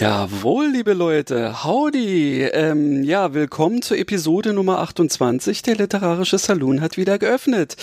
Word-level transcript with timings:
Jawohl, 0.00 0.70
liebe 0.72 0.92
Leute, 0.92 1.62
howdy. 1.62 2.42
Ähm, 2.42 3.04
ja, 3.04 3.32
willkommen 3.32 3.80
zur 3.80 3.96
Episode 3.96 4.52
Nummer 4.52 4.80
28. 4.80 5.62
Der 5.62 5.76
Literarische 5.76 6.36
Saloon 6.36 6.80
hat 6.80 6.96
wieder 6.96 7.16
geöffnet. 7.16 7.76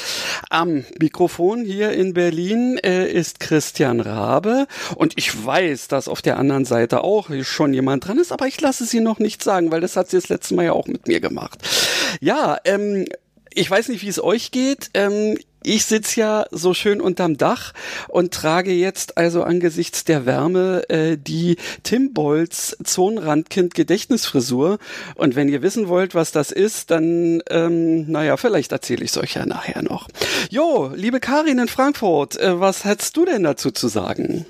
Am 0.49 0.84
Mikrofon 0.99 1.63
hier 1.63 1.94
in 1.94 2.13
Berlin 2.13 2.77
äh, 2.84 3.09
ist 3.09 3.40
Christian 3.40 4.02
Rabe 4.02 4.68
und 4.95 5.13
ich 5.16 5.45
weiß, 5.45 5.88
dass 5.88 6.09
auf 6.09 6.21
der 6.21 6.38
anderen 6.38 6.66
Seite 6.66 7.05
auch 7.05 7.30
schon 7.44 7.73
jemand 7.73 8.05
dran 8.05 8.20
ist, 8.20 8.34
aber 8.34 8.46
ich 8.46 8.59
lasse 8.59 8.84
sie 8.84 8.99
noch 8.99 9.20
nicht 9.20 9.41
sagen, 9.41 9.71
weil 9.71 9.80
das 9.80 9.96
hat 9.96 10.09
sie 10.09 10.18
das 10.18 10.27
letzte 10.27 10.55
Mal 10.55 10.66
ja 10.66 10.73
auch 10.73 10.88
mit 10.88 11.07
mir 11.07 11.21
gemacht. 11.21 11.59
Ja, 12.20 12.57
ähm, 12.66 13.05
ich 13.54 13.71
weiß 13.71 13.88
nicht, 13.88 14.04
wie 14.04 14.09
es 14.09 14.21
euch 14.21 14.52
geht. 14.52 14.90
Ähm, 14.96 15.38
ich 15.63 15.85
sitz 15.85 16.15
ja 16.15 16.45
so 16.51 16.73
schön 16.73 17.01
unterm 17.01 17.38
Dach 17.38 17.73
und 18.07 18.33
trage 18.33 18.71
jetzt 18.71 19.17
also 19.17 19.43
angesichts 19.43 20.03
der 20.03 20.25
Wärme 20.25 20.89
äh, 20.89 21.17
die 21.17 21.57
Tim 21.84 22.13
Bolz 22.13 22.75
Zonenrandkind 22.84 23.73
Gedächtnisfrisur. 23.73 24.79
Und 25.15 25.35
wenn 25.35 25.49
ihr 25.49 25.61
wissen 25.61 25.87
wollt, 25.87 26.15
was 26.15 26.31
das 26.31 26.51
ist, 26.51 26.91
dann, 26.91 27.41
ähm, 27.49 28.11
naja, 28.11 28.37
vielleicht 28.37 28.71
erzähle 28.71 29.03
ich 29.03 29.11
es 29.11 29.17
euch 29.17 29.35
ja 29.35 29.45
nachher 29.45 29.81
noch. 29.84 30.07
Jo, 30.49 30.91
liebe 30.95 31.20
Karin 31.20 31.59
in 31.59 31.68
Frankfurt, 31.68 32.37
äh, 32.37 32.59
was 32.59 32.85
hättest 32.85 33.18
du 33.18 33.25
denn 33.25 33.43
dazu 33.43 33.71
zu 33.71 33.87
sagen? 33.87 34.46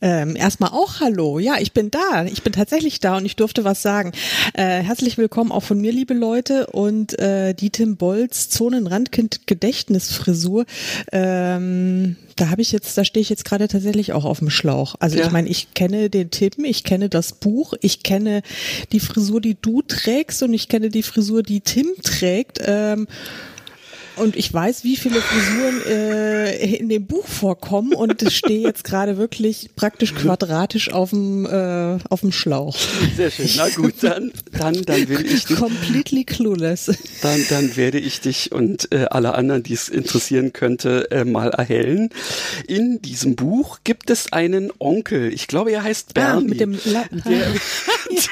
Ähm, 0.00 0.36
erstmal 0.36 0.70
auch 0.70 1.00
Hallo. 1.00 1.38
Ja, 1.38 1.54
ich 1.58 1.72
bin 1.72 1.90
da. 1.90 2.24
Ich 2.24 2.42
bin 2.42 2.52
tatsächlich 2.52 3.00
da 3.00 3.16
und 3.16 3.24
ich 3.24 3.36
durfte 3.36 3.64
was 3.64 3.82
sagen. 3.82 4.12
Äh, 4.54 4.82
herzlich 4.82 5.18
willkommen 5.18 5.52
auch 5.52 5.62
von 5.62 5.80
mir, 5.80 5.92
liebe 5.92 6.14
Leute. 6.14 6.66
Und 6.68 7.18
äh, 7.18 7.54
die 7.54 7.70
Tim 7.70 7.96
Bolz 7.96 8.48
Zonenrandkind 8.48 9.46
Gedächtnisfrisur. 9.46 10.64
Ähm, 11.12 12.16
da 12.36 12.50
habe 12.50 12.62
ich 12.62 12.72
jetzt, 12.72 12.98
da 12.98 13.04
stehe 13.04 13.22
ich 13.22 13.30
jetzt 13.30 13.44
gerade 13.44 13.68
tatsächlich 13.68 14.12
auch 14.12 14.24
auf 14.24 14.40
dem 14.40 14.50
Schlauch. 14.50 14.96
Also 14.98 15.18
ja. 15.18 15.26
ich 15.26 15.30
meine, 15.30 15.48
ich 15.48 15.74
kenne 15.74 16.10
den 16.10 16.30
Tim, 16.30 16.64
ich 16.64 16.84
kenne 16.84 17.08
das 17.08 17.32
Buch, 17.32 17.74
ich 17.80 18.02
kenne 18.02 18.42
die 18.92 19.00
Frisur, 19.00 19.40
die 19.40 19.56
du 19.60 19.82
trägst 19.82 20.42
und 20.42 20.52
ich 20.52 20.68
kenne 20.68 20.88
die 20.88 21.02
Frisur, 21.02 21.42
die 21.42 21.60
Tim 21.60 21.86
trägt. 22.02 22.58
Ähm, 22.64 23.06
und 24.16 24.36
ich 24.36 24.52
weiß, 24.52 24.84
wie 24.84 24.96
viele 24.96 25.20
Frisuren 25.20 25.82
äh, 25.86 26.76
in 26.76 26.88
dem 26.88 27.06
Buch 27.06 27.26
vorkommen 27.26 27.92
und 27.94 28.22
ich 28.22 28.36
stehe 28.36 28.60
jetzt 28.60 28.84
gerade 28.84 29.16
wirklich 29.16 29.70
praktisch 29.76 30.14
quadratisch 30.14 30.92
auf 30.92 31.10
dem 31.10 31.46
äh, 31.46 31.98
auf 32.08 32.20
dem 32.20 32.32
Schlauch. 32.32 32.76
Sehr 33.16 33.30
schön. 33.30 33.48
Na 33.56 33.68
gut, 33.70 33.94
dann 34.02 34.32
dann 34.52 34.82
dann 34.82 35.08
will 35.08 35.26
ich 35.26 35.46
dich 35.46 35.56
completely 35.56 36.24
clueless. 36.24 36.90
Dann 37.22 37.44
dann 37.50 37.76
werde 37.76 37.98
ich 37.98 38.20
dich 38.20 38.52
und 38.52 38.92
äh, 38.92 39.06
alle 39.10 39.34
anderen, 39.34 39.62
die 39.62 39.74
es 39.74 39.88
interessieren 39.88 40.52
könnte, 40.52 41.10
äh, 41.10 41.24
mal 41.24 41.50
erhellen. 41.50 42.10
In 42.66 43.00
diesem 43.02 43.36
Buch 43.36 43.78
gibt 43.84 44.10
es 44.10 44.32
einen 44.32 44.70
Onkel. 44.78 45.32
Ich 45.32 45.48
glaube, 45.48 45.72
er 45.72 45.82
heißt 45.82 46.14
Bernie. 46.14 46.44
Ah, 46.44 46.48
mit 46.48 46.60
dem 46.60 46.78
La 46.84 47.04
Der, 47.10 47.46
jetzt, 48.10 48.30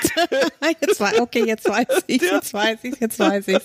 jetzt 0.81 1.21
okay, 1.21 1.45
jetzt 1.47 1.69
weiß 1.69 1.87
ich, 2.07 2.23
jetzt 2.23 2.55
weiß 2.55 2.79
ich, 2.83 2.95
jetzt 3.01 3.19
weiß 3.19 3.49
ich. 3.49 3.59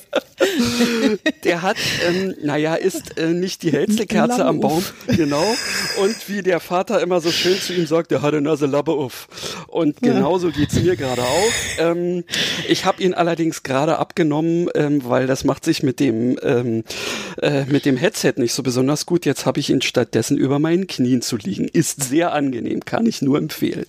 Der 1.44 1.62
hat 1.62 1.78
ähm, 2.08 2.36
naja, 2.44 2.75
ist 2.75 3.17
äh, 3.17 3.33
nicht 3.33 3.63
die 3.63 3.72
hellste 3.72 4.05
Kerze 4.05 4.45
am 4.45 4.59
Baum. 4.59 4.83
Genau. 5.08 5.55
Und 6.02 6.30
wie 6.30 6.44
der 6.44 6.59
Vater 6.59 7.02
immer 7.02 7.22
so 7.22 7.32
schön 7.32 7.58
zu 7.59 7.73
ihm 7.73 7.87
sagt, 7.87 8.11
der 8.11 8.21
hat 8.21 8.33
eine 8.33 8.42
Nase 8.42 8.65
Labbe 8.65 8.92
auf. 8.92 9.27
Und 9.67 10.02
genauso 10.02 10.52
geht's 10.52 10.76
mir 10.76 10.95
gerade 10.95 11.21
auch. 11.21 11.54
Ähm, 11.80 12.23
ich 12.67 12.86
habe 12.86 13.02
ihn 13.02 13.14
allerdings 13.14 13.64
gerade 13.64 13.98
abgenommen, 13.98 14.70
ähm, 14.76 15.02
weil 15.05 15.27
das 15.27 15.43
macht 15.43 15.65
sich 15.65 15.83
mit 15.83 15.99
dem, 15.99 16.37
ähm, 16.43 16.83
äh, 17.42 17.65
mit 17.65 17.86
dem 17.86 17.98
Headset 17.98 18.33
nicht 18.37 18.53
so 18.53 18.64
besonders 18.64 19.05
gut. 19.05 19.26
Jetzt 19.26 19.45
habe 19.45 19.59
ich 19.59 19.70
ihn 19.70 19.82
stattdessen 19.82 20.37
über 20.37 20.59
meinen 20.59 20.87
Knien 20.87 21.21
zu 21.21 21.37
liegen. 21.37 21.67
Ist 21.67 22.03
sehr 22.03 22.33
angenehm, 22.33 22.82
kann 22.86 23.05
ich 23.05 23.21
nur 23.21 23.37
empfehlen. 23.37 23.87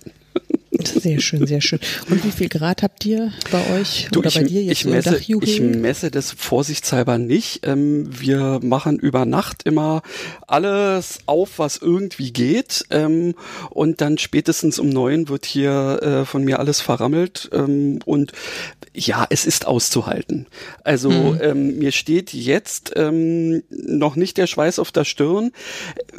Sehr 0.85 1.19
schön, 1.19 1.45
sehr 1.45 1.61
schön. 1.61 1.79
Und 2.09 2.23
wie 2.23 2.31
viel 2.31 2.47
Grad 2.47 2.83
habt 2.83 3.05
ihr 3.05 3.33
bei 3.51 3.79
euch 3.79 4.07
du, 4.11 4.19
oder 4.19 4.29
ich, 4.29 4.35
bei 4.35 4.43
dir 4.43 4.63
jetzt 4.63 4.79
ich 4.79 4.85
messe, 4.85 5.17
ich 5.17 5.59
messe 5.61 6.09
das 6.09 6.31
vorsichtshalber 6.31 7.17
nicht. 7.17 7.67
Ähm, 7.67 8.07
wir 8.09 8.59
machen 8.63 8.97
über 8.97 9.25
Nacht 9.25 9.63
immer 9.63 10.01
alles 10.47 11.19
auf, 11.25 11.59
was 11.59 11.77
irgendwie 11.77 12.31
geht. 12.31 12.85
Ähm, 12.91 13.35
und 13.69 13.99
dann 14.01 14.17
spätestens 14.17 14.79
um 14.79 14.89
neun 14.89 15.27
wird 15.27 15.45
hier 15.45 15.99
äh, 16.01 16.25
von 16.25 16.43
mir 16.43 16.59
alles 16.59 16.79
verrammelt. 16.79 17.49
Ähm, 17.51 17.99
und 18.05 18.31
ja, 18.93 19.27
es 19.29 19.45
ist 19.45 19.67
auszuhalten. 19.67 20.47
Also 20.83 21.09
mhm. 21.09 21.39
ähm, 21.41 21.79
mir 21.79 21.91
steht 21.91 22.33
jetzt 22.33 22.93
ähm, 22.95 23.63
noch 23.69 24.15
nicht 24.15 24.37
der 24.37 24.47
Schweiß 24.47 24.79
auf 24.79 24.91
der 24.91 25.03
Stirn. 25.03 25.51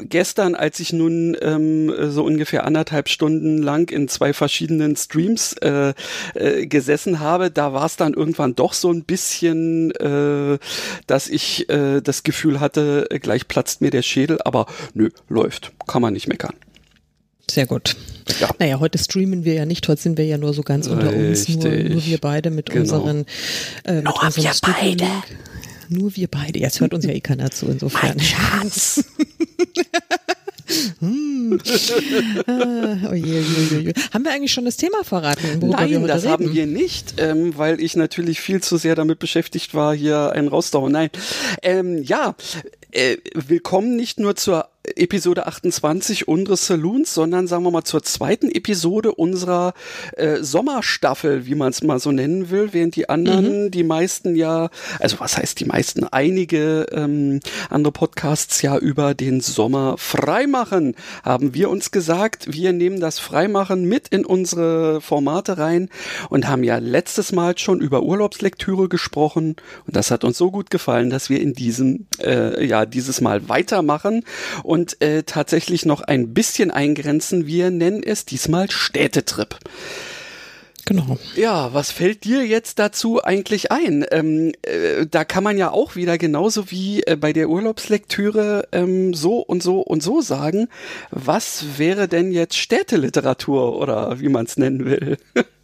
Gestern, 0.02 0.54
als 0.54 0.80
ich 0.80 0.92
nun 0.92 1.36
ähm, 1.40 1.92
so 2.10 2.24
ungefähr 2.24 2.64
anderthalb 2.64 3.08
Stunden 3.08 3.58
lang 3.58 3.90
in 3.90 4.08
zwei 4.08 4.32
verschiedenen 4.34 4.49
Streams 4.96 5.54
äh, 5.54 5.94
äh, 6.34 6.66
gesessen 6.66 7.20
habe, 7.20 7.50
da 7.50 7.72
war 7.72 7.86
es 7.86 7.96
dann 7.96 8.14
irgendwann 8.14 8.54
doch 8.54 8.72
so 8.72 8.92
ein 8.92 9.04
bisschen, 9.04 9.90
äh, 9.92 10.58
dass 11.06 11.28
ich 11.28 11.68
äh, 11.68 12.00
das 12.00 12.22
Gefühl 12.22 12.60
hatte, 12.60 13.06
gleich 13.20 13.48
platzt 13.48 13.80
mir 13.80 13.90
der 13.90 14.02
Schädel, 14.02 14.38
aber 14.44 14.66
nö, 14.94 15.10
läuft, 15.28 15.72
kann 15.86 16.02
man 16.02 16.12
nicht 16.12 16.28
meckern. 16.28 16.54
Sehr 17.50 17.66
gut. 17.66 17.96
Ja. 18.40 18.48
Naja, 18.58 18.78
heute 18.78 18.96
streamen 18.98 19.44
wir 19.44 19.54
ja 19.54 19.66
nicht, 19.66 19.88
heute 19.88 20.00
sind 20.00 20.18
wir 20.18 20.24
ja 20.24 20.38
nur 20.38 20.54
so 20.54 20.62
ganz 20.62 20.86
unter 20.86 21.12
uns, 21.12 21.48
nur, 21.48 21.64
nur 21.64 22.06
wir 22.06 22.18
beide 22.18 22.50
mit 22.50 22.70
genau. 22.70 22.82
unseren 22.82 23.26
äh, 23.84 23.94
mit 23.94 24.04
nur 24.04 24.22
unserem 24.22 24.44
wir 24.44 24.52
beide. 24.62 25.06
Nur 25.88 26.14
wir 26.14 26.28
beide. 26.28 26.60
Jetzt 26.60 26.80
hört 26.80 26.94
uns 26.94 27.04
ja 27.04 27.10
eh 27.10 27.20
keiner 27.20 27.50
zu, 27.50 27.66
insofern. 27.66 28.16
Mein 28.16 28.20
Schatz. 28.20 29.04
hm. 31.00 31.60
ah, 32.46 33.10
oh 33.10 33.14
je, 33.14 33.40
je, 33.40 33.80
je. 33.80 33.92
Haben 34.12 34.24
wir 34.24 34.32
eigentlich 34.32 34.52
schon 34.52 34.64
das 34.64 34.76
Thema 34.76 35.02
verraten? 35.04 35.58
Nein, 35.60 36.06
das 36.06 36.22
reden? 36.22 36.32
haben 36.32 36.52
wir 36.54 36.66
nicht, 36.66 37.14
ähm, 37.18 37.56
weil 37.56 37.80
ich 37.80 37.96
natürlich 37.96 38.40
viel 38.40 38.62
zu 38.62 38.76
sehr 38.76 38.94
damit 38.94 39.18
beschäftigt 39.18 39.74
war, 39.74 39.94
hier 39.94 40.32
einen 40.32 40.48
rauszuhauen. 40.48 40.92
Nein, 40.92 41.10
ähm, 41.62 42.02
ja, 42.02 42.34
äh, 42.92 43.16
willkommen 43.34 43.96
nicht 43.96 44.20
nur 44.20 44.36
zur 44.36 44.68
Episode 44.96 45.46
28 45.46 46.28
unseres 46.28 46.66
Saloons, 46.66 47.14
sondern 47.14 47.46
sagen 47.46 47.64
wir 47.64 47.70
mal 47.70 47.84
zur 47.84 48.02
zweiten 48.02 48.50
Episode 48.50 49.12
unserer 49.12 49.74
äh, 50.16 50.42
Sommerstaffel, 50.42 51.46
wie 51.46 51.54
man 51.54 51.70
es 51.70 51.82
mal 51.82 51.98
so 51.98 52.12
nennen 52.12 52.50
will, 52.50 52.70
während 52.72 52.96
die 52.96 53.08
anderen, 53.08 53.64
mhm. 53.64 53.70
die 53.70 53.84
meisten 53.84 54.36
ja, 54.36 54.70
also 54.98 55.20
was 55.20 55.36
heißt 55.36 55.60
die 55.60 55.64
meisten, 55.64 56.04
einige 56.04 56.86
ähm, 56.92 57.40
andere 57.68 57.92
Podcasts 57.92 58.62
ja 58.62 58.76
über 58.78 59.14
den 59.14 59.40
Sommer 59.40 59.96
freimachen, 59.98 60.94
haben 61.22 61.54
wir 61.54 61.70
uns 61.70 61.90
gesagt, 61.90 62.52
wir 62.52 62.72
nehmen 62.72 63.00
das 63.00 63.18
Freimachen 63.18 63.84
mit 63.84 64.08
in 64.08 64.24
unsere 64.24 65.00
Formate 65.00 65.58
rein 65.58 65.88
und 66.28 66.48
haben 66.48 66.64
ja 66.64 66.78
letztes 66.78 67.32
Mal 67.32 67.58
schon 67.58 67.80
über 67.80 68.02
Urlaubslektüre 68.02 68.88
gesprochen. 68.88 69.56
Und 69.86 69.96
das 69.96 70.10
hat 70.10 70.24
uns 70.24 70.38
so 70.38 70.50
gut 70.50 70.70
gefallen, 70.70 71.10
dass 71.10 71.30
wir 71.30 71.40
in 71.40 71.52
diesem, 71.52 72.06
äh, 72.22 72.64
ja, 72.64 72.86
dieses 72.86 73.20
Mal 73.20 73.48
weitermachen. 73.48 74.24
Und 74.62 74.79
äh, 75.00 75.22
tatsächlich 75.24 75.86
noch 75.86 76.00
ein 76.02 76.34
bisschen 76.34 76.70
eingrenzen. 76.70 77.46
Wir 77.46 77.70
nennen 77.70 78.02
es 78.02 78.24
diesmal 78.24 78.70
Städtetrip. 78.70 79.56
Genau. 80.86 81.18
Ja, 81.36 81.72
was 81.72 81.92
fällt 81.92 82.24
dir 82.24 82.44
jetzt 82.44 82.80
dazu 82.80 83.22
eigentlich 83.22 83.70
ein? 83.70 84.04
Ähm, 84.10 84.52
äh, 84.62 85.06
da 85.06 85.24
kann 85.24 85.44
man 85.44 85.56
ja 85.56 85.70
auch 85.70 85.94
wieder 85.94 86.18
genauso 86.18 86.70
wie 86.72 87.04
äh, 87.04 87.16
bei 87.16 87.32
der 87.32 87.48
Urlaubslektüre 87.48 88.66
ähm, 88.72 89.14
so 89.14 89.38
und 89.38 89.62
so 89.62 89.80
und 89.82 90.02
so 90.02 90.20
sagen. 90.20 90.68
Was 91.12 91.78
wäre 91.78 92.08
denn 92.08 92.32
jetzt 92.32 92.56
Städteliteratur 92.56 93.76
oder 93.76 94.18
wie 94.18 94.28
man 94.28 94.46
es 94.46 94.56
nennen 94.56 94.84
will? 94.84 95.16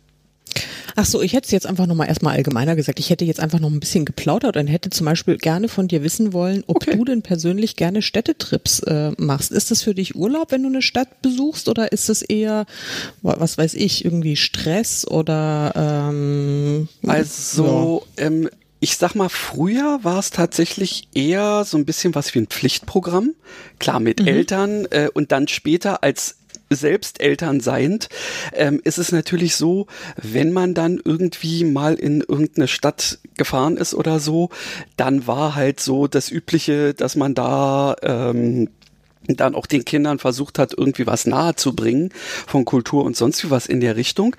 Ach 0.98 1.04
so, 1.04 1.20
ich 1.20 1.34
hätte 1.34 1.44
es 1.44 1.50
jetzt 1.50 1.66
einfach 1.66 1.86
nochmal 1.86 2.08
erstmal 2.08 2.34
allgemeiner 2.34 2.74
gesagt. 2.74 2.98
Ich 2.98 3.10
hätte 3.10 3.26
jetzt 3.26 3.38
einfach 3.38 3.60
noch 3.60 3.70
ein 3.70 3.80
bisschen 3.80 4.06
geplaudert 4.06 4.56
und 4.56 4.66
hätte 4.66 4.88
zum 4.88 5.04
Beispiel 5.04 5.36
gerne 5.36 5.68
von 5.68 5.88
dir 5.88 6.02
wissen 6.02 6.32
wollen, 6.32 6.64
ob 6.66 6.76
okay. 6.76 6.96
du 6.96 7.04
denn 7.04 7.20
persönlich 7.20 7.76
gerne 7.76 8.00
Städtetrips 8.00 8.80
äh, 8.80 9.12
machst. 9.18 9.52
Ist 9.52 9.70
das 9.70 9.82
für 9.82 9.94
dich 9.94 10.16
Urlaub, 10.16 10.52
wenn 10.52 10.62
du 10.62 10.70
eine 10.70 10.80
Stadt 10.80 11.20
besuchst 11.20 11.68
oder 11.68 11.92
ist 11.92 12.08
es 12.08 12.22
eher, 12.22 12.64
was 13.20 13.58
weiß 13.58 13.74
ich, 13.74 14.06
irgendwie 14.06 14.36
Stress 14.36 15.06
oder 15.06 15.72
ähm, 15.76 16.88
Also, 17.06 18.06
ja. 18.18 18.26
ähm, 18.26 18.48
ich 18.80 18.96
sag 18.96 19.14
mal, 19.14 19.28
früher 19.28 20.00
war 20.02 20.18
es 20.18 20.30
tatsächlich 20.30 21.08
eher 21.14 21.64
so 21.64 21.76
ein 21.76 21.84
bisschen 21.84 22.14
was 22.14 22.34
wie 22.34 22.38
ein 22.38 22.46
Pflichtprogramm. 22.46 23.34
Klar, 23.78 24.00
mit 24.00 24.20
mhm. 24.20 24.28
Eltern 24.28 24.86
äh, 24.90 25.08
und 25.12 25.30
dann 25.30 25.46
später 25.46 26.02
als 26.02 26.36
selbst 26.70 27.20
Eltern 27.20 27.60
seiend, 27.60 28.08
ähm, 28.52 28.80
ist 28.84 28.98
es 28.98 29.12
natürlich 29.12 29.56
so, 29.56 29.86
wenn 30.16 30.52
man 30.52 30.74
dann 30.74 31.00
irgendwie 31.04 31.64
mal 31.64 31.94
in 31.94 32.20
irgendeine 32.20 32.68
Stadt 32.68 33.18
gefahren 33.36 33.76
ist 33.76 33.94
oder 33.94 34.20
so, 34.20 34.50
dann 34.96 35.26
war 35.26 35.54
halt 35.54 35.80
so 35.80 36.06
das 36.06 36.30
Übliche, 36.30 36.94
dass 36.94 37.16
man 37.16 37.34
da 37.34 37.96
ähm, 38.02 38.68
dann 39.28 39.54
auch 39.54 39.66
den 39.66 39.84
Kindern 39.84 40.18
versucht 40.18 40.58
hat, 40.58 40.72
irgendwie 40.76 41.06
was 41.06 41.26
nahe 41.26 41.54
zu 41.56 41.74
bringen 41.74 42.10
von 42.46 42.64
Kultur 42.64 43.04
und 43.04 43.16
sonst 43.16 43.44
wie 43.44 43.50
was 43.50 43.66
in 43.66 43.80
der 43.80 43.96
Richtung. 43.96 44.36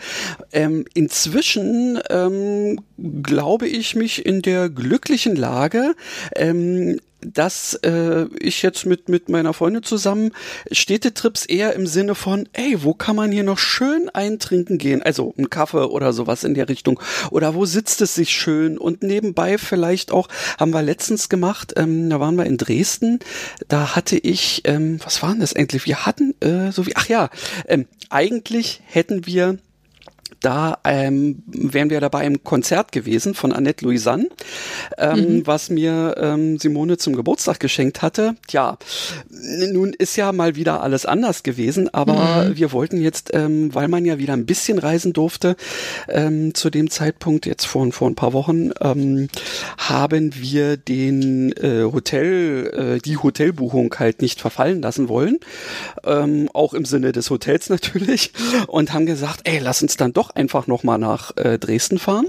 Ähm, 0.52 0.86
inzwischen 0.94 2.00
ähm, 2.10 2.80
glaube 3.22 3.68
ich 3.68 3.96
mich 3.96 4.26
in 4.26 4.42
der 4.42 4.70
glücklichen 4.70 5.36
Lage, 5.36 5.96
ähm, 6.36 7.00
dass 7.34 7.74
äh, 7.76 8.26
ich 8.40 8.62
jetzt 8.62 8.86
mit 8.86 9.10
mit 9.10 9.30
meiner 9.30 9.54
Freundin 9.54 9.84
zusammen 9.84 10.32
Städtetrips 10.72 11.46
eher 11.46 11.74
im 11.74 11.88
Sinne 11.88 12.16
von, 12.16 12.48
ey, 12.54 12.84
wo 12.84 12.94
kann 12.94 13.16
man 13.16 13.32
hier 13.32 13.44
noch 13.44 13.58
schön 13.58 14.10
eintrinken 14.10 14.78
gehen? 14.78 15.02
Also 15.02 15.34
ein 15.38 15.50
Kaffee 15.50 15.90
oder 15.90 16.14
sowas 16.14 16.44
in 16.44 16.54
der 16.54 16.70
Richtung. 16.70 17.00
Oder 17.32 17.56
wo 17.56 17.66
sitzt 17.66 18.02
es 18.02 18.16
sich 18.16 18.32
schön? 18.32 18.78
Und 18.78 19.04
nebenbei 19.04 19.58
vielleicht 19.58 20.12
auch, 20.12 20.28
haben 20.60 20.72
wir 20.72 20.82
letztens 20.82 21.30
gemacht, 21.30 21.74
ähm, 21.78 22.10
da 22.10 22.20
waren 22.20 22.36
wir 22.36 22.46
in 22.46 22.58
Dresden, 22.58 23.20
da 23.68 23.96
hatte 23.96 24.18
ich, 24.18 24.62
ähm, 24.66 25.00
was 25.04 25.22
waren 25.22 25.40
das 25.40 25.56
eigentlich? 25.56 25.86
Wir 25.86 26.06
hatten 26.06 26.34
äh, 26.42 26.72
so 26.72 26.86
wie, 26.86 26.96
ach 26.96 27.08
ja, 27.08 27.30
ähm, 27.68 27.88
eigentlich 28.10 28.82
hätten 28.86 29.26
wir 29.26 29.58
da 30.42 30.78
ähm, 30.84 31.44
wären 31.48 31.89
wir 31.89 32.00
dabei 32.00 32.25
im 32.25 32.44
Konzert 32.44 32.92
gewesen 32.92 33.34
von 33.34 33.51
Annette 33.51 33.84
Louisanne, 33.86 34.30
ähm, 34.98 35.19
mhm. 35.19 35.48
was 35.48 35.69
mir 35.69 36.16
ähm, 36.19 36.57
Simone 36.60 36.98
zum 36.98 37.16
Geburtstag 37.16 37.60
geschenkt 37.60 38.01
hatte. 38.01 38.36
Ja, 38.50 38.78
nun 39.72 39.94
ist 39.94 40.16
ja 40.16 40.31
mal 40.31 40.56
wieder 40.56 40.81
alles 40.81 41.06
anders 41.06 41.44
gewesen, 41.44 41.94
aber 41.94 42.45
mhm. 42.45 42.57
wir 42.57 42.72
wollten 42.72 43.01
jetzt, 43.01 43.31
ähm, 43.34 43.74
weil 43.74 43.88
man 43.88 44.06
ja 44.06 44.18
wieder 44.18 44.34
ein 44.34 44.45
bisschen 44.45 44.80
reisen 44.80 45.13
durfte, 45.13 45.56
ähm, 46.07 46.54
zu 46.54 46.69
dem 46.69 46.90
Zeitpunkt, 46.90 47.45
jetzt 47.45 47.66
vor, 47.66 47.92
vor 47.92 48.10
ein 48.10 48.16
paar 48.16 48.33
Wochen, 48.33 48.72
ähm, 48.81 49.30
haben 49.78 50.31
wir 50.36 50.78
den 50.78 51.51
äh, 51.54 51.83
Hotel, 51.83 52.98
äh, 52.98 53.00
die 53.00 53.18
Hotelbuchung 53.18 53.94
halt 53.98 54.22
nicht 54.22 54.40
verfallen 54.42 54.81
lassen 54.81 55.10
wollen, 55.10 55.40
ähm, 56.04 56.50
auch 56.54 56.74
im 56.74 56.86
Sinne 56.86 57.12
des 57.12 57.30
Hotels 57.30 57.69
natürlich, 57.69 58.31
und 58.68 58.94
haben 58.94 59.06
gesagt, 59.06 59.42
ey, 59.44 59.60
lass 59.60 59.81
uns 59.81 59.98
dann 59.98 60.13
doch 60.13 60.36
einfach 60.38 60.68
nochmal 60.68 61.00
nach 61.00 61.36
äh, 61.36 61.60
Dresden 61.60 62.00
fahren. 62.00 62.28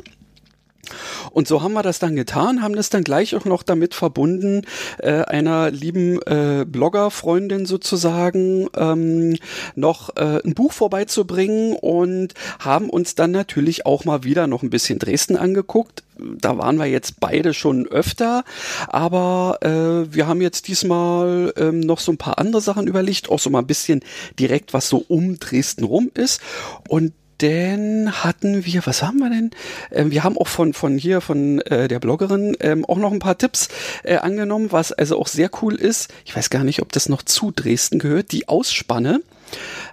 Und 1.30 1.48
so 1.48 1.62
haben 1.62 1.72
wir 1.72 1.82
das 1.82 1.98
dann 1.98 2.16
getan, 2.16 2.62
haben 2.62 2.76
das 2.76 2.90
dann 2.90 3.04
gleich 3.04 3.34
auch 3.34 3.44
noch 3.44 3.62
damit 3.62 3.94
verbunden, 3.94 4.62
äh, 4.98 5.22
einer 5.22 5.70
lieben 5.70 6.20
äh, 6.22 6.64
Blogger-Freundin 6.66 7.66
sozusagen 7.66 8.68
ähm, 8.76 9.36
noch 9.74 10.16
äh, 10.16 10.40
ein 10.44 10.54
Buch 10.54 10.72
vorbeizubringen 10.72 11.74
und 11.74 12.34
haben 12.58 12.90
uns 12.90 13.14
dann 13.14 13.30
natürlich 13.30 13.86
auch 13.86 14.04
mal 14.04 14.24
wieder 14.24 14.46
noch 14.46 14.62
ein 14.62 14.70
bisschen 14.70 14.98
Dresden 14.98 15.36
angeguckt. 15.36 16.02
Da 16.40 16.58
waren 16.58 16.78
wir 16.78 16.86
jetzt 16.86 17.20
beide 17.20 17.54
schon 17.54 17.86
öfter, 17.86 18.44
aber 18.88 19.58
äh, 19.60 20.12
wir 20.12 20.26
haben 20.26 20.40
jetzt 20.40 20.66
diesmal 20.66 21.52
ähm, 21.56 21.80
noch 21.80 22.00
so 22.00 22.10
ein 22.10 22.18
paar 22.18 22.38
andere 22.38 22.60
Sachen 22.60 22.86
überlegt, 22.86 23.28
auch 23.28 23.38
so 23.38 23.50
mal 23.50 23.60
ein 23.60 23.66
bisschen 23.66 24.00
direkt, 24.38 24.74
was 24.74 24.88
so 24.88 25.04
um 25.06 25.38
Dresden 25.38 25.84
rum 25.84 26.10
ist. 26.14 26.40
Und 26.88 27.12
denn 27.40 28.10
hatten 28.24 28.64
wir, 28.64 28.86
was 28.86 29.02
haben 29.02 29.18
wir 29.18 29.30
denn? 29.30 29.50
Ähm, 29.90 30.10
wir 30.10 30.24
haben 30.24 30.36
auch 30.36 30.48
von, 30.48 30.72
von 30.72 30.98
hier, 30.98 31.20
von 31.20 31.60
äh, 31.62 31.88
der 31.88 32.00
Bloggerin, 32.00 32.56
ähm, 32.60 32.84
auch 32.84 32.98
noch 32.98 33.12
ein 33.12 33.18
paar 33.18 33.38
Tipps 33.38 33.68
äh, 34.02 34.16
angenommen, 34.16 34.72
was 34.72 34.92
also 34.92 35.18
auch 35.18 35.28
sehr 35.28 35.50
cool 35.62 35.74
ist. 35.74 36.12
Ich 36.24 36.36
weiß 36.36 36.50
gar 36.50 36.64
nicht, 36.64 36.82
ob 36.82 36.92
das 36.92 37.08
noch 37.08 37.22
zu 37.22 37.50
Dresden 37.50 37.98
gehört, 37.98 38.32
die 38.32 38.48
Ausspanne. 38.48 39.20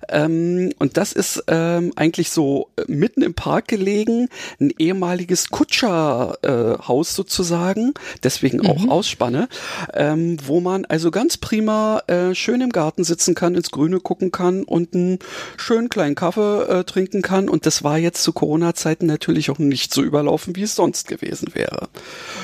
Ähm, 0.10 0.74
und 0.80 0.98
das 0.98 1.14
ist 1.14 1.44
ähm, 1.48 1.92
eigentlich 1.96 2.30
so 2.30 2.70
äh, 2.78 2.84
mitten 2.88 3.22
im 3.22 3.34
Park 3.34 3.68
gelegen, 3.68 4.30
ein 4.60 4.74
ehemaliges 4.78 5.50
Kutscherhaus 5.50 7.12
äh, 7.12 7.14
sozusagen, 7.14 7.94
deswegen 8.24 8.58
mhm. 8.58 8.66
auch 8.68 8.88
Ausspanne, 8.88 9.48
ähm, 9.94 10.38
wo 10.46 10.60
man 10.60 10.86
also 10.86 11.12
ganz 11.12 11.38
prima 11.38 12.04
äh, 12.08 12.36
schön 12.36 12.62
im 12.62 12.72
Garten 12.72 13.04
sitzen 13.04 13.36
kann, 13.36 13.56
ins 13.56 13.72
Grüne 13.72 14.00
gucken 14.00 14.32
kann 14.32 14.64
und 14.64 14.94
einen 14.94 15.20
schönen 15.58 15.90
kleinen 15.90 16.16
Kaffee 16.16 16.64
äh, 16.68 16.84
trinken 16.84 17.22
kann. 17.22 17.50
Und 17.50 17.66
das 17.66 17.84
war 17.84 17.98
jetzt 17.98 18.24
zu 18.24 18.34
Corona-Zeiten 18.34 19.06
natürlich 19.06 19.50
auch 19.50 19.60
nicht 19.60 19.94
so 19.94 20.02
überlaufen, 20.04 20.56
wie 20.56 20.64
es 20.64 20.76
sonst 20.76 21.08
gewesen 21.08 21.50
wäre. 21.54 21.90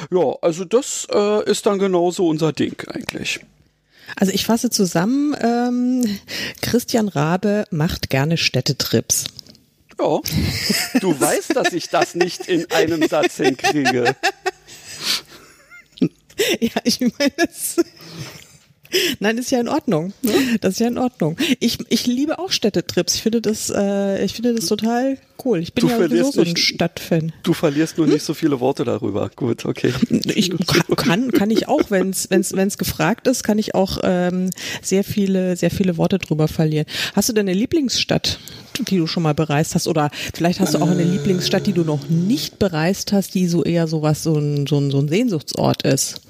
Ja, 0.09 0.35
also 0.41 0.65
das 0.65 1.07
äh, 1.13 1.49
ist 1.49 1.65
dann 1.65 1.79
genauso 1.79 2.27
unser 2.27 2.53
Ding 2.53 2.75
eigentlich. 2.87 3.41
Also 4.15 4.31
ich 4.33 4.45
fasse 4.45 4.69
zusammen, 4.69 5.35
ähm, 5.41 6.19
Christian 6.61 7.07
Rabe 7.07 7.65
macht 7.71 8.09
gerne 8.09 8.37
Städtetrips. 8.37 9.25
Ja, 9.99 10.19
du 10.99 11.19
weißt, 11.19 11.55
dass 11.55 11.73
ich 11.73 11.89
das 11.89 12.15
nicht 12.15 12.47
in 12.47 12.69
einem 12.71 13.07
Satz 13.07 13.37
hinkriege. 13.37 14.15
Ja, 16.59 16.71
ich 16.83 16.99
meine, 16.99 17.33
das 17.37 17.75
Nein, 19.19 19.37
ist 19.37 19.51
ja 19.51 19.59
in 19.59 19.67
Ordnung. 19.67 20.13
Das 20.61 20.73
ist 20.73 20.79
ja 20.79 20.87
in 20.87 20.97
Ordnung. 20.97 21.37
Ich, 21.59 21.77
ich 21.89 22.07
liebe 22.07 22.39
auch 22.39 22.51
Städtetrips. 22.51 23.15
Ich 23.15 23.21
finde 23.23 23.41
das, 23.41 23.69
äh, 23.69 24.23
ich 24.23 24.33
finde 24.33 24.53
das 24.53 24.65
total 24.65 25.17
cool. 25.45 25.59
Ich 25.59 25.73
bin 25.73 25.87
du 25.87 25.91
ja 25.91 25.97
sowieso 25.97 26.31
so 26.31 26.41
ein 26.41 26.55
Stadtfan. 26.55 27.33
Du 27.43 27.53
verlierst 27.53 27.97
nur 27.97 28.07
hm? 28.07 28.13
nicht 28.13 28.23
so 28.23 28.33
viele 28.33 28.59
Worte 28.59 28.83
darüber. 28.83 29.29
Gut, 29.35 29.65
okay. 29.65 29.93
Ich 30.25 30.51
kann, 30.95 31.31
kann 31.31 31.49
ich 31.49 31.67
auch, 31.67 31.89
wenn 31.89 32.09
es 32.09 32.29
wenn's, 32.29 32.53
wenn's 32.53 32.77
gefragt 32.77 33.27
ist, 33.27 33.43
kann 33.43 33.57
ich 33.57 33.75
auch 33.75 33.99
ähm, 34.03 34.49
sehr 34.81 35.03
viele, 35.03 35.55
sehr 35.55 35.71
viele 35.71 35.97
Worte 35.97 36.19
drüber 36.19 36.47
verlieren. 36.47 36.85
Hast 37.13 37.29
du 37.29 37.33
denn 37.33 37.47
eine 37.47 37.57
Lieblingsstadt, 37.57 38.39
die 38.79 38.97
du 38.97 39.07
schon 39.07 39.23
mal 39.23 39.33
bereist 39.33 39.75
hast? 39.75 39.87
Oder 39.87 40.11
vielleicht 40.33 40.59
hast 40.59 40.73
du 40.73 40.79
auch 40.79 40.89
eine 40.89 41.03
Lieblingsstadt, 41.03 41.65
die 41.67 41.73
du 41.73 41.83
noch 41.83 42.07
nicht 42.09 42.59
bereist 42.59 43.11
hast, 43.11 43.35
die 43.35 43.47
so 43.47 43.63
eher 43.63 43.87
sowas, 43.87 44.23
so 44.23 44.35
ein, 44.35 44.67
so 44.67 44.79
ein, 44.79 44.91
so 44.91 44.99
ein 44.99 45.09
Sehnsuchtsort 45.09 45.83
ist? 45.83 46.21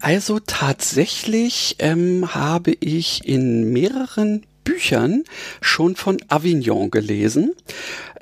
Also 0.00 0.38
tatsächlich 0.44 1.69
ähm, 1.78 2.34
habe 2.34 2.72
ich 2.80 3.26
in 3.26 3.72
mehreren 3.72 4.44
Büchern 4.64 5.24
schon 5.60 5.96
von 5.96 6.18
Avignon 6.28 6.90
gelesen. 6.90 7.54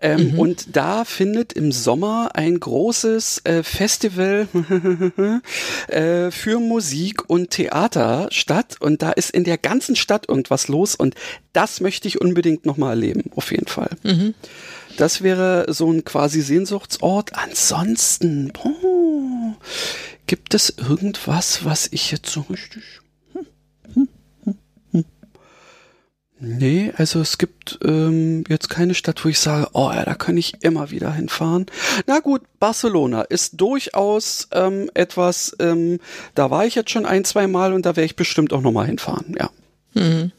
Ähm, 0.00 0.33
mhm. 0.33 0.39
Und 0.39 0.77
da 0.77 1.05
findet 1.05 1.53
im 1.53 1.73
Sommer 1.73 2.31
ein 2.35 2.61
großes 2.61 3.43
äh, 3.45 3.62
Festival 3.62 4.47
äh, 5.89 6.31
für 6.31 6.61
Musik 6.61 7.29
und 7.29 7.50
Theater 7.50 8.29
statt. 8.31 8.77
Und 8.79 9.03
da 9.03 9.11
ist 9.11 9.31
in 9.31 9.45
der 9.45 9.59
ganzen 9.59 9.97
Stadt 9.97 10.29
irgendwas 10.29 10.69
los. 10.69 10.94
Und 10.94 11.15
das 11.53 11.81
möchte 11.81 12.06
ich 12.06 12.21
unbedingt 12.21 12.65
nochmal 12.65 12.91
erleben, 12.91 13.31
auf 13.35 13.51
jeden 13.51 13.67
Fall. 13.67 13.91
Mhm. 14.05 14.35
Das 14.97 15.23
wäre 15.23 15.67
so 15.69 15.91
ein 15.93 16.05
quasi 16.05 16.41
Sehnsuchtsort. 16.41 17.35
Ansonsten, 17.35 18.53
oh, 18.65 19.55
gibt 20.27 20.55
es 20.55 20.75
irgendwas, 20.77 21.65
was 21.65 21.89
ich 21.91 22.13
jetzt 22.13 22.31
so 22.31 22.43
richtig 22.49 22.82
Nee, 26.41 26.93
also 26.97 27.21
es 27.21 27.39
gibt 27.39 27.81
ähm, 27.85 28.45
jetzt 28.49 28.71
keine 28.71 28.95
Stadt, 28.95 29.25
wo 29.25 29.29
ich 29.29 29.41
sage, 29.41 29.69
oh 29.73 29.91
ja, 29.93 30.05
da 30.05 30.15
kann 30.15 30.37
ich 30.37 30.63
immer 30.63 30.91
wieder 30.91 31.13
hinfahren. 31.13 31.67
Na 32.07 32.21
gut, 32.21 32.43
Barcelona 32.61 33.23
ist 33.23 33.61
durchaus 33.61 34.49
ähm, 34.53 34.89
etwas, 34.95 35.57
ähm, 35.59 35.99
da 36.35 36.51
war 36.51 36.65
ich 36.65 36.77
jetzt 36.77 36.91
schon 36.91 37.07
ein, 37.07 37.25
zwei 37.25 37.49
Mal 37.49 37.73
und 37.73 37.85
da 37.87 37.97
werde 37.97 38.07
ich 38.07 38.17
bestimmt 38.17 38.53
auch 38.53 38.61
nochmal 38.61 38.87
hinfahren, 38.87 39.35
ja. 39.37 39.51
Mhm. 39.95 40.31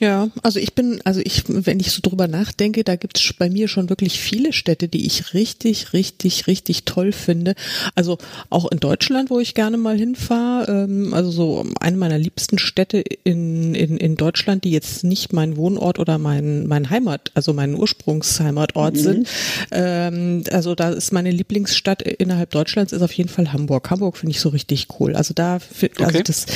Ja, 0.00 0.30
also 0.42 0.58
ich 0.58 0.74
bin, 0.74 1.02
also 1.04 1.20
ich, 1.22 1.44
wenn 1.46 1.78
ich 1.78 1.92
so 1.92 2.00
drüber 2.02 2.26
nachdenke, 2.26 2.84
da 2.84 2.96
gibt 2.96 3.20
es 3.20 3.34
bei 3.34 3.50
mir 3.50 3.68
schon 3.68 3.90
wirklich 3.90 4.18
viele 4.18 4.54
Städte, 4.54 4.88
die 4.88 5.04
ich 5.04 5.34
richtig, 5.34 5.92
richtig, 5.92 6.46
richtig 6.46 6.84
toll 6.84 7.12
finde. 7.12 7.54
Also 7.94 8.16
auch 8.48 8.70
in 8.72 8.80
Deutschland, 8.80 9.28
wo 9.28 9.40
ich 9.40 9.52
gerne 9.52 9.76
mal 9.76 9.98
hinfahre. 9.98 10.84
Ähm, 10.88 11.12
also 11.12 11.30
so 11.30 11.66
eine 11.80 11.98
meiner 11.98 12.16
liebsten 12.16 12.58
Städte 12.58 13.04
in, 13.24 13.74
in, 13.74 13.98
in 13.98 14.16
Deutschland, 14.16 14.64
die 14.64 14.70
jetzt 14.70 15.04
nicht 15.04 15.34
mein 15.34 15.58
Wohnort 15.58 15.98
oder 15.98 16.16
mein, 16.16 16.66
mein 16.66 16.88
Heimat, 16.88 17.30
also 17.34 17.52
mein 17.52 17.74
Ursprungsheimatort 17.74 18.94
mhm. 18.94 18.98
sind. 18.98 19.28
Ähm, 19.70 20.44
also 20.50 20.74
da 20.74 20.88
ist 20.88 21.12
meine 21.12 21.30
Lieblingsstadt 21.30 22.00
innerhalb 22.00 22.50
Deutschlands 22.52 22.94
ist 22.94 23.02
auf 23.02 23.12
jeden 23.12 23.28
Fall 23.28 23.52
Hamburg. 23.52 23.90
Hamburg 23.90 24.16
finde 24.16 24.30
ich 24.30 24.40
so 24.40 24.48
richtig 24.48 24.88
cool. 24.98 25.14
Also 25.14 25.34
da, 25.34 25.58
also 25.98 26.04
okay. 26.04 26.22
das, 26.24 26.46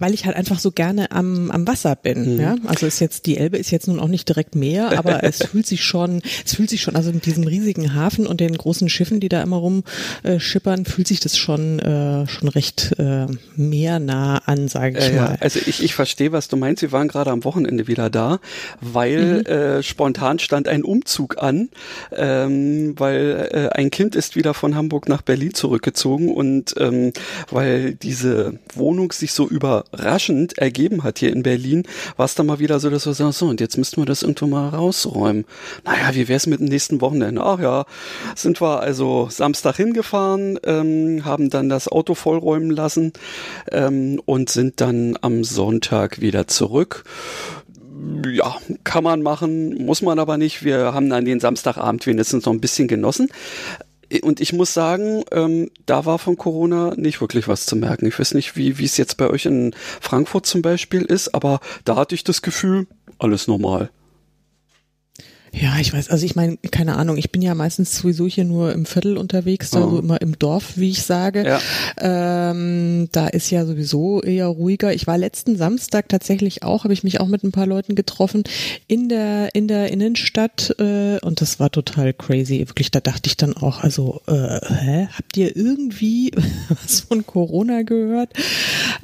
weil 0.00 0.14
ich 0.14 0.26
halt 0.26 0.34
einfach 0.36 0.58
so 0.58 0.72
gerne 0.72 1.12
am, 1.12 1.52
am 1.52 1.64
Wasser 1.68 1.94
bin. 1.94 2.34
Mhm. 2.34 2.40
Ja, 2.40 2.56
also 2.66 2.87
ist 2.88 3.00
jetzt, 3.00 3.26
die 3.26 3.36
Elbe 3.36 3.56
ist 3.56 3.70
jetzt 3.70 3.86
nun 3.86 4.00
auch 4.00 4.08
nicht 4.08 4.28
direkt 4.28 4.54
Meer, 4.54 4.98
aber 4.98 5.22
es 5.24 5.38
fühlt 5.38 5.66
sich 5.66 5.84
schon, 5.84 6.22
es 6.44 6.54
fühlt 6.54 6.70
sich 6.70 6.82
schon, 6.82 6.96
also 6.96 7.12
mit 7.12 7.26
diesem 7.26 7.44
riesigen 7.44 7.94
Hafen 7.94 8.26
und 8.26 8.40
den 8.40 8.56
großen 8.56 8.88
Schiffen, 8.88 9.20
die 9.20 9.28
da 9.28 9.42
immer 9.42 9.56
rumschippern, 9.56 10.82
äh, 10.82 10.84
fühlt 10.88 11.06
sich 11.06 11.20
das 11.20 11.36
schon, 11.36 11.78
äh, 11.78 12.26
schon 12.26 12.48
recht 12.48 12.94
äh, 12.98 13.26
meernah 13.56 14.38
an, 14.46 14.68
sage 14.68 14.98
ich 14.98 15.04
äh, 15.06 15.12
mal. 15.12 15.16
Ja, 15.16 15.36
also 15.40 15.60
ich, 15.64 15.82
ich 15.82 15.94
verstehe, 15.94 16.32
was 16.32 16.48
du 16.48 16.56
meinst. 16.56 16.82
Wir 16.82 16.92
waren 16.92 17.08
gerade 17.08 17.30
am 17.30 17.44
Wochenende 17.44 17.86
wieder 17.86 18.10
da, 18.10 18.40
weil 18.80 19.40
mhm. 19.40 19.46
äh, 19.46 19.82
spontan 19.82 20.38
stand 20.38 20.68
ein 20.68 20.82
Umzug 20.82 21.42
an, 21.42 21.68
ähm, 22.12 22.94
weil 22.98 23.48
äh, 23.52 23.68
ein 23.76 23.90
Kind 23.90 24.16
ist 24.16 24.36
wieder 24.36 24.54
von 24.54 24.74
Hamburg 24.74 25.08
nach 25.08 25.22
Berlin 25.22 25.54
zurückgezogen 25.54 26.34
und 26.34 26.74
ähm, 26.78 27.12
weil 27.50 27.94
diese 27.94 28.58
Wohnung 28.74 29.12
sich 29.12 29.32
so 29.32 29.48
überraschend 29.48 30.58
ergeben 30.58 31.04
hat 31.04 31.18
hier 31.18 31.32
in 31.32 31.42
Berlin, 31.42 31.84
war 32.16 32.26
es 32.26 32.34
dann 32.34 32.46
mal 32.46 32.58
wieder 32.58 32.77
so, 32.78 32.90
dass 32.90 33.06
wir 33.06 33.14
sagen, 33.14 33.32
so, 33.32 33.46
und 33.46 33.60
jetzt 33.60 33.78
müssten 33.78 34.00
wir 34.00 34.06
das 34.06 34.22
irgendwo 34.22 34.46
mal 34.46 34.68
rausräumen. 34.68 35.44
Naja, 35.84 36.14
wie 36.14 36.28
wär's 36.28 36.46
mit 36.46 36.60
dem 36.60 36.66
nächsten 36.66 37.00
Wochenende? 37.00 37.42
Ach 37.42 37.60
ja, 37.60 37.84
sind 38.34 38.60
wir 38.60 38.80
also 38.80 39.28
Samstag 39.30 39.76
hingefahren, 39.76 40.58
ähm, 40.64 41.24
haben 41.24 41.50
dann 41.50 41.68
das 41.68 41.88
Auto 41.88 42.14
vollräumen 42.14 42.70
lassen 42.70 43.12
ähm, 43.70 44.20
und 44.24 44.50
sind 44.50 44.80
dann 44.80 45.18
am 45.20 45.44
Sonntag 45.44 46.20
wieder 46.20 46.46
zurück 46.46 47.04
ja, 48.30 48.56
kann 48.84 49.04
man 49.04 49.22
machen, 49.22 49.84
muss 49.84 50.02
man 50.02 50.18
aber 50.18 50.38
nicht. 50.38 50.64
Wir 50.64 50.94
haben 50.94 51.10
dann 51.10 51.24
den 51.24 51.40
Samstagabend 51.40 52.06
wenigstens 52.06 52.46
noch 52.46 52.52
ein 52.52 52.60
bisschen 52.60 52.88
genossen. 52.88 53.28
Und 54.22 54.40
ich 54.40 54.52
muss 54.52 54.72
sagen, 54.72 55.22
ähm, 55.32 55.70
da 55.84 56.06
war 56.06 56.18
von 56.18 56.36
Corona 56.36 56.94
nicht 56.96 57.20
wirklich 57.20 57.46
was 57.46 57.66
zu 57.66 57.76
merken. 57.76 58.06
Ich 58.06 58.18
weiß 58.18 58.34
nicht, 58.34 58.56
wie 58.56 58.78
wie 58.78 58.84
es 58.84 58.96
jetzt 58.96 59.16
bei 59.16 59.28
euch 59.28 59.44
in 59.44 59.74
Frankfurt 60.00 60.46
zum 60.46 60.62
Beispiel 60.62 61.02
ist, 61.02 61.34
aber 61.34 61.60
da 61.84 61.96
hatte 61.96 62.14
ich 62.14 62.24
das 62.24 62.42
Gefühl, 62.42 62.86
alles 63.18 63.48
normal. 63.48 63.90
Ja, 65.52 65.78
ich 65.80 65.92
weiß, 65.92 66.10
also 66.10 66.24
ich 66.26 66.36
meine, 66.36 66.56
keine 66.70 66.96
Ahnung, 66.96 67.16
ich 67.16 67.30
bin 67.32 67.42
ja 67.42 67.54
meistens 67.54 67.96
sowieso 67.96 68.26
hier 68.26 68.44
nur 68.44 68.72
im 68.72 68.84
Viertel 68.86 69.16
unterwegs, 69.16 69.72
also 69.74 69.88
Oh. 69.96 69.98
immer 69.98 70.20
im 70.20 70.38
Dorf, 70.38 70.72
wie 70.76 70.90
ich 70.90 71.02
sage. 71.02 71.44
Ja. 71.46 71.60
Ähm, 72.50 73.08
da 73.12 73.28
ist 73.28 73.50
ja 73.50 73.64
sowieso 73.64 74.22
eher 74.22 74.46
ruhiger. 74.46 74.92
Ich 74.92 75.06
war 75.06 75.16
letzten 75.18 75.56
Samstag 75.56 76.08
tatsächlich 76.08 76.62
auch, 76.62 76.84
habe 76.84 76.92
ich 76.92 77.02
mich 77.04 77.20
auch 77.20 77.26
mit 77.28 77.44
ein 77.44 77.52
paar 77.52 77.66
Leuten 77.66 77.94
getroffen 77.94 78.44
in 78.86 79.08
der 79.08 79.54
in 79.54 79.68
der 79.68 79.90
Innenstadt 79.90 80.74
äh, 80.78 81.18
und 81.20 81.40
das 81.40 81.58
war 81.60 81.70
total 81.70 82.12
crazy. 82.12 82.60
Wirklich, 82.68 82.90
da 82.90 83.00
dachte 83.00 83.28
ich 83.28 83.36
dann 83.36 83.56
auch, 83.56 83.80
also 83.82 84.20
äh, 84.26 84.58
hä, 84.74 85.08
habt 85.16 85.36
ihr 85.36 85.56
irgendwie 85.56 86.32
was 86.68 87.00
von 87.00 87.26
Corona 87.26 87.82
gehört? 87.82 88.32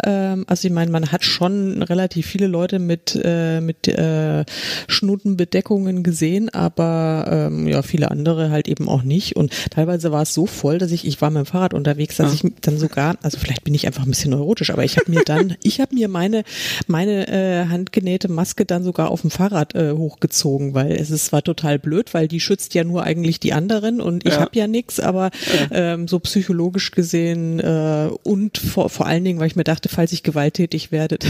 Ähm, 0.04 0.44
also 0.46 0.68
ich 0.68 0.74
meine, 0.74 0.90
man 0.90 1.10
hat 1.12 1.24
schon 1.24 1.82
relativ 1.82 2.26
viele 2.26 2.46
Leute 2.46 2.78
mit 2.78 3.18
äh, 3.22 3.60
mit 3.60 3.88
äh, 3.88 4.44
Schnutenbedeckungen 4.88 6.02
gesehen, 6.02 6.33
aber 6.52 7.26
ähm, 7.30 7.66
ja, 7.66 7.82
viele 7.82 8.10
andere 8.10 8.50
halt 8.50 8.68
eben 8.68 8.88
auch 8.88 9.02
nicht. 9.02 9.36
Und 9.36 9.52
teilweise 9.70 10.12
war 10.12 10.22
es 10.22 10.34
so 10.34 10.46
voll, 10.46 10.78
dass 10.78 10.90
ich, 10.92 11.06
ich 11.06 11.20
war 11.20 11.30
mit 11.30 11.44
dem 11.44 11.46
Fahrrad 11.46 11.74
unterwegs, 11.74 12.16
dass 12.16 12.32
ich 12.34 12.42
dann 12.60 12.78
sogar, 12.78 13.16
also 13.22 13.38
vielleicht 13.38 13.64
bin 13.64 13.74
ich 13.74 13.86
einfach 13.86 14.04
ein 14.04 14.10
bisschen 14.10 14.30
neurotisch, 14.32 14.70
aber 14.70 14.84
ich 14.84 14.96
habe 14.96 15.10
mir 15.10 15.22
dann, 15.24 15.56
ich 15.62 15.80
habe 15.80 15.94
mir 15.94 16.08
meine 16.08 16.44
meine 16.86 17.28
äh, 17.28 17.66
handgenähte 17.68 18.28
Maske 18.28 18.64
dann 18.64 18.82
sogar 18.84 19.10
auf 19.10 19.20
dem 19.22 19.30
Fahrrad 19.30 19.74
äh, 19.74 19.92
hochgezogen, 19.92 20.74
weil 20.74 20.92
es 20.92 21.10
ist, 21.10 21.32
war 21.32 21.42
total 21.42 21.78
blöd, 21.78 22.14
weil 22.14 22.28
die 22.28 22.40
schützt 22.40 22.74
ja 22.74 22.84
nur 22.84 23.02
eigentlich 23.04 23.40
die 23.40 23.52
anderen 23.52 24.00
und 24.00 24.26
ich 24.26 24.34
Ja. 24.34 24.40
habe 24.40 24.50
ja 24.58 24.66
nichts, 24.66 25.00
aber 25.00 25.30
ähm, 25.70 26.08
so 26.08 26.18
psychologisch 26.20 26.90
gesehen 26.90 27.60
äh, 27.60 28.08
und 28.22 28.58
vor, 28.58 28.90
vor 28.90 29.06
allen 29.06 29.24
Dingen, 29.24 29.38
weil 29.40 29.46
ich 29.46 29.56
mir 29.56 29.64
dachte, 29.64 29.88
falls 29.88 30.12
ich 30.12 30.22
gewalttätig 30.22 30.92
werde, 30.92 31.18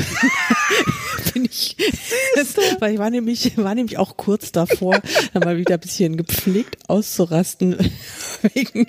bin 1.45 1.45
ich, 1.47 1.77
weil 2.79 2.95
ich 2.95 2.99
war 2.99 3.11
nämlich, 3.11 3.57
war 3.59 3.75
nämlich 3.75 3.99
auch 3.99 4.17
kurz 4.17 4.53
davor, 4.53 5.01
dann 5.33 5.43
mal 5.43 5.57
wieder 5.57 5.75
ein 5.75 5.81
bisschen 5.81 6.17
gepflegt 6.17 6.77
auszurasten, 6.89 7.77
wegen, 8.55 8.87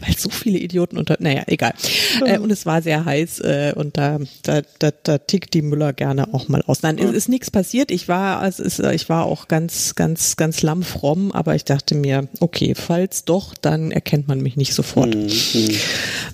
weil 0.00 0.16
so 0.16 0.28
viele 0.28 0.58
Idioten 0.58 0.98
unter, 0.98 1.16
naja, 1.18 1.44
egal. 1.46 1.72
Äh, 2.24 2.38
und 2.38 2.50
es 2.50 2.66
war 2.66 2.82
sehr 2.82 3.04
heiß 3.04 3.40
äh, 3.40 3.72
und 3.74 3.96
da, 3.96 4.18
da, 4.42 4.62
da, 4.78 4.90
da 5.02 5.18
tickt 5.18 5.54
die 5.54 5.62
Müller 5.62 5.92
gerne 5.92 6.34
auch 6.34 6.48
mal 6.48 6.62
aus. 6.66 6.82
Nein, 6.82 6.98
es 6.98 7.12
ist 7.12 7.28
nichts 7.28 7.50
passiert. 7.50 7.90
Ich 7.90 8.08
war, 8.08 8.44
es 8.46 8.58
ist, 8.58 8.78
ich 8.78 9.08
war 9.08 9.24
auch 9.24 9.48
ganz, 9.48 9.94
ganz, 9.94 10.36
ganz 10.36 10.62
lammfromm, 10.62 11.32
aber 11.32 11.54
ich 11.54 11.64
dachte 11.64 11.94
mir, 11.94 12.28
okay, 12.40 12.74
falls 12.74 13.24
doch, 13.24 13.54
dann 13.54 13.90
erkennt 13.90 14.28
man 14.28 14.40
mich 14.40 14.56
nicht 14.56 14.74
sofort. 14.74 15.16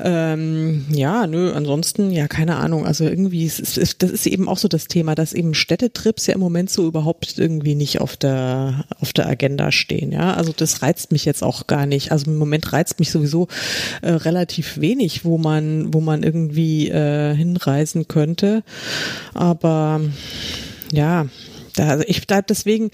Ähm, 0.03 0.87
ja, 0.91 1.27
nö, 1.27 1.53
ansonsten, 1.53 2.11
ja, 2.11 2.27
keine 2.27 2.57
Ahnung. 2.57 2.85
Also 2.85 3.05
irgendwie, 3.05 3.47
es 3.47 3.61
ist, 3.61 4.03
das 4.03 4.11
ist 4.11 4.27
eben 4.27 4.49
auch 4.49 4.59
so 4.59 4.69
das 4.69 4.87
Thema, 4.87 5.15
dass 5.15 5.33
eben 5.33 5.52
Städtetrips 5.55 6.27
ja 6.27 6.35
im 6.35 6.41
Moment 6.41 6.71
so 6.71 6.87
überhaupt 6.87 7.39
irgendwie 7.39 7.75
nicht 7.75 8.01
auf 8.01 8.17
der, 8.17 8.85
auf 9.01 9.13
der 9.13 9.27
Agenda 9.27 9.73
stehen. 9.73 10.13
Ja, 10.13 10.35
also 10.35 10.53
das 10.57 10.83
reizt 10.83 11.13
mich 11.13 11.25
jetzt 11.25 11.43
auch 11.43 11.67
gar 11.67 11.87
nicht. 11.87 12.13
Also 12.13 12.31
im 12.31 12.39
Moment 12.39 12.73
reizt 12.73 12.99
mich 12.99 13.11
sowieso 13.11 13.49
äh, 14.03 14.11
relativ 14.11 14.81
wenig, 14.81 15.25
wo 15.25 15.39
man, 15.39 15.93
wo 15.93 16.01
man 16.01 16.23
irgendwie 16.23 16.89
äh, 16.89 17.35
hinreisen 17.35 18.09
könnte. 18.09 18.63
Aber 19.35 20.01
ja, 20.93 21.27
da, 21.73 21.89
also 21.89 22.05
ich 22.07 22.27
da 22.27 22.43
deswegen 22.43 22.91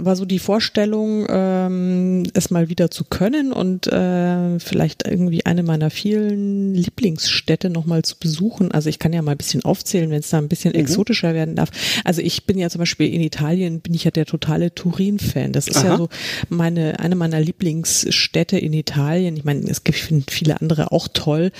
war 0.00 0.16
so 0.16 0.24
die 0.24 0.38
Vorstellung, 0.38 1.26
ähm, 1.28 2.24
es 2.34 2.50
mal 2.50 2.68
wieder 2.68 2.90
zu 2.90 3.04
können 3.04 3.52
und 3.52 3.86
äh, 3.86 4.58
vielleicht 4.58 5.06
irgendwie 5.06 5.44
eine 5.46 5.62
meiner 5.62 5.90
vielen 5.90 6.74
Lieblingsstädte 6.74 7.70
nochmal 7.70 8.02
zu 8.02 8.16
besuchen. 8.18 8.72
Also 8.72 8.88
ich 8.88 8.98
kann 8.98 9.12
ja 9.12 9.22
mal 9.22 9.32
ein 9.32 9.38
bisschen 9.38 9.64
aufzählen, 9.64 10.10
wenn 10.10 10.20
es 10.20 10.30
da 10.30 10.38
ein 10.38 10.48
bisschen 10.48 10.74
exotischer 10.74 11.34
werden 11.34 11.56
darf. 11.56 11.70
Also 12.04 12.22
ich 12.22 12.46
bin 12.46 12.58
ja 12.58 12.70
zum 12.70 12.80
Beispiel 12.80 13.12
in 13.12 13.20
Italien, 13.20 13.80
bin 13.80 13.94
ich 13.94 14.04
ja 14.04 14.10
der 14.10 14.26
totale 14.26 14.74
Turin-Fan. 14.74 15.52
Das 15.52 15.68
ist 15.68 15.82
ja 15.82 15.90
Aha. 15.90 15.96
so 15.98 16.08
meine 16.48 17.00
eine 17.00 17.16
meiner 17.16 17.40
Lieblingsstädte 17.40 18.58
in 18.58 18.72
Italien. 18.72 19.36
Ich 19.36 19.44
meine, 19.44 19.68
es 19.68 19.84
gibt 19.84 19.98
viele 20.30 20.60
andere 20.60 20.92
auch 20.92 21.08
toll. 21.12 21.50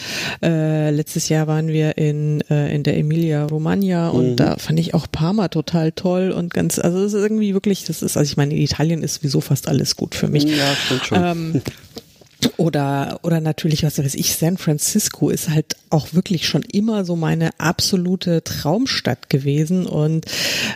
Äh, 0.42 0.90
letztes 0.90 1.28
Jahr 1.28 1.46
waren 1.46 1.68
wir 1.68 1.98
in 1.98 2.42
äh, 2.50 2.74
in 2.74 2.82
der 2.82 2.96
Emilia 2.96 3.44
Romagna 3.44 4.10
und 4.10 4.36
da 4.36 4.56
fand 4.56 4.78
ich 4.78 4.94
auch 4.94 5.06
Parma 5.10 5.48
total 5.48 5.92
toll 5.92 6.11
und 6.12 6.52
ganz 6.52 6.78
also 6.78 6.98
es 6.98 7.12
ist 7.12 7.22
irgendwie 7.22 7.54
wirklich 7.54 7.84
das 7.84 8.02
ist 8.02 8.16
also 8.16 8.30
ich 8.30 8.36
meine 8.36 8.54
in 8.54 8.62
Italien 8.62 9.02
ist 9.02 9.14
sowieso 9.14 9.40
fast 9.40 9.68
alles 9.68 9.96
gut 9.96 10.14
für 10.14 10.28
mich. 10.28 10.44
Ja, 10.44 10.74
stimmt 10.74 11.06
schon. 11.06 11.18
Ähm, 11.22 11.62
oder, 12.56 13.20
oder 13.22 13.40
natürlich, 13.40 13.82
was 13.84 13.98
weiß 13.98 14.14
ich, 14.14 14.34
San 14.36 14.56
Francisco 14.58 15.30
ist 15.30 15.48
halt 15.48 15.76
auch 15.90 16.12
wirklich 16.12 16.46
schon 16.46 16.62
immer 16.62 17.04
so 17.04 17.16
meine 17.16 17.50
absolute 17.58 18.42
Traumstadt 18.44 19.28
gewesen 19.30 19.86
und 19.86 20.24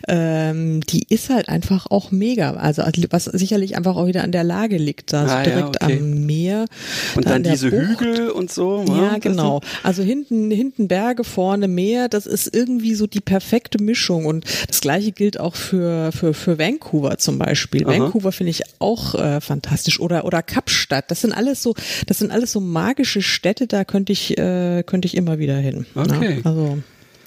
ähm, 0.08 0.80
die 0.82 1.06
ist 1.08 1.30
halt 1.30 1.49
einfach 1.49 1.87
auch 1.90 2.11
mega. 2.11 2.52
Also 2.54 2.82
was 3.11 3.25
sicherlich 3.25 3.76
einfach 3.76 3.96
auch 3.96 4.06
wieder 4.06 4.23
an 4.23 4.32
der 4.32 4.44
Lage 4.44 4.76
liegt, 4.76 5.12
da 5.12 5.26
so 5.28 5.35
Ah, 5.35 5.38
ja, 5.38 5.44
direkt 5.44 5.82
okay. 5.82 5.99
am 5.99 6.26
Meer. 6.26 6.66
und 7.14 7.26
da 7.26 7.30
dann 7.30 7.42
diese 7.42 7.70
Bucht. 7.70 8.00
Hügel 8.00 8.30
und 8.30 8.50
so. 8.52 8.85
Ja, 8.88 9.12
das 9.14 9.20
genau. 9.20 9.61
Also 9.82 10.02
hinten, 10.02 10.50
hinten 10.50 10.88
Berge, 10.88 11.25
vorne 11.25 11.68
Meer, 11.68 12.08
das 12.08 12.26
ist 12.26 12.54
irgendwie 12.54 12.94
so 12.94 13.06
die 13.06 13.20
perfekte 13.20 13.82
Mischung. 13.82 14.26
Und 14.26 14.44
das 14.68 14.80
gleiche 14.80 15.12
gilt 15.12 15.38
auch 15.40 15.54
für, 15.54 16.12
für, 16.12 16.35
für 16.35 16.58
Vancouver 16.58 17.18
zum 17.18 17.38
Beispiel. 17.38 17.87
Aha. 17.87 17.99
Vancouver 17.99 18.32
finde 18.32 18.50
ich 18.50 18.62
auch 18.78 19.14
äh, 19.14 19.40
fantastisch. 19.40 20.00
Oder, 20.00 20.25
oder 20.25 20.42
Kapstadt. 20.42 21.11
Das 21.11 21.20
sind 21.23 21.32
alles 21.32 21.55
so, 21.62 21.75
das 22.06 22.18
sind 22.18 22.30
alles 22.30 22.52
so 22.52 22.60
magische 22.60 23.22
Städte, 23.22 23.66
da 23.66 23.84
könnte 23.84 24.12
ich, 24.12 24.36
äh, 24.38 24.82
könnte 24.84 25.06
ich 25.06 25.16
immer 25.16 25.38
wieder 25.38 25.56
hin. 25.56 25.86
Okay. 25.94 26.40
Ja, 26.44 26.50
also. 26.50 26.78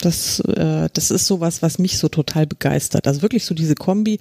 Das, 0.02 0.40
äh, 0.40 0.88
das 0.94 1.12
ist 1.12 1.28
sowas, 1.28 1.62
was 1.62 1.78
mich 1.78 1.98
so 1.98 2.08
total 2.08 2.48
begeistert. 2.48 3.06
Also 3.06 3.22
wirklich 3.22 3.44
so 3.44 3.54
diese 3.54 3.76
Kombi 3.76 4.18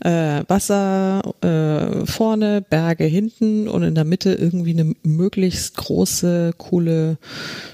äh, 0.00 0.42
Wasser 0.48 1.22
äh, 1.40 2.04
vorne, 2.04 2.62
Berge 2.68 3.04
hinten 3.04 3.68
und 3.68 3.84
in 3.84 3.94
der 3.94 4.02
Mitte 4.02 4.32
irgendwie 4.34 4.72
eine 4.72 4.92
möglichst 5.04 5.76
große, 5.76 6.54
coole 6.58 7.16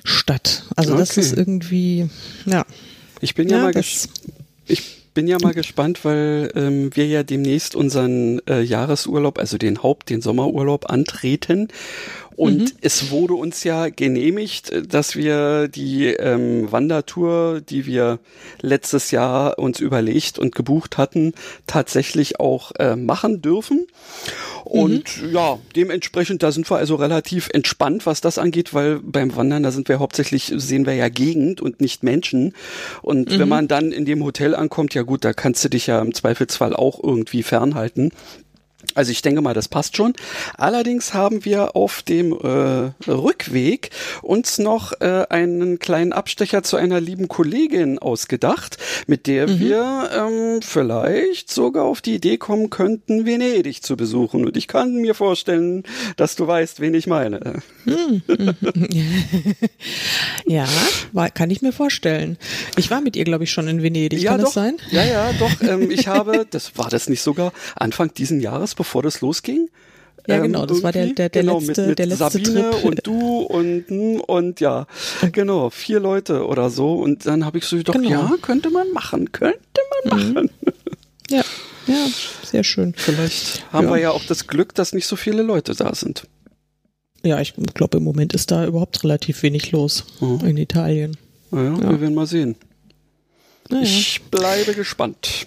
Stadt. 0.05 0.65
Also 0.77 0.99
das 0.99 1.13
Okay. 1.13 1.21
ist 1.21 1.33
irgendwie, 1.35 2.11
ja. 2.45 2.67
Ich 3.23 3.35
bin 3.35 3.49
ja, 3.49 3.57
Ja, 3.57 3.63
mal 3.63 3.73
das- 3.73 3.87
ges 3.87 4.09
ich 4.67 5.00
bin 5.15 5.27
ja 5.27 5.39
mal 5.41 5.55
gespannt, 5.55 6.05
weil 6.05 6.51
ähm, 6.55 6.91
wir 6.95 7.07
ja 7.07 7.23
demnächst 7.23 7.75
unseren 7.75 8.41
äh, 8.47 8.61
Jahresurlaub, 8.61 9.39
also 9.39 9.59
den 9.59 9.83
Haupt-, 9.83 10.11
den 10.11 10.23
Sommerurlaub 10.23 10.91
antreten. 10.91 11.69
Und 12.37 12.75
es 12.81 13.11
wurde 13.11 13.35
uns 13.35 13.65
ja 13.65 13.89
genehmigt, 13.89 14.71
äh, 14.71 14.83
dass 14.83 15.17
wir 15.17 15.69
die 15.69 16.07
ähm, 16.07 16.71
Wandertour, 16.73 17.61
die 17.61 17.87
wir 17.87 18.19
letztes 18.63 19.11
Jahr 19.11 19.59
uns 19.59 19.81
überlegt 19.81 20.39
und 20.39 20.55
gebucht 20.55 20.99
hatten, 20.99 21.35
tatsächlich 21.67 22.41
auch 22.41 22.73
äh, 22.79 22.97
machen 22.97 23.43
dürfen. 23.43 23.87
Und 24.65 25.23
ja, 25.33 25.59
dementsprechend, 25.75 26.43
da 26.43 26.53
sind 26.53 26.71
wir 26.71 26.77
also 26.77 26.95
relativ 26.95 27.49
entspannt, 27.53 28.07
was 28.07 28.21
das 28.21 28.39
angeht, 28.39 28.75
weil 28.75 29.01
beim 29.01 29.35
Wandern, 29.37 29.63
da 29.63 29.71
sind 29.71 29.89
wir 29.89 29.99
hauptsächlich, 29.99 30.53
sehen 30.57 30.87
wir 30.87 30.95
ja 30.95 31.09
Gegend 31.09 31.61
und 31.61 31.81
nicht 31.81 32.03
Menschen. 32.03 32.55
Und 33.03 33.39
wenn 33.39 33.49
man 33.49 33.69
dann 33.69 33.93
in 33.93 34.05
dem 34.05 34.23
Hotel 34.23 34.55
ankommt, 34.55 34.95
ja 34.95 35.03
gut, 35.03 35.25
da 35.25 35.33
kannst 35.33 35.65
du 35.65 35.69
dich 35.69 35.87
ja 35.87 36.01
im 36.01 36.15
Zweifelsfall 36.15 36.75
auch 36.75 37.03
irgendwie 37.03 37.43
fernhalten. 37.43 38.11
Also 38.95 39.13
ich 39.13 39.23
denke 39.23 39.41
mal, 39.41 39.55
das 39.55 39.69
passt 39.69 39.97
schon. 39.97 40.15
Allerdings 40.57 41.15
haben 41.15 41.45
wir 41.45 41.77
auf 41.77 42.03
dem 42.03 42.33
äh, 42.33 42.93
Rückweg 43.11 43.91
uns 44.23 44.59
noch 44.59 44.93
äh, 45.01 45.27
einen 45.29 45.79
kleinen 45.79 46.13
Abstecher 46.13 46.63
zu 46.63 46.77
einer 46.77 47.01
lieben 47.01 47.29
Kollegin 47.29 47.99
ausgedacht, 47.99 48.79
mit 49.07 49.27
der 49.27 49.59
wir 49.59 50.11
ähm, 50.15 50.63
vielleicht 50.63 51.51
sogar 51.51 51.85
auf 51.85 52.01
die 52.01 52.15
Idee 52.15 52.37
kommen 52.37 52.71
könnten, 52.71 53.27
Venedig 53.27 53.83
zu 53.83 53.97
besuchen. 53.97 54.45
Und 54.47 54.57
ich 54.57 54.67
kann 54.69 54.95
mir 54.95 55.15
vorstellen, 55.15 55.85
dass 56.17 56.37
du 56.37 56.47
weißt, 56.47 56.81
wen 56.81 56.95
ich 56.95 57.07
meine. 57.07 57.63
Ja, 60.47 60.67
war, 61.13 61.31
kann 61.31 61.51
ich 61.51 61.63
mir 61.63 61.73
vorstellen. 61.73 62.37
Ich 62.77 62.91
war 62.91 63.01
mit 63.01 63.15
ihr, 63.17 63.25
glaube 63.25 63.45
ich, 63.45 63.51
schon 63.51 63.69
in 63.69 63.83
Venedig. 63.83 64.21
ja, 64.21 64.33
kann 64.33 64.41
doch. 64.41 64.47
das 64.47 64.55
sein? 64.55 64.79
Ja, 64.91 65.05
ja, 65.05 65.33
doch. 65.39 65.51
Ähm, 65.63 65.91
ich 65.91 66.09
habe, 66.09 66.47
das 66.51 66.77
war 66.77 66.89
das 66.89 67.09
nicht 67.09 67.23
sogar 67.23 67.53
Anfang 67.77 68.13
diesen 68.15 68.41
Jahres, 68.41 68.75
bevor 68.81 69.03
das 69.03 69.21
losging? 69.21 69.69
Ja, 70.27 70.37
Ähm, 70.37 70.43
genau, 70.45 70.67
das 70.67 70.83
war 70.83 70.93
der- 70.93 71.07
der- 71.07 71.29
der 71.31 71.43
genau, 71.43 71.59
letzte- 71.61 71.81
mit, 71.83 71.89
mit 71.91 71.99
der 71.99 72.07
letzte 72.07 72.31
Sabine 72.31 72.71
Trip. 72.71 72.85
und 72.85 73.07
du 73.07 73.39
und 73.41 73.89
hm, 73.89 74.21
und 74.21 74.61
ja, 74.61 74.87
genau, 75.33 75.71
vier 75.71 75.99
Leute 76.01 76.47
oder 76.47 76.69
so. 76.71 76.95
Und 76.95 77.25
dann 77.27 77.45
habe 77.45 77.59
ich 77.59 77.65
so 77.65 77.77
gedacht, 77.77 77.97
Genau. 77.97 78.09
ja, 78.11 78.35
könnte 78.43 78.71
man 78.71 78.91
machen, 78.93 79.33
könnte 79.33 79.81
machen. 80.05 80.33
Mhm. 80.35 80.51
Ja, 81.31 81.43
ja, 81.87 82.07
sehr 82.45 82.65
schön. 82.65 82.93
Vielleicht 82.97 83.65
haben 83.73 83.87
ja. 83.87 83.95
wir 83.95 84.01
ja 84.01 84.11
auch 84.11 84.25
das 84.25 84.47
Glück, 84.47 84.75
dass 84.75 84.93
nicht 84.93 85.07
so 85.07 85.17
viele 85.17 85.43
Leute 85.43 85.75
da 85.75 85.95
sind. 85.95 86.27
Ja, 87.23 87.41
ich 87.41 87.55
glaube, 87.75 87.99
im 87.99 88.05
Moment 88.05 88.33
ist 88.35 88.51
da 88.51 88.65
überhaupt 88.67 89.03
relativ 89.05 89.43
wenig 89.43 89.73
los 89.73 90.05
mhm. 90.21 90.41
in 90.47 90.57
Italien. 90.57 91.17
Naja, 91.51 91.73
ja. 91.81 91.91
wir 91.91 92.01
werden 92.01 92.15
mal 92.15 92.27
sehen. 92.27 92.57
Naja. 93.71 93.83
Ich 93.85 94.21
bleibe 94.31 94.75
gespannt. 94.75 95.47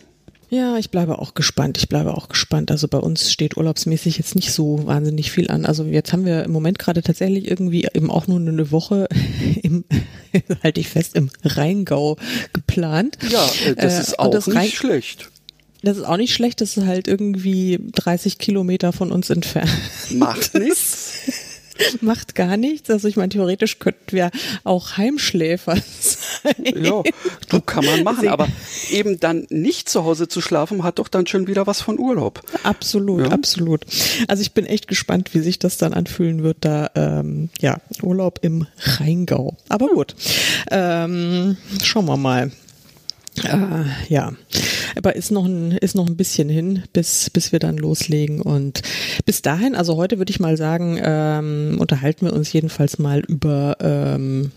Ja, 0.54 0.78
ich 0.78 0.92
bleibe 0.92 1.18
auch 1.18 1.34
gespannt. 1.34 1.80
Ich 1.80 1.90
bleibe 1.90 2.16
auch 2.16 2.30
gespannt. 2.30 2.70
Also 2.70 2.88
bei 2.88 3.00
uns 3.00 3.32
steht 3.32 3.58
urlaubsmäßig 3.58 4.20
jetzt 4.20 4.36
nicht 4.36 4.52
so 4.52 4.86
wahnsinnig 4.86 5.32
viel 5.32 5.50
an. 5.50 5.66
Also 5.66 5.84
jetzt 5.84 6.14
haben 6.14 6.26
wir 6.26 6.44
im 6.44 6.52
Moment 6.52 6.78
gerade 6.78 7.02
tatsächlich 7.02 7.50
irgendwie 7.50 7.88
eben 7.92 8.12
auch 8.12 8.28
nur 8.28 8.40
eine 8.40 8.70
Woche 8.70 9.08
im, 9.64 9.84
halte 10.64 10.80
ich 10.80 10.90
fest, 10.90 11.16
im 11.16 11.32
Rheingau 11.44 12.18
geplant. 12.54 13.18
Ja, 13.30 13.44
äh, 13.66 13.74
das 13.74 14.00
ist 14.00 14.14
äh, 14.14 14.20
auch 14.20 14.30
das 14.30 14.46
nicht 14.46 14.56
Rhein 14.56 14.70
schlecht. 14.70 15.32
Das 15.82 15.98
ist 15.98 16.04
auch 16.04 16.18
nicht 16.18 16.36
schlecht, 16.36 16.62
das 16.62 16.78
ist 16.78 16.86
halt 16.86 17.08
irgendwie 17.08 17.80
30 17.96 18.38
Kilometer 18.38 18.94
von 18.94 19.12
uns 19.12 19.32
entfernt. 19.32 19.72
Macht 20.12 20.54
nichts. 20.60 21.14
Macht 22.02 22.36
gar 22.36 22.58
nichts. 22.58 22.90
Also 22.90 23.08
ich 23.08 23.16
meine, 23.16 23.30
theoretisch 23.30 23.80
könnten 23.80 24.12
wir 24.12 24.32
auch 24.64 24.98
Heimschläfer 24.98 25.78
sein. 26.00 26.84
Ja, 26.84 27.04
du 27.50 27.62
kann 27.62 27.86
man 27.86 28.04
machen, 28.04 28.28
aber 28.30 28.48
eben 28.90 29.20
dann 29.20 29.48
nicht 29.50 29.90
zu 29.90 30.04
Hause 30.04 30.28
zu 30.28 30.42
schlafen, 30.42 30.84
hat 30.84 31.00
doch 31.00 31.08
dann 31.08 31.28
schon 31.28 31.48
wieder 31.48 31.68
was 31.68 31.82
von 31.82 32.00
Urlaub. 32.00 32.42
Absolut, 32.64 33.28
ja. 33.28 33.32
absolut. 33.32 33.86
Also 34.28 34.42
ich 34.42 34.54
bin 34.54 34.66
echt 34.66 34.88
gespannt, 34.88 35.34
wie 35.34 35.40
sich 35.40 35.60
das 35.60 35.78
dann 35.78 35.94
anfühlen 35.94 36.44
wird, 36.44 36.58
da 36.62 36.90
ähm, 36.96 37.50
ja 37.60 37.80
Urlaub 38.02 38.40
im 38.42 38.68
Rheingau. 38.80 39.58
Aber 39.70 39.88
gut, 39.88 40.16
ähm, 40.72 41.58
schauen 41.84 42.06
wir 42.06 42.18
mal. 42.18 42.52
Äh, 43.42 43.86
ja, 44.10 44.34
aber 44.96 45.16
ist 45.16 45.32
noch 45.32 45.46
ein 45.46 45.72
ist 45.72 45.96
noch 45.96 46.08
ein 46.08 46.18
bisschen 46.18 46.50
hin, 46.50 46.84
bis 46.94 47.30
bis 47.30 47.52
wir 47.52 47.60
dann 47.60 47.78
loslegen. 47.78 48.42
Und 48.42 48.82
bis 49.26 49.42
dahin, 49.42 49.76
also 49.76 49.96
heute 49.96 50.18
würde 50.18 50.32
ich 50.32 50.40
mal 50.40 50.58
sagen, 50.58 51.00
ähm, 51.02 51.78
unterhalten 51.80 52.28
wir 52.28 52.34
uns 52.34 52.54
jedenfalls 52.54 53.00
mal 53.00 53.22
über 53.22 53.78
ähm, 53.80 54.52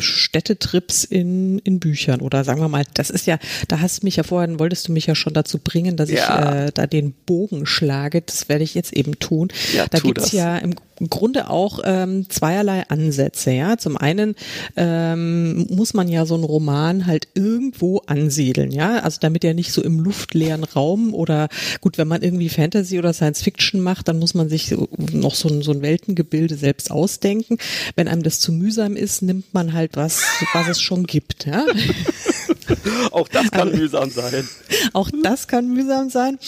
Städtetrips 0.00 1.04
in 1.04 1.58
in 1.60 1.80
Büchern 1.80 2.20
oder 2.20 2.44
sagen 2.44 2.60
wir 2.60 2.68
mal, 2.68 2.84
das 2.94 3.10
ist 3.10 3.26
ja, 3.26 3.38
da 3.68 3.80
hast 3.80 4.02
du 4.02 4.06
mich 4.06 4.16
ja 4.16 4.22
vorhin 4.22 4.58
wolltest 4.58 4.88
du 4.88 4.92
mich 4.92 5.06
ja 5.06 5.14
schon 5.14 5.34
dazu 5.34 5.58
bringen, 5.58 5.96
dass 5.96 6.10
ja. 6.10 6.16
ich 6.16 6.68
äh, 6.68 6.70
da 6.72 6.86
den 6.86 7.12
Bogen 7.12 7.66
schlage. 7.66 8.22
Das 8.22 8.48
werde 8.48 8.64
ich 8.64 8.74
jetzt 8.74 8.92
eben 8.92 9.18
tun. 9.18 9.48
Ja, 9.74 9.86
da 9.88 9.98
gibt's 9.98 10.24
das. 10.24 10.32
ja 10.32 10.58
im 10.58 10.74
im 11.00 11.10
Grunde 11.10 11.50
auch 11.50 11.80
ähm, 11.84 12.28
zweierlei 12.28 12.88
Ansätze. 12.88 13.50
Ja, 13.52 13.76
zum 13.76 13.96
einen 13.96 14.34
ähm, 14.76 15.66
muss 15.70 15.94
man 15.94 16.08
ja 16.08 16.26
so 16.26 16.34
einen 16.34 16.44
Roman 16.44 17.06
halt 17.06 17.28
irgendwo 17.34 17.98
ansiedeln. 18.06 18.72
Ja, 18.72 19.00
also 19.00 19.18
damit 19.20 19.44
er 19.44 19.54
nicht 19.54 19.72
so 19.72 19.82
im 19.82 20.00
luftleeren 20.00 20.64
Raum 20.64 21.14
oder 21.14 21.48
gut, 21.80 21.98
wenn 21.98 22.08
man 22.08 22.22
irgendwie 22.22 22.48
Fantasy 22.48 22.98
oder 22.98 23.12
Science 23.12 23.42
Fiction 23.42 23.80
macht, 23.80 24.08
dann 24.08 24.18
muss 24.18 24.34
man 24.34 24.48
sich 24.48 24.74
noch 25.12 25.34
so 25.34 25.48
ein, 25.48 25.62
so 25.62 25.72
ein 25.72 25.82
Weltengebilde 25.82 26.56
selbst 26.56 26.90
ausdenken. 26.90 27.58
Wenn 27.94 28.08
einem 28.08 28.22
das 28.22 28.40
zu 28.40 28.52
mühsam 28.52 28.96
ist, 28.96 29.22
nimmt 29.22 29.52
man 29.56 29.72
halt 29.72 29.96
was, 29.96 30.22
was 30.52 30.68
es 30.68 30.82
schon 30.82 31.04
gibt. 31.04 31.46
Ja. 31.46 31.64
auch 33.10 33.28
das 33.28 33.50
kann 33.50 33.68
also, 33.68 33.76
mühsam 33.76 34.10
sein. 34.10 34.48
Auch 34.92 35.10
das 35.22 35.48
kann 35.48 35.68
mühsam 35.68 36.10
sein. 36.10 36.38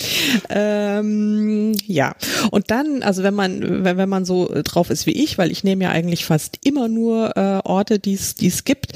Ähm, 0.48 1.75
ja, 1.87 2.14
und 2.50 2.70
dann, 2.70 3.02
also 3.02 3.22
wenn 3.22 3.34
man, 3.34 3.84
wenn, 3.84 3.96
wenn 3.96 4.08
man 4.08 4.25
so 4.25 4.50
drauf 4.64 4.90
ist 4.90 5.06
wie 5.06 5.12
ich, 5.12 5.38
weil 5.38 5.50
ich 5.50 5.64
nehme 5.64 5.84
ja 5.84 5.90
eigentlich 5.90 6.25
fast 6.25 6.58
immer 6.64 6.88
nur 6.88 7.37
äh, 7.37 7.60
Orte, 7.64 7.98
die 7.98 8.14
es 8.14 8.64
gibt, 8.64 8.92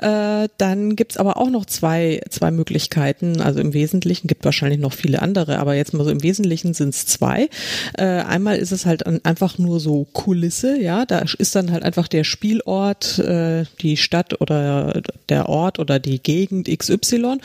äh, 0.00 0.48
dann 0.58 0.96
gibt's 0.96 1.16
aber 1.16 1.36
auch 1.36 1.50
noch 1.50 1.66
zwei, 1.66 2.20
zwei 2.30 2.50
Möglichkeiten. 2.50 3.40
Also 3.40 3.60
im 3.60 3.72
Wesentlichen 3.72 4.26
gibt 4.28 4.44
wahrscheinlich 4.44 4.80
noch 4.80 4.92
viele 4.92 5.22
andere, 5.22 5.58
aber 5.58 5.74
jetzt 5.74 5.94
mal 5.94 6.04
so 6.04 6.10
im 6.10 6.22
Wesentlichen 6.22 6.74
sind 6.74 6.94
es 6.94 7.06
zwei. 7.06 7.48
Äh, 7.96 8.04
einmal 8.04 8.56
ist 8.56 8.72
es 8.72 8.86
halt 8.86 9.06
einfach 9.24 9.58
nur 9.58 9.80
so 9.80 10.06
Kulisse, 10.12 10.80
ja, 10.80 11.06
da 11.06 11.24
ist 11.38 11.54
dann 11.54 11.70
halt 11.70 11.82
einfach 11.82 12.08
der 12.08 12.24
Spielort, 12.24 13.18
äh, 13.18 13.64
die 13.80 13.96
Stadt 13.96 14.40
oder 14.40 15.02
der 15.28 15.48
Ort 15.48 15.78
oder 15.78 15.98
die 15.98 16.22
Gegend 16.22 16.65
XY. 16.74 17.38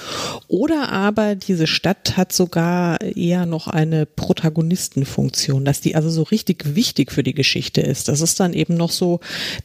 Oder 0.47 0.89
aber 0.89 1.35
diese 1.35 1.67
Stadt 1.67 2.17
hat 2.17 2.33
sogar 2.33 3.01
eher 3.01 3.45
noch 3.45 3.67
eine 3.67 4.05
Protagonistenfunktion, 4.05 5.65
dass 5.65 5.81
die 5.81 5.95
also 5.95 6.09
so 6.09 6.23
richtig 6.23 6.75
wichtig 6.75 7.11
für 7.11 7.23
die 7.23 7.33
Geschichte 7.33 7.81
ist. 7.81 8.07
Das 8.07 8.21
ist 8.21 8.39
dann 8.39 8.53
eben 8.53 8.75
noch 8.75 8.91
so 8.91 9.19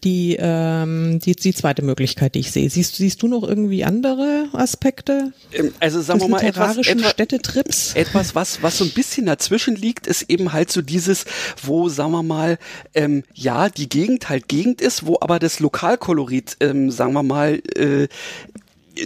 die, 0.04 0.36
ähm, 0.38 1.18
die, 1.20 1.34
die 1.34 1.54
zweite 1.54 1.82
Möglichkeit, 1.82 2.34
die 2.34 2.40
ich 2.40 2.52
sehe. 2.52 2.68
Siehst, 2.70 2.96
siehst 2.96 3.22
du 3.22 3.28
noch 3.28 3.42
irgendwie 3.42 3.84
andere 3.84 4.48
Aspekte? 4.52 5.32
Ähm, 5.52 5.72
also 5.80 6.00
sagen 6.00 6.20
wir 6.20 6.28
mal 6.28 6.42
etwas, 6.42 6.76
etwas, 6.78 7.10
Städtetrips? 7.10 7.94
Etwas, 7.94 8.34
was, 8.34 8.62
was 8.62 8.78
so 8.78 8.84
ein 8.84 8.90
bisschen 8.90 9.26
dazwischen 9.26 9.76
liegt, 9.76 10.06
ist 10.06 10.22
eben 10.28 10.52
halt 10.52 10.70
so 10.70 10.82
dieses, 10.82 11.24
wo, 11.62 11.88
sagen 11.88 12.12
wir 12.12 12.22
mal, 12.22 12.58
ähm, 12.94 13.22
ja, 13.34 13.68
die 13.68 13.88
Gegend 13.88 14.28
halt 14.28 14.48
Gegend 14.48 14.80
ist, 14.80 15.06
wo 15.06 15.18
aber 15.20 15.38
das 15.38 15.60
Lokalkolorit, 15.60 16.56
ähm, 16.60 16.90
sagen 16.90 17.12
wir 17.12 17.22
mal, 17.22 17.60
äh, 17.76 18.08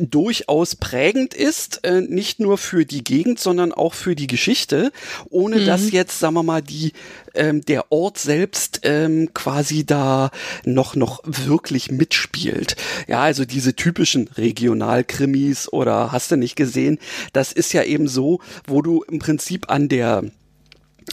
durchaus 0.01 0.77
prägend 0.77 1.35
ist, 1.35 1.85
äh, 1.85 2.01
nicht 2.01 2.41
nur 2.41 2.59
für 2.59 2.85
die 2.85 3.05
Gegend, 3.05 3.39
sondern 3.39 3.73
auch 3.73 3.95
für 3.95 4.15
die 4.15 4.27
Geschichte, 4.27 4.93
ohne 5.29 5.61
mhm. 5.61 5.67
dass 5.67 5.91
jetzt, 5.91 6.19
sagen 6.19 6.35
wir 6.35 6.43
mal, 6.43 6.63
die 6.63 6.93
ähm, 7.35 7.65
der 7.65 7.93
Ort 7.93 8.19
selbst 8.19 8.81
ähm, 8.83 9.31
quasi 9.35 9.85
da 9.85 10.31
noch 10.65 10.97
noch 10.97 11.21
wirklich 11.25 11.91
mitspielt. 11.91 12.77
Ja, 13.07 13.23
also 13.23 13.45
diese 13.45 13.75
typischen 13.75 14.29
Regionalkrimis 14.29 15.73
oder 15.73 16.13
hast 16.13 16.31
du 16.31 16.37
nicht 16.37 16.57
gesehen, 16.57 16.99
das 17.33 17.53
ist 17.53 17.73
ja 17.73 17.83
eben 17.85 18.09
so, 18.09 18.41
wo 18.67 18.83
du 18.83 19.03
im 19.03 19.19
Prinzip 19.19 19.71
an 19.71 19.89
der 19.89 20.25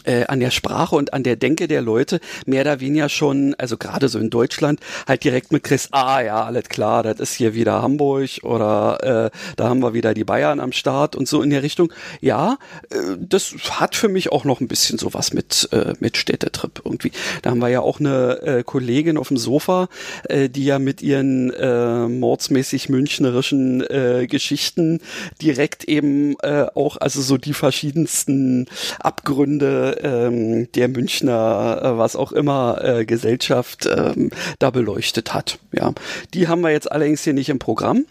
äh, 0.04 0.26
an 0.26 0.40
der 0.40 0.52
Sprache 0.52 0.96
und 0.96 1.14
an 1.14 1.24
der 1.24 1.36
Denke 1.36 1.68
der 1.68 1.82
Leute 1.82 2.20
mehr 2.46 2.62
oder 2.62 2.80
weniger 2.80 3.10
schon, 3.10 3.56
also 3.58 3.78
gerade 3.78 4.10
so 4.10 4.20
in 4.20 4.30
Deutschland, 4.30 4.80
halt 5.08 5.24
direkt 5.24 5.52
mit 5.52 5.64
Chris, 5.64 5.90
ah 5.92 6.22
ja, 6.22 6.44
alles 6.44 6.70
klar, 6.70 7.04
das 7.04 7.20
ist 7.20 7.34
hier 7.34 7.54
wieder 7.54 7.82
Hamburg 7.82 8.30
oder 8.44 9.32
äh, 9.32 9.38
da 9.56 9.70
haben 9.70 9.80
wir 9.80 9.94
wieder 9.94 10.14
die 10.14 10.24
Bayern 10.24 10.60
am 10.60 10.72
Start 10.72 11.16
und 11.16 11.28
so 11.28 11.42
in 11.42 11.50
der 11.50 11.64
Richtung. 11.64 11.92
Ja, 12.22 12.58
äh, 12.90 13.18
das 13.20 13.54
hat 13.72 13.96
für 13.96 14.10
mich 14.10 14.32
auch 14.32 14.44
noch 14.44 14.62
ein 14.62 14.68
bisschen 14.68 14.98
sowas 14.98 15.34
mit, 15.34 15.70
äh, 15.72 15.94
mit 16.00 16.18
Städtetrip 16.18 16.82
irgendwie. 16.84 17.12
Da 17.42 17.52
haben 17.52 17.60
wir 17.60 17.70
ja 17.70 17.82
auch 17.82 18.00
eine 18.00 18.42
äh, 18.42 18.64
Kollegin 18.64 19.18
auf 19.18 19.30
dem 19.30 19.38
Sofa, 19.38 19.90
äh, 20.30 20.50
die 20.50 20.66
ja 20.66 20.80
mit 20.80 21.02
ihren 21.02 21.52
äh, 21.54 22.08
mordsmäßig 22.08 22.90
münchnerischen 22.90 23.82
äh, 23.82 24.28
Geschichten 24.28 25.00
direkt 25.42 25.86
eben 25.86 26.36
äh, 26.40 26.66
auch, 26.76 26.98
also 26.98 27.22
so 27.22 27.38
die 27.38 27.54
verschiedensten 27.54 28.68
Abgründe 29.00 29.87
ähm, 30.04 30.72
der 30.74 30.88
Münchner, 30.88 31.82
äh, 31.84 31.98
was 31.98 32.16
auch 32.16 32.32
immer, 32.32 32.80
äh, 32.84 33.06
Gesellschaft 33.06 33.88
ähm, 33.88 34.32
da 34.60 34.70
beleuchtet 34.70 35.34
hat. 35.34 35.60
Ja, 35.72 35.94
die 36.34 36.48
haben 36.48 36.62
wir 36.62 36.72
jetzt 36.72 36.92
allerdings 36.92 37.24
hier 37.24 37.34
nicht 37.34 37.50
im 37.50 37.60
Programm. 37.60 38.06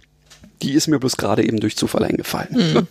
Die 0.63 0.73
ist 0.73 0.87
mir 0.87 0.99
bloß 0.99 1.17
gerade 1.17 1.45
eben 1.45 1.61
durch 1.61 1.77
Zufall 1.77 2.05
eingefallen. 2.05 2.49
Mhm. 2.53 2.87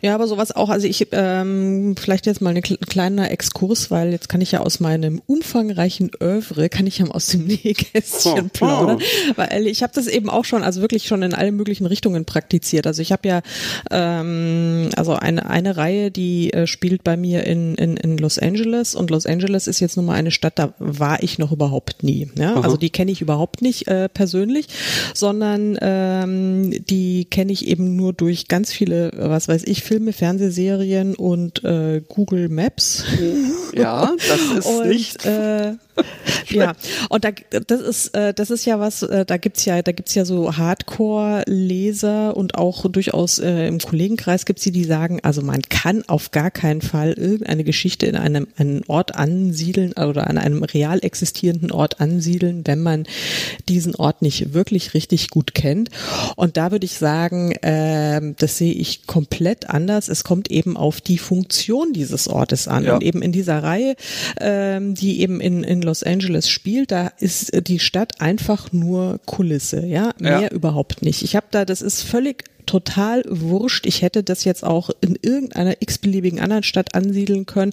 Ja, 0.00 0.14
aber 0.14 0.26
sowas 0.26 0.54
auch, 0.54 0.68
also 0.68 0.86
ich, 0.86 1.08
ähm, 1.12 1.94
vielleicht 1.98 2.26
jetzt 2.26 2.40
mal 2.40 2.54
ein 2.54 2.62
kleiner 2.62 3.30
Exkurs, 3.30 3.90
weil 3.90 4.10
jetzt 4.10 4.28
kann 4.28 4.40
ich 4.40 4.52
ja 4.52 4.60
aus 4.60 4.80
meinem 4.80 5.22
umfangreichen 5.26 6.10
Oeuvre, 6.20 6.68
kann 6.68 6.86
ich 6.86 6.98
ja 6.98 7.06
aus 7.06 7.26
dem 7.26 7.46
Nähkästchen 7.46 8.46
oh, 8.46 8.48
plaudern, 8.52 8.98
oh. 8.98 9.32
weil 9.36 9.66
ich 9.66 9.82
habe 9.82 9.92
das 9.94 10.08
eben 10.08 10.28
auch 10.28 10.44
schon, 10.44 10.64
also 10.64 10.80
wirklich 10.80 11.06
schon 11.06 11.22
in 11.22 11.34
allen 11.34 11.54
möglichen 11.54 11.86
Richtungen 11.86 12.24
praktiziert. 12.24 12.86
Also 12.86 13.00
ich 13.00 13.12
habe 13.12 13.28
ja, 13.28 13.42
ähm, 13.90 14.90
also 14.96 15.14
eine, 15.14 15.48
eine 15.48 15.76
Reihe, 15.76 16.10
die 16.10 16.52
äh, 16.52 16.66
spielt 16.66 17.04
bei 17.04 17.16
mir 17.16 17.44
in, 17.44 17.76
in, 17.76 17.96
in 17.96 18.18
Los 18.18 18.38
Angeles 18.38 18.94
und 18.94 19.10
Los 19.10 19.26
Angeles 19.26 19.66
ist 19.66 19.80
jetzt 19.80 19.96
nun 19.96 20.06
mal 20.06 20.14
eine 20.14 20.30
Stadt, 20.30 20.58
da 20.58 20.74
war 20.78 21.22
ich 21.22 21.38
noch 21.38 21.52
überhaupt 21.52 22.02
nie. 22.02 22.30
Ja? 22.36 22.56
Also 22.60 22.76
die 22.76 22.90
kenne 22.90 23.12
ich 23.12 23.20
überhaupt 23.20 23.62
nicht 23.62 23.86
äh, 23.86 24.08
persönlich, 24.08 24.66
sondern 25.14 25.78
ähm, 25.80 26.81
die 26.88 27.24
kenne 27.26 27.52
ich 27.52 27.66
eben 27.66 27.96
nur 27.96 28.12
durch 28.12 28.48
ganz 28.48 28.72
viele, 28.72 29.12
was 29.16 29.48
weiß 29.48 29.64
ich, 29.64 29.82
Filme, 29.82 30.12
Fernsehserien 30.12 31.14
und 31.14 31.64
äh, 31.64 32.02
Google 32.08 32.48
Maps. 32.48 33.04
Ja, 33.74 34.14
das 34.16 34.58
ist 34.58 34.66
und, 34.80 34.88
nicht. 34.88 35.24
Äh, 35.24 35.74
ja, 36.48 36.72
und 37.08 37.24
da, 37.24 37.30
das 37.66 37.80
ist, 37.80 38.16
äh, 38.16 38.32
das 38.32 38.50
ist 38.50 38.64
ja 38.64 38.80
was, 38.80 39.02
äh, 39.02 39.24
da 39.24 39.36
gibt's 39.36 39.64
ja, 39.64 39.82
da 39.82 39.92
gibt's 39.92 40.14
ja 40.14 40.24
so 40.24 40.56
Hardcore-Leser 40.56 42.36
und 42.36 42.54
auch 42.56 42.88
durchaus 42.88 43.38
äh, 43.38 43.66
im 43.66 43.78
Kollegenkreis 43.78 44.46
gibt's 44.46 44.62
die, 44.62 44.72
die 44.72 44.84
sagen, 44.84 45.20
also 45.22 45.42
man 45.42 45.62
kann 45.62 46.02
auf 46.08 46.30
gar 46.30 46.50
keinen 46.50 46.80
Fall 46.80 47.12
irgendeine 47.12 47.64
Geschichte 47.64 48.06
in 48.06 48.16
einem, 48.16 48.48
einen 48.56 48.84
Ort 48.86 49.14
ansiedeln 49.14 49.92
oder 49.92 50.28
an 50.28 50.38
einem 50.38 50.62
real 50.62 51.00
existierenden 51.02 51.70
Ort 51.70 52.00
ansiedeln, 52.00 52.66
wenn 52.66 52.80
man 52.80 53.04
diesen 53.68 53.94
Ort 53.94 54.22
nicht 54.22 54.54
wirklich 54.54 54.94
richtig 54.94 55.30
gut 55.30 55.54
kennt. 55.54 55.90
Und 56.36 56.56
da 56.56 56.72
würde 56.72 56.86
ich 56.86 56.96
sagen, 56.96 57.52
äh, 57.52 58.20
das 58.38 58.56
sehe 58.58 58.72
ich 58.72 59.06
komplett 59.06 59.68
anders. 59.68 60.08
Es 60.08 60.24
kommt 60.24 60.50
eben 60.50 60.76
auf 60.76 61.00
die 61.00 61.18
Funktion 61.18 61.92
dieses 61.92 62.28
Ortes 62.28 62.68
an. 62.68 62.84
Ja. 62.84 62.94
Und 62.94 63.02
eben 63.02 63.20
in 63.20 63.32
dieser 63.32 63.62
Reihe, 63.62 63.94
äh, 64.36 64.80
die 64.80 65.20
eben 65.20 65.40
in, 65.40 65.64
in 65.64 65.81
Los 65.82 66.02
Angeles 66.02 66.48
spielt, 66.48 66.90
da 66.90 67.12
ist 67.18 67.52
die 67.66 67.78
Stadt 67.78 68.20
einfach 68.20 68.72
nur 68.72 69.20
Kulisse, 69.26 69.84
ja, 69.84 70.12
mehr 70.18 70.42
ja. 70.42 70.48
überhaupt 70.48 71.02
nicht. 71.02 71.22
Ich 71.22 71.36
habe 71.36 71.46
da, 71.50 71.64
das 71.64 71.82
ist 71.82 72.02
völlig 72.02 72.44
total 72.66 73.22
wurscht. 73.28 73.86
Ich 73.86 74.02
hätte 74.02 74.22
das 74.22 74.44
jetzt 74.44 74.64
auch 74.64 74.90
in 75.00 75.18
irgendeiner 75.20 75.80
x-beliebigen 75.80 76.40
anderen 76.40 76.62
Stadt 76.62 76.94
ansiedeln 76.94 77.46
können. 77.46 77.72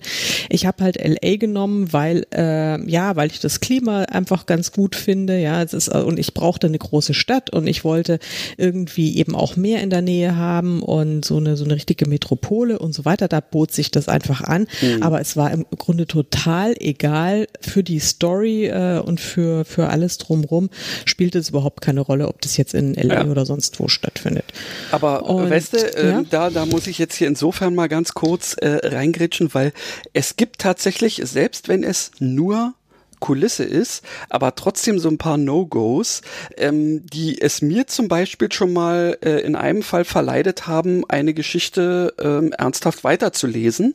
Ich 0.49 0.65
habe 0.65 0.83
halt 0.83 0.97
LA 0.97 1.37
genommen, 1.37 1.91
weil 1.93 2.25
äh, 2.33 2.89
ja, 2.89 3.15
weil 3.15 3.31
ich 3.31 3.39
das 3.39 3.59
Klima 3.59 4.03
einfach 4.03 4.45
ganz 4.45 4.71
gut 4.71 4.95
finde. 4.95 5.39
Ja, 5.39 5.61
es 5.61 5.73
ist 5.73 5.89
und 5.89 6.19
ich 6.19 6.33
brauchte 6.33 6.67
eine 6.67 6.77
große 6.77 7.13
Stadt 7.13 7.49
und 7.49 7.67
ich 7.67 7.83
wollte 7.83 8.19
irgendwie 8.57 9.17
eben 9.17 9.35
auch 9.35 9.55
mehr 9.55 9.81
in 9.81 9.89
der 9.89 10.01
Nähe 10.01 10.35
haben 10.35 10.81
und 10.81 11.25
so 11.25 11.37
eine 11.37 11.57
so 11.57 11.65
eine 11.65 11.75
richtige 11.75 12.07
Metropole 12.07 12.79
und 12.79 12.93
so 12.93 13.05
weiter. 13.05 13.27
Da 13.27 13.39
bot 13.39 13.71
sich 13.71 13.91
das 13.91 14.07
einfach 14.07 14.41
an. 14.41 14.67
Mhm. 14.81 15.03
Aber 15.03 15.21
es 15.21 15.37
war 15.37 15.51
im 15.51 15.65
Grunde 15.77 16.07
total 16.07 16.75
egal 16.79 17.47
für 17.61 17.83
die 17.83 17.99
Story 17.99 18.67
äh, 18.67 18.99
und 18.99 19.19
für 19.19 19.65
für 19.65 19.89
alles 19.89 20.17
drumrum 20.17 20.69
spielte 21.05 21.39
es 21.39 21.49
überhaupt 21.49 21.81
keine 21.81 22.01
Rolle, 22.01 22.27
ob 22.27 22.41
das 22.41 22.57
jetzt 22.57 22.73
in 22.73 22.93
LA 22.93 23.13
ja. 23.13 23.25
oder 23.25 23.45
sonst 23.45 23.79
wo 23.79 23.87
stattfindet. 23.87 24.45
Aber 24.91 25.25
und, 25.25 25.49
weißt 25.49 25.73
du, 25.73 25.77
äh, 25.77 26.09
ja? 26.09 26.23
da, 26.29 26.49
da 26.49 26.65
muss 26.65 26.87
ich 26.87 26.97
jetzt 26.97 27.15
hier 27.15 27.27
insofern 27.27 27.75
mal 27.75 27.87
ganz 27.87 28.13
kurz 28.13 28.53
äh, 28.53 28.87
reingritschen, 28.87 29.53
weil 29.53 29.73
es 30.13 30.35
gibt 30.35 30.59
tatsächlich, 30.59 31.21
selbst 31.23 31.67
wenn 31.67 31.83
es 31.83 32.11
nur 32.19 32.73
Kulisse 33.19 33.63
ist, 33.63 34.03
aber 34.29 34.55
trotzdem 34.55 34.99
so 34.99 35.09
ein 35.09 35.17
paar 35.17 35.37
No-Gos, 35.37 36.21
ähm, 36.57 37.05
die 37.05 37.41
es 37.41 37.61
mir 37.61 37.87
zum 37.87 38.07
Beispiel 38.07 38.51
schon 38.51 38.73
mal 38.73 39.17
äh, 39.21 39.41
in 39.41 39.55
einem 39.55 39.83
Fall 39.83 40.05
verleidet 40.05 40.67
haben, 40.67 41.03
eine 41.09 41.33
Geschichte 41.33 42.13
ähm, 42.19 42.53
ernsthaft 42.53 43.03
weiterzulesen, 43.03 43.93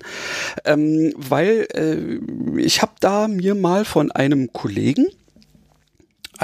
ähm, 0.64 1.12
weil 1.16 1.66
äh, 1.74 2.60
ich 2.60 2.82
habe 2.82 2.92
da 3.00 3.28
mir 3.28 3.54
mal 3.54 3.84
von 3.84 4.12
einem 4.12 4.52
Kollegen 4.52 5.06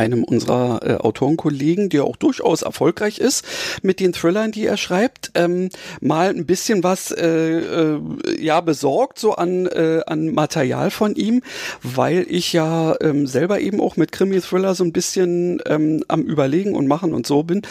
einem 0.00 0.24
unserer 0.24 0.80
äh, 0.82 0.94
Autorenkollegen, 0.96 1.90
der 1.90 2.04
auch 2.04 2.16
durchaus 2.16 2.62
erfolgreich 2.62 3.18
ist 3.18 3.44
mit 3.82 4.00
den 4.00 4.14
Thrillern, 4.14 4.50
die 4.50 4.64
er 4.64 4.78
schreibt, 4.78 5.30
ähm, 5.34 5.68
mal 6.00 6.30
ein 6.30 6.46
bisschen 6.46 6.82
was 6.82 7.10
äh, 7.10 7.26
äh, 7.26 8.00
ja 8.40 8.62
besorgt 8.62 9.18
so 9.18 9.34
an 9.34 9.66
äh, 9.66 10.00
an 10.06 10.32
Material 10.32 10.90
von 10.90 11.14
ihm, 11.16 11.42
weil 11.82 12.26
ich 12.28 12.54
ja 12.54 12.96
ähm, 13.02 13.26
selber 13.26 13.60
eben 13.60 13.80
auch 13.80 13.96
mit 13.96 14.10
Krimi-Thriller 14.10 14.74
so 14.74 14.84
ein 14.84 14.92
bisschen 14.92 15.60
ähm, 15.66 16.02
am 16.08 16.22
überlegen 16.22 16.74
und 16.74 16.86
machen 16.86 17.12
und 17.12 17.26
so 17.26 17.42
bin. 17.42 17.62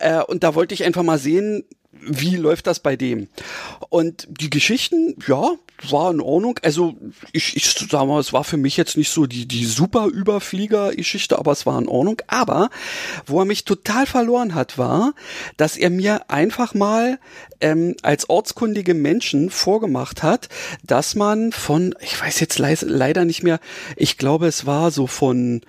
Äh, 0.00 0.22
und 0.22 0.42
da 0.42 0.54
wollte 0.54 0.72
ich 0.72 0.84
einfach 0.84 1.02
mal 1.02 1.18
sehen, 1.18 1.64
wie 2.00 2.36
läuft 2.36 2.66
das 2.66 2.80
bei 2.80 2.96
dem? 2.96 3.28
Und 3.88 4.26
die 4.30 4.50
Geschichten, 4.50 5.16
ja, 5.26 5.52
war 5.90 6.10
in 6.10 6.20
Ordnung. 6.20 6.58
Also 6.62 6.94
ich, 7.32 7.56
ich 7.56 7.70
sag 7.90 8.06
mal, 8.06 8.20
es 8.20 8.32
war 8.32 8.44
für 8.44 8.56
mich 8.56 8.76
jetzt 8.76 8.96
nicht 8.96 9.10
so 9.10 9.26
die, 9.26 9.46
die 9.46 9.64
super 9.64 10.06
Überflieger-Geschichte, 10.06 11.38
aber 11.38 11.52
es 11.52 11.66
war 11.66 11.78
in 11.78 11.88
Ordnung. 11.88 12.20
Aber 12.26 12.70
wo 13.26 13.40
er 13.40 13.44
mich 13.44 13.64
total 13.64 14.06
verloren 14.06 14.54
hat, 14.54 14.78
war, 14.78 15.14
dass 15.56 15.76
er 15.76 15.90
mir 15.90 16.30
einfach 16.30 16.74
mal 16.74 17.18
ähm, 17.60 17.96
als 18.02 18.28
ortskundige 18.30 18.94
Menschen 18.94 19.50
vorgemacht 19.50 20.22
hat, 20.22 20.48
dass 20.82 21.14
man 21.14 21.52
von, 21.52 21.94
ich 22.00 22.20
weiß 22.20 22.40
jetzt 22.40 22.58
le 22.58 22.74
leider 22.82 23.24
nicht 23.24 23.42
mehr, 23.42 23.60
ich 23.96 24.16
glaube, 24.16 24.46
es 24.46 24.66
war 24.66 24.90
so 24.90 25.06
von, 25.06 25.60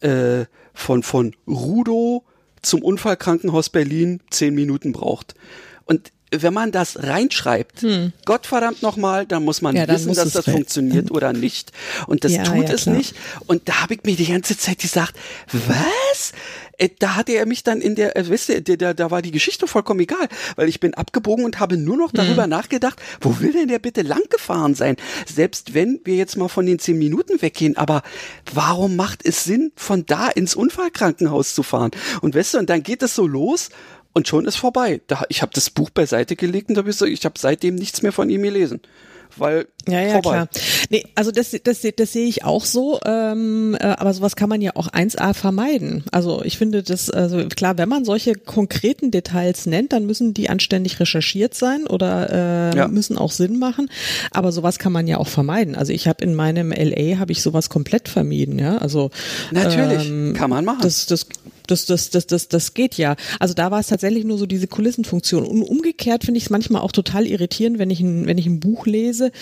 äh, 0.00 0.44
von, 0.72 1.02
von 1.02 1.34
Rudo 1.46 2.24
zum 2.62 2.82
Unfallkrankenhaus 2.82 3.70
Berlin 3.70 4.20
zehn 4.30 4.54
Minuten 4.54 4.92
braucht. 4.92 5.34
Und 5.84 6.12
wenn 6.42 6.54
man 6.54 6.72
das 6.72 7.02
reinschreibt, 7.02 7.82
hm. 7.82 8.12
Gottverdammt 8.24 8.82
nochmal, 8.82 9.26
dann 9.26 9.44
muss 9.44 9.62
man 9.62 9.76
ja, 9.76 9.86
wissen, 9.88 10.08
muss 10.08 10.16
dass 10.16 10.32
das 10.32 10.44
funktioniert 10.44 11.10
oder 11.10 11.32
nicht. 11.32 11.72
Und 12.06 12.24
das 12.24 12.32
ja, 12.32 12.44
tut 12.44 12.68
ja, 12.68 12.74
es 12.74 12.82
klar. 12.82 12.96
nicht. 12.96 13.14
Und 13.46 13.68
da 13.68 13.82
habe 13.82 13.94
ich 13.94 14.04
mir 14.04 14.16
die 14.16 14.26
ganze 14.26 14.56
Zeit 14.56 14.78
gesagt, 14.78 15.16
was? 15.52 16.32
Äh, 16.76 16.88
da 16.98 17.14
hatte 17.14 17.32
er 17.32 17.46
mich 17.46 17.62
dann 17.62 17.80
in 17.80 17.94
der, 17.94 18.16
äh, 18.16 18.28
weißt 18.28 18.48
du, 18.48 18.76
da, 18.76 18.94
da 18.94 19.10
war 19.10 19.22
die 19.22 19.30
Geschichte 19.30 19.66
vollkommen 19.66 20.00
egal, 20.00 20.28
weil 20.56 20.68
ich 20.68 20.80
bin 20.80 20.94
abgebogen 20.94 21.44
und 21.44 21.60
habe 21.60 21.76
nur 21.76 21.96
noch 21.96 22.10
darüber 22.12 22.44
hm. 22.44 22.50
nachgedacht, 22.50 23.00
wo 23.20 23.38
will 23.40 23.52
denn 23.52 23.68
der 23.68 23.78
bitte 23.78 24.02
lang 24.02 24.22
gefahren 24.30 24.74
sein? 24.74 24.96
Selbst 25.32 25.74
wenn 25.74 26.00
wir 26.04 26.16
jetzt 26.16 26.36
mal 26.36 26.48
von 26.48 26.66
den 26.66 26.78
zehn 26.78 26.98
Minuten 26.98 27.40
weggehen, 27.42 27.76
aber 27.76 28.02
warum 28.52 28.96
macht 28.96 29.24
es 29.24 29.44
Sinn, 29.44 29.72
von 29.76 30.06
da 30.06 30.28
ins 30.28 30.54
Unfallkrankenhaus 30.54 31.54
zu 31.54 31.62
fahren? 31.62 31.92
Und 32.22 32.34
weißt 32.34 32.54
du, 32.54 32.58
und 32.58 32.70
dann 32.70 32.82
geht 32.82 33.02
es 33.02 33.14
so 33.14 33.26
los 33.26 33.70
und 34.14 34.28
schon 34.28 34.46
ist 34.46 34.56
vorbei. 34.56 35.00
Da, 35.08 35.24
ich 35.28 35.42
habe 35.42 35.52
das 35.54 35.70
Buch 35.70 35.90
beiseite 35.90 36.36
gelegt 36.36 36.70
und 36.70 36.78
hab 36.78 36.86
ich, 36.86 36.96
so, 36.96 37.04
ich 37.04 37.24
habe 37.24 37.38
seitdem 37.38 37.74
nichts 37.74 38.02
mehr 38.02 38.12
von 38.12 38.30
ihm 38.30 38.42
gelesen. 38.42 38.80
Weil 39.36 39.66
ja, 39.88 40.00
ja, 40.00 40.12
vorbei. 40.12 40.30
klar. 40.30 40.48
Nee, 40.90 41.04
also 41.14 41.30
das, 41.30 41.54
das, 41.64 41.84
das 41.96 42.12
sehe 42.12 42.26
ich 42.26 42.44
auch 42.44 42.64
so, 42.64 43.00
ähm, 43.04 43.76
äh, 43.78 43.86
aber 43.86 44.14
sowas 44.14 44.36
kann 44.36 44.48
man 44.48 44.60
ja 44.60 44.72
auch 44.76 44.88
1a 44.88 45.34
vermeiden. 45.34 46.04
Also 46.12 46.42
ich 46.44 46.56
finde 46.56 46.82
das, 46.82 47.10
also 47.10 47.46
klar, 47.48 47.76
wenn 47.76 47.88
man 47.88 48.04
solche 48.04 48.34
konkreten 48.34 49.10
Details 49.10 49.66
nennt, 49.66 49.92
dann 49.92 50.06
müssen 50.06 50.34
die 50.34 50.48
anständig 50.48 51.00
recherchiert 51.00 51.54
sein 51.54 51.86
oder 51.86 52.72
äh, 52.72 52.76
ja. 52.76 52.88
müssen 52.88 53.18
auch 53.18 53.32
Sinn 53.32 53.58
machen. 53.58 53.90
Aber 54.30 54.52
sowas 54.52 54.78
kann 54.78 54.92
man 54.92 55.06
ja 55.06 55.18
auch 55.18 55.28
vermeiden. 55.28 55.74
Also 55.74 55.92
ich 55.92 56.06
habe 56.08 56.24
in 56.24 56.34
meinem 56.34 56.70
LA 56.70 57.18
habe 57.18 57.32
ich 57.32 57.42
sowas 57.42 57.68
komplett 57.68 58.08
vermieden, 58.08 58.58
ja. 58.58 58.78
Also 58.78 59.10
natürlich 59.50 60.08
ähm, 60.08 60.34
kann 60.34 60.50
man 60.50 60.64
machen. 60.64 60.82
Das, 60.82 61.06
das 61.06 61.26
das, 61.66 61.86
das, 61.86 62.10
das, 62.10 62.26
das, 62.26 62.48
das 62.48 62.74
geht 62.74 62.96
ja. 62.96 63.16
Also 63.40 63.54
da 63.54 63.70
war 63.70 63.80
es 63.80 63.86
tatsächlich 63.86 64.24
nur 64.24 64.38
so 64.38 64.46
diese 64.46 64.66
Kulissenfunktion. 64.66 65.44
Und 65.44 65.62
umgekehrt 65.62 66.24
finde 66.24 66.38
ich 66.38 66.44
es 66.44 66.50
manchmal 66.50 66.82
auch 66.82 66.92
total 66.92 67.26
irritierend, 67.26 67.78
wenn 67.78 67.90
ich 67.90 68.00
ein, 68.00 68.26
wenn 68.26 68.38
ich 68.38 68.46
ein 68.46 68.60
Buch 68.60 68.86
lese, 68.86 69.32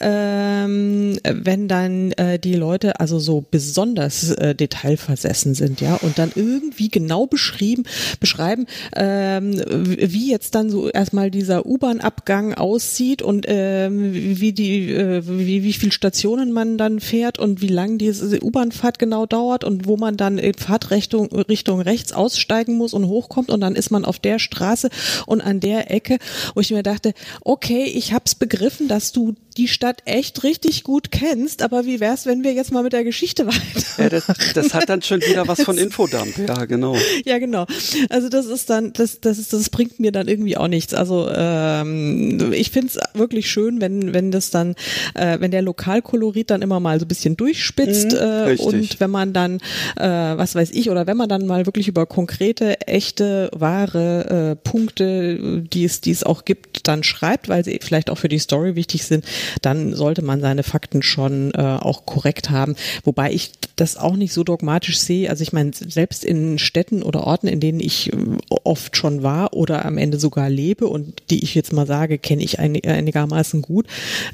ähm, 0.00 1.18
wenn 1.24 1.68
dann 1.68 2.12
äh, 2.12 2.38
die 2.38 2.54
Leute 2.54 3.00
also 3.00 3.18
so 3.18 3.44
besonders 3.48 4.30
äh, 4.32 4.54
detailversessen 4.54 5.54
sind, 5.54 5.80
ja, 5.80 5.94
und 5.96 6.18
dann 6.18 6.32
irgendwie 6.34 6.88
genau 6.88 7.26
beschrieben, 7.26 7.84
beschreiben, 8.20 8.66
ähm, 8.96 9.62
wie 9.68 10.30
jetzt 10.30 10.54
dann 10.54 10.70
so 10.70 10.88
erstmal 10.88 11.30
dieser 11.30 11.66
U-Bahn-Abgang 11.66 12.54
aussieht 12.54 13.22
und 13.22 13.46
ähm, 13.48 14.12
wie 14.12 14.52
die, 14.52 14.90
äh, 14.92 15.22
wie, 15.26 15.62
wie 15.62 15.72
viel 15.72 15.92
Stationen 15.92 16.52
man 16.52 16.78
dann 16.78 17.00
fährt 17.00 17.38
und 17.38 17.60
wie 17.62 17.68
lang 17.68 17.98
diese 17.98 18.42
U-Bahn-Fahrt 18.42 18.98
genau 18.98 19.26
dauert 19.26 19.64
und 19.64 19.86
wo 19.86 19.96
man 19.96 20.16
dann 20.16 20.38
in 20.38 20.54
Fahrtrichtung 20.54 21.28
Richtung 21.32 21.67
Richtung 21.68 21.80
rechts 21.82 22.12
aussteigen 22.12 22.78
muss 22.78 22.94
und 22.94 23.06
hochkommt 23.08 23.50
und 23.50 23.60
dann 23.60 23.74
ist 23.74 23.90
man 23.90 24.06
auf 24.06 24.18
der 24.18 24.38
Straße 24.38 24.88
und 25.26 25.42
an 25.42 25.60
der 25.60 25.90
Ecke, 25.90 26.18
wo 26.54 26.60
ich 26.60 26.70
mir 26.70 26.82
dachte, 26.82 27.12
okay, 27.42 27.84
ich 27.84 28.14
hab's 28.14 28.34
begriffen, 28.34 28.88
dass 28.88 29.12
du 29.12 29.34
die 29.58 29.68
Stadt 29.68 30.02
echt 30.04 30.44
richtig 30.44 30.84
gut 30.84 31.10
kennst, 31.10 31.62
aber 31.62 31.84
wie 31.84 31.98
wär's, 31.98 32.26
wenn 32.26 32.44
wir 32.44 32.52
jetzt 32.52 32.70
mal 32.70 32.84
mit 32.84 32.92
der 32.92 33.04
Geschichte 33.04 33.46
weiter? 33.46 33.58
Ja, 33.98 34.08
das, 34.08 34.26
das 34.54 34.74
hat 34.74 34.88
dann 34.88 35.02
schon 35.02 35.20
wieder 35.22 35.48
was 35.48 35.62
von 35.62 35.76
Infodump, 35.76 36.38
ja, 36.38 36.66
genau. 36.66 36.96
Ja, 37.24 37.38
genau. 37.38 37.66
Also 38.10 38.28
das 38.28 38.46
ist 38.46 38.70
dann, 38.70 38.92
das, 38.92 39.20
das 39.20 39.38
ist, 39.38 39.52
das 39.52 39.70
bringt 39.70 39.98
mir 39.98 40.12
dann 40.12 40.28
irgendwie 40.28 40.56
auch 40.56 40.68
nichts. 40.68 40.94
Also 40.94 41.28
ähm, 41.34 42.52
ich 42.52 42.70
find's 42.70 42.96
wirklich 43.14 43.50
schön, 43.50 43.80
wenn, 43.80 44.14
wenn 44.14 44.30
das 44.30 44.50
dann, 44.50 44.76
äh, 45.14 45.40
wenn 45.40 45.50
der 45.50 45.62
Lokalkolorit 45.62 46.50
dann 46.50 46.62
immer 46.62 46.78
mal 46.78 47.00
so 47.00 47.06
ein 47.06 47.08
bisschen 47.08 47.36
durchspitzt 47.36 48.12
mhm, 48.12 48.18
äh, 48.18 48.56
und 48.58 49.00
wenn 49.00 49.10
man 49.10 49.32
dann, 49.32 49.56
äh, 49.96 50.06
was 50.06 50.54
weiß 50.54 50.70
ich, 50.70 50.90
oder 50.90 51.08
wenn 51.08 51.16
man 51.16 51.28
dann 51.28 51.46
mal 51.46 51.66
wirklich 51.66 51.88
über 51.88 52.06
konkrete, 52.06 52.80
echte, 52.86 53.50
wahre 53.52 54.52
äh, 54.52 54.56
Punkte, 54.56 55.62
die 55.62 55.84
es, 55.84 56.00
die 56.00 56.12
es 56.12 56.22
auch 56.22 56.44
gibt, 56.44 56.86
dann 56.86 57.02
schreibt, 57.02 57.48
weil 57.48 57.64
sie 57.64 57.80
vielleicht 57.82 58.10
auch 58.10 58.18
für 58.18 58.28
die 58.28 58.38
Story 58.38 58.76
wichtig 58.76 59.04
sind, 59.04 59.24
dann 59.62 59.94
sollte 59.94 60.22
man 60.22 60.40
seine 60.40 60.62
Fakten 60.62 61.02
schon 61.02 61.52
äh, 61.54 61.60
auch 61.62 62.06
korrekt 62.06 62.50
haben. 62.50 62.76
Wobei 63.04 63.32
ich 63.32 63.52
das 63.76 63.96
auch 63.96 64.16
nicht 64.16 64.32
so 64.32 64.44
dogmatisch 64.44 64.98
sehe. 64.98 65.30
Also 65.30 65.42
ich 65.42 65.52
meine, 65.52 65.70
selbst 65.72 66.24
in 66.24 66.58
Städten 66.58 67.02
oder 67.02 67.24
Orten, 67.24 67.48
in 67.48 67.60
denen 67.60 67.80
ich 67.80 68.12
äh, 68.12 68.16
oft 68.64 68.96
schon 68.96 69.22
war 69.22 69.54
oder 69.54 69.84
am 69.84 69.98
Ende 69.98 70.18
sogar 70.18 70.50
lebe 70.50 70.86
und 70.86 71.22
die 71.30 71.42
ich 71.42 71.54
jetzt 71.54 71.72
mal 71.72 71.86
sage, 71.86 72.18
kenne 72.18 72.42
ich 72.42 72.58
einigermaßen 72.58 73.62
gut, 73.62 73.86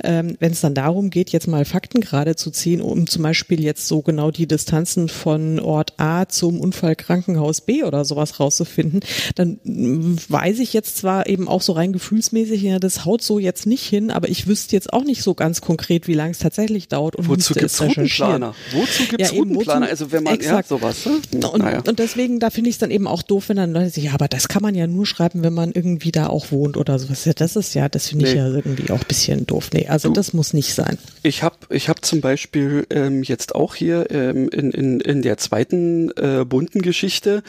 ähm, 0.03 0.37
wenn 0.41 0.53
es 0.53 0.61
dann 0.61 0.75
darum 0.75 1.11
geht, 1.11 1.31
jetzt 1.31 1.47
mal 1.47 1.65
Fakten 1.65 2.01
gerade 2.01 2.37
zu 2.37 2.51
ziehen, 2.51 2.81
um 2.81 3.07
zum 3.07 3.23
Beispiel 3.23 3.63
jetzt 3.63 3.87
so 3.87 4.03
genau 4.03 4.31
die 4.31 4.47
Distanzen 4.47 5.09
von 5.09 5.61
Ort 5.61 5.95
A 5.99 6.27
zum 6.27 6.61
Unfallkrankenhaus 6.61 7.61
B 7.61 7.85
oder 7.85 8.05
sowas 8.05 8.41
rauszufinden, 8.41 9.01
dann 9.35 9.59
mm, 9.65 10.17
weiß 10.29 10.59
ich 10.59 10.73
jetzt 10.73 10.97
zwar 10.97 11.29
eben 11.29 11.49
auch 11.49 11.63
so 11.63 11.73
rein 11.73 11.93
gefühlsmäßig, 11.93 12.63
ja, 12.63 12.79
das 12.79 13.05
haut 13.05 13.23
so 13.23 13.39
jetzt 13.39 13.67
nicht 13.67 13.85
hin, 13.85 14.11
aber 14.11 14.29
ich 14.29 14.47
wüsste 14.47 14.77
jetzt 14.77 14.93
auch 14.93 15.04
nicht 15.05 15.23
so 15.23 15.35
ganz 15.35 15.61
konkret, 15.61 16.09
wie 16.09 16.15
lange 16.15 16.33
es 16.33 16.39
tatsächlich 16.39 16.89
dauert 16.89 17.17
und 17.17 17.29
wozu 17.29 17.55
gibt 17.55 17.67
es 17.67 17.81
Routenplaner? 17.81 18.55
Wozu 18.73 19.05
gibt 19.09 19.23
es 19.23 19.31
ja, 19.31 19.37
Routenplaner? 19.37 19.87
Also 19.87 20.13
wenn 20.13 20.25
man 20.25 20.35
exakt. 20.35 20.71
ja, 20.71 20.77
sowas. 20.77 21.07
Ne? 21.07 21.47
Und, 21.49 21.63
naja. 21.63 21.83
und 21.87 21.99
deswegen, 21.99 22.41
da 22.41 22.51
finde 22.51 22.71
ich 22.71 22.77
es 22.77 22.79
dann 22.79 22.91
eben 22.91 23.07
auch 23.07 23.23
doof, 23.23 23.49
wenn 23.49 23.57
dann 23.57 23.73
Leute 23.73 23.91
sagen, 23.91 24.07
ja, 24.07 24.15
aber 24.15 24.29
das 24.29 24.49
kann 24.49 24.63
man 24.63 24.75
ja 24.75 24.87
nur 24.87 25.07
schreiben, 25.07 25.43
wenn 25.43 25.55
man 25.55 25.73
irgendwie 25.73 26.13
da 26.13 26.27
auch 26.27 26.51
wohnt 26.51 26.77
oder 26.77 26.99
sowas. 26.99 27.25
Ja, 27.25 27.33
das 27.33 27.57
ist 27.57 27.75
ja, 27.75 27.89
das 27.89 28.09
finde 28.09 28.27
ich 28.27 28.33
nee. 28.33 28.39
ja 28.39 28.49
irgendwie 28.49 28.91
auch 28.91 29.01
ein 29.01 29.09
bisschen 29.09 29.47
doof. 29.47 29.71
Nee, 29.73 29.87
also 29.89 30.09
du, 30.09 30.15
das 30.15 30.33
muss 30.33 30.53
nicht 30.53 30.75
sein. 30.75 30.99
Ich 31.23 31.43
habe 31.43 31.57
ich 31.71 31.89
hab 31.89 32.05
zum 32.05 32.21
Beispiel 32.21 32.87
ähm, 32.91 33.23
jetzt 33.23 33.55
auch 33.55 33.75
hier 33.75 34.11
ähm, 34.11 34.49
in, 34.49 34.71
in, 34.71 35.01
in 35.01 35.23
der 35.23 35.39
zweiten 35.39 36.11
äh, 36.17 36.45
bunten 36.45 36.83
Geschichte 36.83 37.43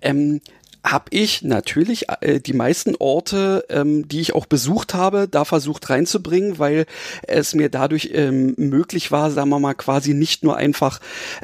ähm, 0.00 0.40
habe 0.84 1.04
ich 1.10 1.42
natürlich 1.42 2.06
äh, 2.20 2.40
die 2.40 2.52
meisten 2.52 2.96
Orte, 2.96 3.64
ähm, 3.68 4.08
die 4.08 4.20
ich 4.20 4.34
auch 4.34 4.46
besucht 4.46 4.94
habe, 4.94 5.28
da 5.28 5.44
versucht 5.44 5.88
reinzubringen, 5.90 6.58
weil 6.58 6.86
es 7.22 7.54
mir 7.54 7.68
dadurch 7.68 8.10
ähm, 8.12 8.54
möglich 8.56 9.12
war, 9.12 9.30
sagen 9.30 9.50
wir 9.50 9.60
mal, 9.60 9.74
quasi 9.74 10.14
nicht 10.14 10.42
nur 10.42 10.56
einfach 10.56 11.00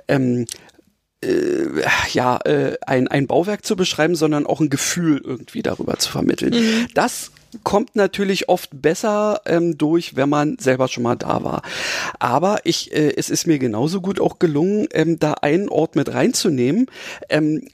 ähm, 0.08 0.46
äh, 1.20 1.66
ja, 2.12 2.38
äh, 2.44 2.76
ein, 2.86 3.08
ein 3.08 3.26
Bauwerk 3.26 3.64
zu 3.64 3.76
beschreiben, 3.76 4.14
sondern 4.14 4.46
auch 4.46 4.60
ein 4.60 4.70
Gefühl 4.70 5.20
irgendwie 5.24 5.62
darüber 5.62 5.98
zu 5.98 6.10
vermitteln. 6.10 6.54
Mhm. 6.54 6.88
Das 6.94 7.30
kommt 7.64 7.96
natürlich 7.96 8.48
oft 8.48 8.70
besser 8.82 9.40
ähm, 9.46 9.78
durch, 9.78 10.16
wenn 10.16 10.28
man 10.28 10.58
selber 10.58 10.88
schon 10.88 11.02
mal 11.02 11.16
da 11.16 11.42
war. 11.42 11.62
Aber 12.18 12.58
ich, 12.64 12.92
äh, 12.92 13.14
es 13.16 13.30
ist 13.30 13.46
mir 13.46 13.58
genauso 13.58 14.00
gut 14.00 14.20
auch 14.20 14.38
gelungen, 14.38 14.88
ähm, 14.92 15.18
da 15.18 15.34
einen 15.34 15.68
Ort 15.68 15.96
mit 15.96 16.12
reinzunehmen, 16.12 16.86
ähm, 17.28 17.68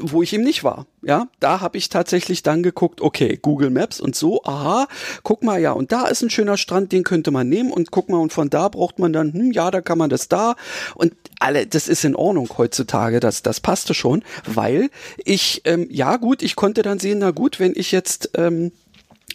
wo 0.00 0.22
ich 0.22 0.32
eben 0.32 0.44
nicht 0.44 0.64
war. 0.64 0.86
Ja, 1.02 1.28
da 1.38 1.60
habe 1.60 1.76
ich 1.76 1.90
tatsächlich 1.90 2.42
dann 2.42 2.62
geguckt, 2.62 3.00
okay, 3.00 3.38
Google 3.40 3.70
Maps 3.70 4.00
und 4.00 4.16
so, 4.16 4.42
aha, 4.44 4.88
guck 5.22 5.44
mal, 5.44 5.60
ja, 5.60 5.72
und 5.72 5.92
da 5.92 6.06
ist 6.06 6.22
ein 6.22 6.30
schöner 6.30 6.56
Strand, 6.56 6.92
den 6.92 7.04
könnte 7.04 7.30
man 7.30 7.48
nehmen 7.48 7.70
und 7.70 7.90
guck 7.90 8.08
mal, 8.08 8.18
und 8.18 8.32
von 8.32 8.48
da 8.48 8.68
braucht 8.68 8.98
man 8.98 9.12
dann, 9.12 9.32
hm, 9.32 9.52
ja, 9.52 9.70
da 9.70 9.82
kann 9.82 9.98
man 9.98 10.08
das 10.08 10.28
da 10.28 10.56
und 10.94 11.12
alle, 11.40 11.66
das 11.66 11.88
ist 11.88 12.04
in 12.04 12.16
Ordnung 12.16 12.48
heutzutage, 12.56 13.20
das, 13.20 13.42
das 13.42 13.60
passte 13.60 13.92
schon, 13.92 14.22
weil 14.46 14.88
ich, 15.24 15.62
ähm, 15.64 15.86
ja 15.90 16.16
gut, 16.16 16.42
ich 16.42 16.56
konnte 16.56 16.82
dann 16.82 16.98
sehen, 16.98 17.18
na 17.18 17.32
gut, 17.32 17.60
wenn 17.60 17.74
ich 17.76 17.92
jetzt 17.92 18.30
ähm, 18.36 18.72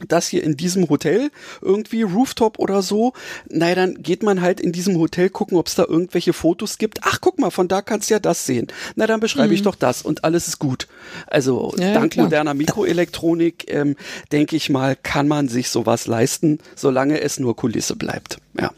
das 0.07 0.27
hier 0.27 0.43
in 0.43 0.57
diesem 0.57 0.89
Hotel 0.89 1.31
irgendwie 1.61 2.03
Rooftop 2.03 2.59
oder 2.59 2.81
so, 2.81 3.13
naja, 3.49 3.75
dann 3.75 4.01
geht 4.01 4.23
man 4.23 4.41
halt 4.41 4.59
in 4.59 4.71
diesem 4.71 4.97
Hotel 4.97 5.29
gucken, 5.29 5.57
ob 5.57 5.67
es 5.67 5.75
da 5.75 5.85
irgendwelche 5.87 6.33
Fotos 6.33 6.77
gibt. 6.77 6.99
Ach, 7.03 7.19
guck 7.21 7.39
mal, 7.39 7.51
von 7.51 7.67
da 7.67 7.81
kannst 7.81 8.09
du 8.09 8.13
ja 8.13 8.19
das 8.19 8.45
sehen. 8.45 8.67
Na, 8.95 9.07
dann 9.07 9.19
beschreibe 9.19 9.49
mhm. 9.49 9.53
ich 9.55 9.61
doch 9.63 9.75
das 9.75 10.01
und 10.01 10.23
alles 10.23 10.47
ist 10.47 10.59
gut. 10.59 10.87
Also 11.27 11.73
ja, 11.77 11.93
dank 11.93 12.13
klar. 12.13 12.25
moderner 12.25 12.53
Mikroelektronik, 12.53 13.71
ähm, 13.71 13.95
denke 14.31 14.55
ich 14.55 14.69
mal, 14.69 14.95
kann 14.95 15.27
man 15.27 15.47
sich 15.47 15.69
sowas 15.69 16.07
leisten, 16.07 16.59
solange 16.75 17.21
es 17.21 17.39
nur 17.39 17.55
Kulisse 17.55 17.95
bleibt. 17.95 18.37
Ja. 18.59 18.71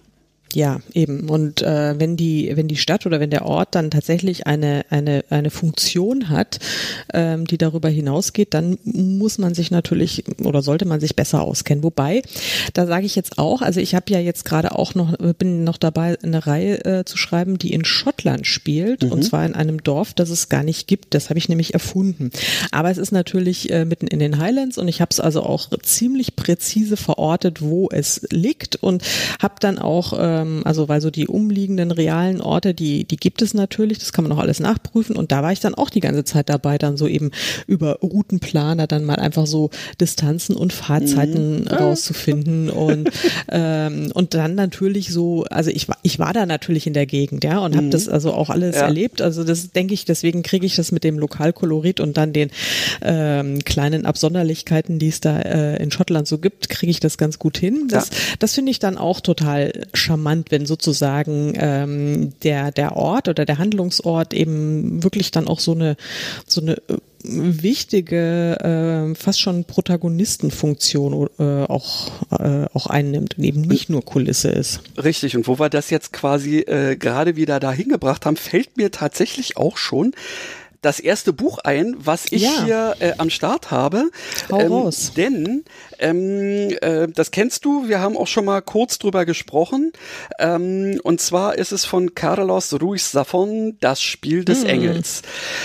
Ja, 0.54 0.82
eben. 0.94 1.30
Und 1.30 1.62
äh, 1.62 1.98
wenn 1.98 2.18
die, 2.18 2.52
wenn 2.56 2.68
die 2.68 2.76
Stadt 2.76 3.06
oder 3.06 3.20
wenn 3.20 3.30
der 3.30 3.46
Ort 3.46 3.76
dann 3.76 3.90
tatsächlich 3.90 4.48
eine, 4.48 4.86
eine, 4.90 5.24
eine 5.30 5.50
Funktion 5.50 6.30
hat, 6.30 6.60
ähm, 7.14 7.46
die 7.46 7.58
darüber 7.58 7.90
hinausgeht, 7.90 8.54
dann 8.54 8.78
muss 8.84 9.38
man 9.38 9.54
sich 9.54 9.72
natürlich 9.72 10.26
oder 10.44 10.62
sollte 10.62 10.86
man 10.86 11.00
sich 11.00 11.16
besser 11.16 11.42
auskennen. 11.42 11.84
Wobei, 11.84 12.22
da 12.74 12.86
sage 12.86 13.06
ich 13.06 13.16
jetzt 13.16 13.38
auch, 13.38 13.62
also 13.62 13.80
ich 13.80 13.96
habe 13.96 14.12
ja 14.12 14.20
jetzt 14.20 14.44
gerade 14.44 14.74
auch 14.76 14.94
noch, 14.94 15.18
bin 15.38 15.64
noch 15.64 15.78
dabei, 15.78 16.18
eine 16.22 16.46
Reihe 16.46 16.84
äh, 16.86 17.06
zu 17.06 17.18
schreiben, 17.18 17.58
die 17.58 17.74
in 17.74 17.86
Schottland 17.86 18.46
spielt, 18.46 19.04
mhm. 19.04 19.12
und 19.12 19.24
zwar 19.24 19.46
in 19.46 19.56
einem 19.56 19.82
Dorf, 19.84 20.14
das 20.14 20.30
es 20.30 20.50
gar 20.50 20.64
nicht 20.64 20.88
gibt. 20.88 21.14
Das 21.14 21.30
habe 21.30 21.40
ich 21.40 21.48
nämlich 21.48 21.74
erfunden. 21.74 22.32
Aber 22.72 22.92
es 22.92 22.98
ist 22.98 23.12
natürlich 23.12 23.72
äh, 23.72 23.86
mitten 23.86 24.08
in 24.08 24.20
den 24.20 24.38
Highlands 24.38 24.78
und 24.78 24.88
ich 24.88 25.00
habe 25.00 25.10
es 25.12 25.20
also 25.20 25.44
auch 25.44 25.70
ziemlich 25.82 26.36
präzise 26.36 26.98
verortet, 26.98 27.62
wo 27.62 27.90
es 27.90 28.28
liegt 28.32 28.76
und 28.76 29.04
habe 29.42 29.56
dann 29.60 29.80
auch 29.80 30.18
äh, 30.18 30.41
ähm, 30.42 30.62
also 30.66 30.90
weil 30.90 31.02
so 31.02 31.10
die 31.10 31.28
umliegenden 31.28 31.92
realen 31.92 32.42
Orte, 32.42 32.74
die, 32.74 33.06
die 33.06 33.18
gibt 33.18 33.42
es 33.42 33.54
natürlich, 33.54 34.00
das 34.00 34.14
kann 34.14 34.24
man 34.24 34.32
auch 34.32 34.42
alles 34.42 34.60
nachprüfen 34.60 35.16
und 35.16 35.32
da 35.32 35.44
war 35.44 35.52
ich 35.52 35.60
dann 35.60 35.76
auch 35.76 35.90
die 35.90 36.00
ganze 36.00 36.24
Zeit 36.24 36.50
dabei, 36.50 36.78
dann 36.78 36.98
so 36.98 37.08
eben 37.08 37.32
über 37.68 38.00
Routenplaner 38.02 38.88
dann 38.88 39.06
mal 39.06 39.16
einfach 39.16 39.48
so 39.48 39.70
Distanzen 40.00 40.56
und 40.56 40.74
Fahrzeiten 40.74 41.62
mhm. 41.62 41.68
rauszufinden 41.68 42.70
und 42.70 43.10
ähm, 43.50 44.12
und 44.14 44.34
dann 44.34 44.56
natürlich 44.56 45.12
so, 45.12 45.46
also 45.50 45.70
ich 45.70 45.88
war 45.88 45.98
ich 46.04 46.20
war 46.20 46.34
da 46.34 46.46
natürlich 46.46 46.88
in 46.88 46.94
der 46.94 47.06
Gegend, 47.06 47.44
ja, 47.44 47.60
und 47.60 47.76
habe 47.76 47.88
mhm. 47.88 47.92
das 47.92 48.08
also 48.08 48.34
auch 48.34 48.50
alles 48.50 48.76
ja. 48.76 48.84
erlebt, 48.84 49.22
also 49.22 49.44
das 49.44 49.72
denke 49.72 49.94
ich, 49.94 50.06
deswegen 50.06 50.44
kriege 50.44 50.66
ich 50.66 50.76
das 50.76 50.92
mit 50.92 51.04
dem 51.04 51.20
Lokalkolorit 51.20 52.00
und 52.00 52.18
dann 52.18 52.34
den 52.34 52.50
ähm, 53.02 53.60
kleinen 53.64 54.06
Absonderlichkeiten, 54.06 55.00
die 55.00 55.08
es 55.08 55.22
da 55.22 55.40
äh, 55.40 55.82
in 55.82 55.92
Schottland 55.92 56.28
so 56.28 56.38
gibt, 56.38 56.70
kriege 56.70 56.90
ich 56.90 57.00
das 57.00 57.18
ganz 57.18 57.40
gut 57.40 57.58
hin. 57.58 57.88
Das, 57.90 58.10
ja. 58.10 58.16
das 58.40 58.56
finde 58.56 58.72
ich 58.72 58.80
dann 58.80 58.98
auch 58.98 59.22
total 59.22 59.72
charmant 59.94 60.31
charmant, 60.32 60.52
wenn 60.52 60.66
sozusagen 60.66 61.54
ähm, 61.56 62.34
der, 62.44 62.72
der 62.72 62.96
Ort 62.96 63.28
oder 63.28 63.46
der 63.46 63.58
Handlungsort 63.58 64.34
eben 64.34 65.04
wirklich 65.04 65.32
dann 65.32 65.48
auch 65.48 65.60
so 65.60 65.74
eine, 65.74 65.96
so 66.48 66.62
eine 66.62 66.74
äh, 66.74 66.98
wichtige, 67.24 69.12
äh, 69.12 69.16
fast 69.16 69.40
schon 69.40 69.66
Protagonistenfunktion 69.66 71.30
äh, 71.40 71.44
auch, 71.66 72.12
äh, 72.32 72.66
auch 72.74 72.88
einnimmt 72.88 73.38
und 73.38 73.44
eben 73.44 73.62
nicht 73.62 73.90
nur 73.90 74.04
Kulisse 74.04 74.50
ist. 74.50 74.82
Richtig, 75.02 75.36
und 75.36 75.48
wo 75.48 75.60
wir 75.60 75.70
das 75.70 75.90
jetzt 75.90 76.14
quasi 76.14 76.60
äh, 76.60 76.96
gerade 76.96 77.36
wieder 77.36 77.60
da 77.60 77.72
hingebracht 77.72 78.26
haben, 78.26 78.38
fällt 78.38 78.78
mir 78.78 78.92
tatsächlich 78.92 79.58
auch 79.58 79.78
schon 79.78 80.14
das 80.82 81.00
erste 81.00 81.32
Buch 81.32 81.60
ein, 81.60 81.96
was 82.00 82.26
ich 82.32 82.42
ja. 82.42 82.66
hier 82.66 82.96
äh, 83.00 83.14
am 83.20 83.30
Start 83.30 83.70
habe. 83.70 84.10
Hau 84.52 84.60
ähm, 84.60 84.72
raus. 84.72 85.12
Denn 85.16 85.64
ähm, 86.02 86.70
äh, 86.82 87.08
das 87.08 87.32
kennst 87.32 87.66
du, 87.66 87.88
wir 87.88 88.00
haben 88.00 88.18
auch 88.18 88.28
schon 88.28 88.46
mal 88.46 88.62
kurz 88.62 89.00
drüber 89.00 89.26
gesprochen. 89.26 89.94
Ähm, 90.40 91.00
und 91.04 91.22
zwar 91.22 91.58
ist 91.58 91.72
es 91.72 91.86
von 91.86 92.16
Carlos 92.16 92.74
Ruiz 92.82 93.16
Zafón, 93.16 93.76
Das 93.80 94.02
Spiel 94.02 94.44
des 94.44 94.64
mhm. 94.64 94.70
Engels. 94.70 95.22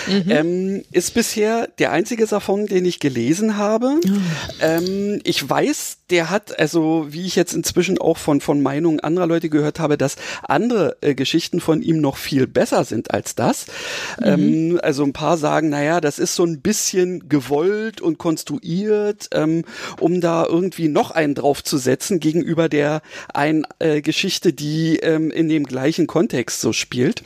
Mhm. 0.06 0.30
Ähm, 0.30 0.82
ist 0.92 1.14
bisher 1.14 1.68
der 1.78 1.92
einzige 1.92 2.24
Zafón, 2.24 2.68
den 2.68 2.84
ich 2.84 3.00
gelesen 3.00 3.56
habe. 3.56 4.00
Mhm. 4.04 5.20
Ich 5.24 5.48
weiß, 5.48 5.98
der 6.10 6.30
hat, 6.30 6.58
also 6.58 7.06
wie 7.10 7.26
ich 7.26 7.36
jetzt 7.36 7.52
inzwischen 7.52 7.98
auch 7.98 8.16
von, 8.16 8.40
von 8.40 8.62
Meinungen 8.62 9.00
anderer 9.00 9.26
Leute 9.26 9.48
gehört 9.48 9.80
habe, 9.80 9.98
dass 9.98 10.16
andere 10.42 10.96
äh, 11.00 11.14
Geschichten 11.14 11.60
von 11.60 11.82
ihm 11.82 12.00
noch 12.00 12.16
viel 12.16 12.46
besser 12.46 12.84
sind 12.84 13.12
als 13.12 13.34
das. 13.34 13.66
Mhm. 14.20 14.26
Ähm, 14.26 14.80
also 14.82 15.02
ein 15.02 15.12
paar 15.12 15.36
sagen, 15.36 15.68
naja, 15.68 16.00
das 16.00 16.18
ist 16.18 16.34
so 16.34 16.44
ein 16.44 16.60
bisschen 16.60 17.28
gewollt 17.28 18.00
und 18.00 18.18
konstruiert, 18.18 19.28
ähm, 19.32 19.64
um 19.98 20.20
da 20.26 20.44
irgendwie 20.44 20.88
noch 20.88 21.12
einen 21.12 21.36
draufzusetzen 21.36 22.18
gegenüber 22.18 22.68
der 22.68 23.00
ein 23.32 23.64
äh, 23.78 24.02
Geschichte, 24.02 24.52
die 24.52 24.96
ähm, 24.96 25.30
in 25.30 25.48
dem 25.48 25.64
gleichen 25.64 26.08
Kontext 26.08 26.60
so 26.60 26.72
spielt. 26.72 27.22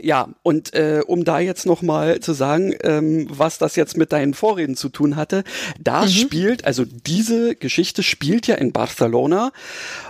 Ja, 0.00 0.28
und 0.42 0.74
äh, 0.74 1.02
um 1.06 1.24
da 1.24 1.40
jetzt 1.40 1.66
nochmal 1.66 2.20
zu 2.20 2.32
sagen, 2.32 2.74
ähm, 2.82 3.26
was 3.30 3.58
das 3.58 3.76
jetzt 3.76 3.96
mit 3.96 4.12
deinen 4.12 4.34
Vorreden 4.34 4.76
zu 4.76 4.88
tun 4.88 5.16
hatte, 5.16 5.44
da 5.80 6.04
mhm. 6.04 6.08
spielt, 6.08 6.64
also 6.64 6.84
diese 6.84 7.56
Geschichte 7.56 8.02
spielt 8.02 8.46
ja 8.46 8.54
in 8.54 8.72
Barcelona 8.72 9.52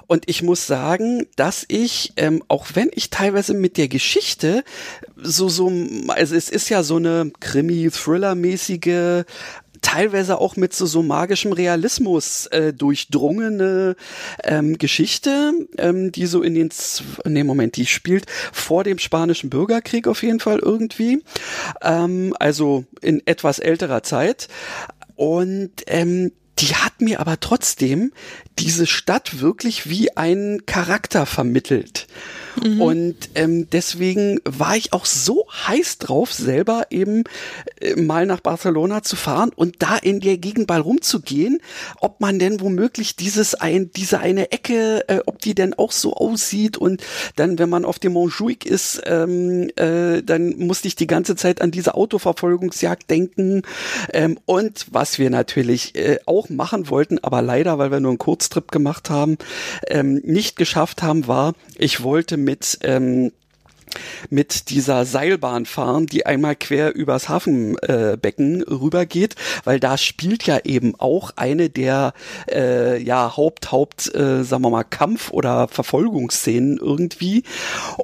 und 0.07 0.25
ich 0.27 0.43
muss 0.43 0.67
sagen, 0.67 1.27
dass 1.37 1.65
ich, 1.69 2.13
ähm, 2.17 2.43
auch 2.49 2.67
wenn 2.75 2.91
ich 2.93 3.11
teilweise 3.11 3.55
mit 3.55 3.77
der 3.77 3.89
Geschichte 3.89 4.65
so, 5.17 5.49
so, 5.49 5.73
also 6.09 6.35
es 6.35 6.51
ist 6.51 6.69
ja 6.69 6.83
so 6.83 6.97
eine 6.97 7.33
Krimi-Thriller-mäßige 7.41 9.25
teilweise 9.83 10.39
auch 10.39 10.57
mit 10.57 10.75
so, 10.75 10.87
so 10.87 11.03
magischem 11.03 11.53
Realismus 11.53 12.47
äh, 12.47 12.73
durchdrungene 12.73 13.97
ähm, 14.45 14.79
Geschichte, 14.79 15.53
ähm, 15.77 16.13
die 16.13 16.27
so 16.27 16.43
in 16.43 16.55
den, 16.55 16.71
nee, 17.25 17.45
Moment, 17.45 17.77
die 17.77 17.87
spielt 17.87 18.27
vor 18.53 18.85
dem 18.85 18.99
spanischen 18.99 19.51
Bürgerkrieg 19.51 20.07
auf 20.07 20.23
jeden 20.23 20.41
Fall 20.41 20.59
irgendwie, 20.59 21.23
ähm, 21.83 22.35
also 22.39 22.85
in 23.01 23.27
etwas 23.27 23.59
älterer 23.59 24.03
Zeit. 24.03 24.49
Und 25.17 25.83
ähm, 25.87 26.33
die 26.59 26.75
hat 26.75 27.01
mir 27.01 27.21
aber 27.21 27.39
trotzdem 27.41 28.13
diese 28.59 28.87
Stadt 28.87 29.41
wirklich 29.41 29.89
wie 29.89 30.17
einen 30.17 30.67
Charakter 30.67 31.27
vermittelt. 31.27 32.07
Mhm. 32.63 32.81
Und 32.81 33.17
ähm, 33.35 33.69
deswegen 33.71 34.41
war 34.45 34.77
ich 34.77 34.93
auch 34.93 35.05
so 35.05 35.47
heiß 35.67 35.99
drauf, 35.99 36.33
selber 36.33 36.87
eben 36.91 37.25
äh, 37.81 37.97
mal 37.97 38.27
nach 38.27 38.41
Barcelona 38.41 39.03
zu 39.03 39.17
fahren 39.17 39.51
und 39.55 39.77
da 39.81 39.97
in 39.97 40.21
der 40.21 40.39
Gegend 40.39 40.69
mal 40.69 40.81
rumzugehen, 40.81 41.61
ob 42.01 42.21
man 42.21 42.39
denn 42.39 42.61
womöglich 42.61 43.17
dieses 43.17 43.55
ein, 43.55 43.91
diese 43.93 44.21
eine 44.21 44.53
Ecke, 44.53 45.09
äh, 45.09 45.21
ob 45.27 45.41
die 45.41 45.55
denn 45.55 45.75
auch 45.75 45.93
so 45.93 46.15
aussieht 46.15 46.77
und 46.77 47.03
dann, 47.37 47.59
wenn 47.59 47.69
man 47.69 47.85
auf 47.85 47.99
dem 47.99 48.13
Montjuic 48.13 48.67
ist, 48.67 49.03
ähm, 49.07 49.71
äh, 49.77 50.23
dann 50.23 50.59
musste 50.59 50.89
ich 50.89 50.97
die 50.97 51.07
ganze 51.07 51.37
Zeit 51.37 51.61
an 51.61 51.71
diese 51.71 51.95
Autoverfolgungsjagd 51.95 53.11
denken 53.11 53.63
ähm, 54.13 54.39
und 54.47 54.87
was 54.91 55.19
wir 55.19 55.31
natürlich 55.31 55.95
äh, 55.95 56.19
auch 56.27 56.49
machen 56.49 56.91
wollten, 56.91 57.19
aber 57.19 57.43
leider, 57.43 57.79
weil 57.79 57.91
wir 57.91 58.01
nur 58.01 58.11
einen 58.11 58.19
Kurztrip 58.19 58.71
gemacht 58.71 59.11
haben, 59.11 59.39
ähm, 59.89 60.21
nicht 60.25 60.57
geschafft 60.57 61.03
haben, 61.03 61.27
war, 61.27 61.55
ich 61.77 62.03
wollte 62.03 62.37
mit 62.49 62.79
ähm, 62.83 63.31
mit 64.31 64.71
dieser 64.71 65.05
Seilbahn 65.05 65.67
fahren, 65.67 66.07
die 66.07 66.27
einmal 66.27 66.57
quer 66.57 66.95
übers 66.95 67.29
Hafenbecken 67.29 68.63
äh, 68.63 68.71
rübergeht, 68.71 69.35
weil 69.65 69.81
da 69.81 69.97
spielt 69.97 70.45
ja 70.45 70.59
eben 70.65 70.95
auch 70.99 71.33
eine 71.37 71.71
der 71.71 72.13
äh, 72.51 73.03
ja 73.03 73.37
Haupt 73.37 73.73
Haupt 73.73 74.15
äh, 74.15 74.45
sagen 74.45 74.63
wir 74.63 74.71
mal 74.71 74.85
Kampf 74.85 75.31
oder 75.31 75.69
Verfolgungsszenen 75.69 76.79
irgendwie 76.79 77.43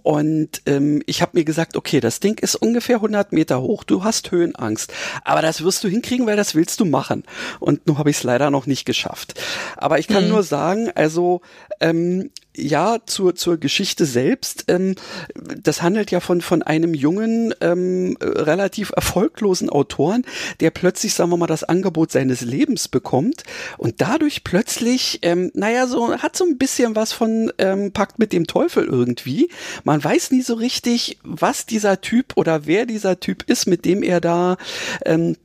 und 0.02 0.62
ähm, 0.66 1.02
ich 1.06 1.22
habe 1.22 1.32
mir 1.34 1.44
gesagt, 1.44 1.76
okay, 1.76 2.00
das 2.00 2.20
Ding 2.20 2.38
ist 2.38 2.54
ungefähr 2.56 2.96
100 2.96 3.32
Meter 3.32 3.60
hoch, 3.60 3.84
du 3.84 4.04
hast 4.04 4.30
Höhenangst, 4.30 4.92
aber 5.24 5.42
das 5.42 5.62
wirst 5.62 5.84
du 5.84 5.88
hinkriegen, 5.88 6.26
weil 6.26 6.36
das 6.36 6.54
willst 6.54 6.80
du 6.80 6.84
machen 6.84 7.24
und 7.60 7.86
nun 7.86 7.98
habe 7.98 8.10
ich 8.10 8.16
es 8.16 8.22
leider 8.22 8.50
noch 8.50 8.66
nicht 8.66 8.84
geschafft. 8.84 9.40
Aber 9.76 9.98
ich 9.98 10.08
kann 10.08 10.24
mhm. 10.24 10.30
nur 10.30 10.42
sagen, 10.42 10.90
also 10.94 11.40
ähm, 11.84 12.30
ja, 12.56 12.98
zur, 13.04 13.34
zur 13.34 13.58
Geschichte 13.58 14.06
selbst. 14.06 14.64
Ähm, 14.68 14.94
das 15.34 15.82
handelt 15.82 16.10
ja 16.10 16.20
von, 16.20 16.40
von 16.40 16.62
einem 16.62 16.94
jungen, 16.94 17.52
ähm, 17.60 18.16
relativ 18.20 18.92
erfolglosen 18.96 19.68
Autoren, 19.68 20.24
der 20.60 20.70
plötzlich, 20.70 21.14
sagen 21.14 21.30
wir 21.30 21.36
mal, 21.36 21.46
das 21.46 21.64
Angebot 21.64 22.10
seines 22.12 22.40
Lebens 22.40 22.88
bekommt 22.88 23.42
und 23.76 24.00
dadurch 24.00 24.44
plötzlich, 24.44 25.18
ähm, 25.22 25.50
naja, 25.54 25.86
so 25.86 26.16
hat 26.16 26.36
so 26.36 26.44
ein 26.44 26.56
bisschen 26.56 26.96
was 26.96 27.12
von 27.12 27.52
ähm, 27.58 27.92
Pakt 27.92 28.18
mit 28.18 28.32
dem 28.32 28.46
Teufel 28.46 28.84
irgendwie. 28.84 29.50
Man 29.82 30.02
weiß 30.02 30.30
nie 30.30 30.42
so 30.42 30.54
richtig, 30.54 31.18
was 31.22 31.66
dieser 31.66 32.00
Typ 32.00 32.36
oder 32.36 32.66
wer 32.66 32.86
dieser 32.86 33.20
Typ 33.20 33.42
ist, 33.48 33.66
mit 33.66 33.84
dem 33.84 34.02
er 34.02 34.20
da 34.20 34.56
ähm, 35.04 35.36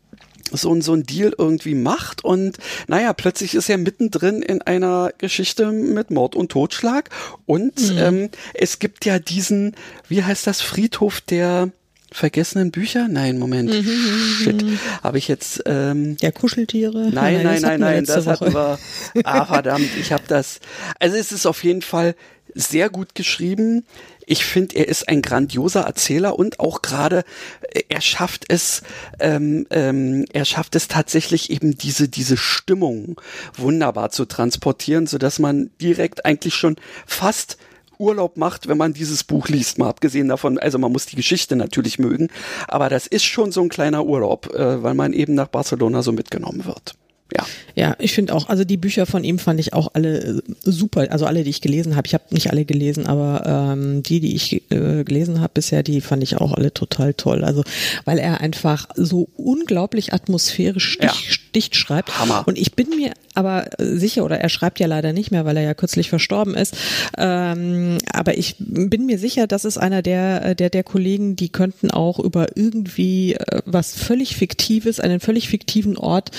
so 0.52 0.74
ein, 0.74 0.82
so 0.82 0.94
ein 0.94 1.04
Deal 1.04 1.34
irgendwie 1.38 1.76
macht 1.76 2.24
und 2.24 2.58
naja, 2.88 3.14
plötzlich 3.14 3.56
ist 3.56 3.70
er 3.70 3.78
mittendrin 3.78 4.42
in 4.42 4.62
einer 4.62 5.12
Geschichte 5.18 5.72
mit 5.72 6.12
Mord 6.12 6.36
und 6.36 6.52
Totschlag 6.52 7.10
und 7.46 7.92
mhm. 7.92 7.98
ähm, 7.98 8.30
es 8.54 8.80
gibt 8.80 9.06
ja 9.06 9.20
diesen, 9.20 9.76
wie 10.08 10.24
heißt 10.24 10.48
das, 10.48 10.62
Friedhof 10.62 11.22
der 11.22 11.72
vergessenen 12.12 12.72
Bücher? 12.72 13.08
Nein, 13.08 13.38
Moment. 13.38 13.70
Mhm, 13.70 13.78
mhm, 13.78 13.86
mhm, 13.86 14.44
Shit. 14.44 14.66
Habe 15.04 15.18
ich 15.18 15.28
jetzt 15.28 15.62
ähm 15.66 16.18
Ja, 16.22 16.32
Kuscheltiere? 16.32 17.10
Nein, 17.12 17.44
nein, 17.44 17.62
nein, 17.62 17.80
nein, 17.80 18.06
das 18.06 18.26
hatten 18.26 18.54
wir. 18.54 18.80
Ah, 19.24 19.46
verdammt, 19.46 19.90
ich 20.00 20.12
habe 20.12 20.24
das. 20.28 20.60
Also 21.00 21.18
es 21.18 21.32
ist 21.32 21.46
auf 21.46 21.64
jeden 21.64 21.82
Fall 21.82 22.16
sehr 22.60 22.89
gut 22.89 23.15
geschrieben. 23.15 23.86
Ich 24.26 24.45
finde, 24.45 24.76
er 24.76 24.88
ist 24.88 25.08
ein 25.08 25.22
grandioser 25.22 25.82
Erzähler 25.82 26.38
und 26.38 26.60
auch 26.60 26.82
gerade 26.82 27.24
äh, 27.72 27.84
er 27.89 28.02
schafft 28.02 28.45
es, 28.48 28.84
ähm, 29.19 29.65
ähm, 29.72 30.26
er 30.34 30.45
schafft 30.45 30.76
es 30.76 30.88
tatsächlich 30.88 31.50
eben 31.50 31.78
diese 31.78 32.10
diese 32.10 32.38
Stimmung 32.38 33.19
wunderbar 33.56 34.12
zu 34.12 34.26
transportieren, 34.26 35.08
so 35.08 35.17
dass 35.17 35.39
man 35.39 35.72
direkt 35.82 36.26
eigentlich 36.26 36.56
schon 36.56 36.76
fast 37.06 37.58
Urlaub 37.98 38.38
macht, 38.38 38.67
wenn 38.67 38.78
man 38.78 38.93
dieses 38.93 39.26
Buch 39.26 39.50
liest, 39.50 39.78
mal 39.78 39.89
abgesehen 39.89 40.30
davon, 40.30 40.58
also 40.58 40.80
man 40.80 40.91
muss 40.91 41.06
die 41.06 41.17
Geschichte 41.17 41.58
natürlich 41.58 42.00
mögen, 42.00 42.30
aber 42.67 42.88
das 42.88 43.08
ist 43.08 43.26
schon 43.26 43.52
so 43.52 43.62
ein 43.62 43.69
kleiner 43.69 44.06
Urlaub, 44.06 44.54
äh, 44.54 44.82
weil 44.82 44.93
man 44.93 45.12
eben 45.12 45.34
nach 45.36 45.50
Barcelona 45.50 46.02
so 46.02 46.13
mitgenommen 46.13 46.65
wird 46.65 46.95
ja. 47.36 47.46
Ja, 47.76 47.96
ich 48.00 48.13
finde 48.13 48.34
auch, 48.34 48.50
also 48.50 48.63
die 48.63 48.78
Bücher 48.78 49.06
von 49.06 49.24
ihm 49.24 49.39
fand 49.39 49.60
ich 49.60 49.74
auch 49.74 49.89
alle 49.94 50.20
äh, 50.20 50.42
super, 50.63 51.08
also 51.12 51.26
alle, 51.26 51.44
die 51.44 51.50
ich 51.50 51.62
gelesen 51.62 51.96
habe. 51.96 52.08
Ich 52.08 52.13
habe 52.13 52.26
nicht 52.32 52.50
alle 52.50 52.65
gelesen, 52.65 53.08
aber 53.08 53.44
ähm, 53.46 54.04
die, 54.04 54.20
die 54.20 54.36
ich 54.36 54.70
äh, 54.72 55.04
gelesen 55.04 55.39
habe 55.39 55.52
bisher, 55.54 55.84
die 55.84 56.02
fand 56.02 56.24
ich 56.24 56.38
auch 56.38 56.54
alle 56.54 56.74
total 56.74 57.13
toll. 57.13 57.44
Also 57.44 57.63
weil 58.06 58.18
er 58.18 58.42
einfach 58.42 58.88
so 58.96 59.30
unglaublich 59.38 60.13
atmosphärisch 60.13 60.98
dicht, 60.98 61.32
ja. 61.32 61.38
dicht 61.56 61.76
schreibt. 61.76 62.20
Hammer. 62.20 62.44
Und 62.48 62.58
ich 62.58 62.74
bin 62.74 62.89
mir 62.89 63.13
aber 63.39 63.65
sicher, 63.80 64.23
oder 64.23 64.39
er 64.39 64.49
schreibt 64.49 64.80
ja 64.80 64.88
leider 64.88 65.13
nicht 65.13 65.32
mehr, 65.32 65.45
weil 65.45 65.58
er 65.58 65.63
ja 65.63 65.73
kürzlich 65.73 66.10
verstorben 66.10 66.56
ist. 66.56 66.75
Ähm, 67.17 67.97
aber 68.13 68.38
ich 68.38 68.56
bin 68.60 69.06
mir 69.06 69.17
sicher, 69.17 69.47
das 69.47 69.65
ist 69.65 69.78
einer 69.78 70.02
der, 70.02 70.56
der, 70.56 70.69
der 70.69 70.84
Kollegen, 70.84 71.36
die 71.36 71.49
könnten 71.49 71.91
auch 71.91 72.19
über 72.19 72.56
irgendwie 72.56 73.34
äh, 73.34 73.62
was 73.65 73.93
völlig 73.93 74.36
Fiktives, 74.36 74.99
einen 74.99 75.19
völlig 75.19 75.49
fiktiven 75.49 75.97
Ort 75.97 76.32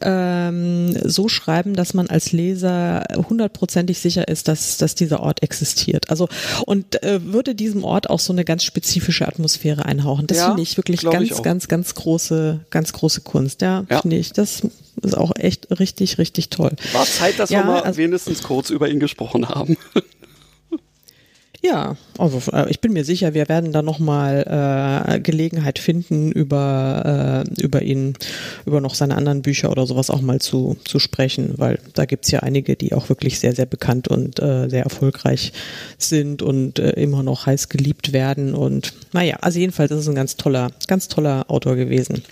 äh, 0.00 0.48
ähm, 0.48 0.96
so 1.04 1.28
schreiben, 1.28 1.74
dass 1.74 1.94
man 1.94 2.08
als 2.08 2.32
Leser 2.32 3.04
hundertprozentig 3.28 3.98
sicher 3.98 4.28
ist, 4.28 4.48
dass, 4.48 4.76
dass 4.76 4.94
dieser 4.94 5.20
Ort 5.20 5.42
existiert. 5.42 6.10
Also 6.10 6.28
und 6.66 7.02
äh, 7.02 7.20
würde 7.24 7.54
diesem 7.54 7.84
Ort 7.84 8.10
auch 8.10 8.20
so 8.20 8.32
eine 8.32 8.44
ganz 8.44 8.64
spezifische 8.64 9.26
Atmosphäre 9.26 9.84
einhauchen. 9.84 10.26
Das 10.26 10.38
ja, 10.38 10.46
finde 10.46 10.62
ich 10.62 10.76
wirklich 10.76 11.02
ganz, 11.02 11.30
ich 11.30 11.42
ganz, 11.42 11.68
ganz 11.68 11.94
große, 11.94 12.60
ganz 12.70 12.92
große 12.92 13.22
Kunst. 13.22 13.62
Ja, 13.62 13.84
ja. 13.88 14.00
finde 14.00 14.16
ich. 14.16 14.32
Das 14.32 14.62
ist 15.02 15.16
auch 15.16 15.32
echt 15.36 15.78
richtig, 15.78 16.18
richtig 16.18 16.47
toll. 16.48 16.72
War 16.92 17.04
Zeit, 17.04 17.38
dass 17.38 17.50
ja, 17.50 17.60
wir 17.60 17.64
mal 17.66 17.80
also, 17.80 17.98
wenigstens 17.98 18.42
kurz 18.42 18.70
über 18.70 18.88
ihn 18.88 19.00
gesprochen 19.00 19.48
haben. 19.48 19.76
Ja, 21.60 21.96
also 22.18 22.40
äh, 22.52 22.70
ich 22.70 22.80
bin 22.80 22.92
mir 22.92 23.04
sicher, 23.04 23.34
wir 23.34 23.48
werden 23.48 23.72
da 23.72 23.82
nochmal 23.82 25.04
äh, 25.08 25.18
Gelegenheit 25.18 25.80
finden, 25.80 26.30
über, 26.30 27.44
äh, 27.58 27.62
über 27.62 27.82
ihn, 27.82 28.14
über 28.64 28.80
noch 28.80 28.94
seine 28.94 29.16
anderen 29.16 29.42
Bücher 29.42 29.70
oder 29.72 29.84
sowas 29.84 30.08
auch 30.08 30.20
mal 30.20 30.40
zu, 30.40 30.76
zu 30.84 31.00
sprechen, 31.00 31.54
weil 31.56 31.80
da 31.94 32.04
gibt's 32.04 32.30
ja 32.30 32.40
einige, 32.40 32.76
die 32.76 32.94
auch 32.94 33.08
wirklich 33.08 33.40
sehr, 33.40 33.56
sehr 33.56 33.66
bekannt 33.66 34.06
und 34.06 34.38
äh, 34.38 34.68
sehr 34.68 34.84
erfolgreich 34.84 35.52
sind 35.96 36.42
und 36.42 36.78
äh, 36.78 36.90
immer 36.90 37.24
noch 37.24 37.46
heiß 37.46 37.68
geliebt 37.68 38.12
werden. 38.12 38.54
Und 38.54 38.94
naja, 39.12 39.38
also 39.40 39.58
jedenfalls 39.58 39.90
ist 39.90 39.98
es 39.98 40.08
ein 40.08 40.14
ganz 40.14 40.36
toller, 40.36 40.70
ganz 40.86 41.08
toller 41.08 41.50
Autor 41.50 41.74
gewesen. 41.74 42.22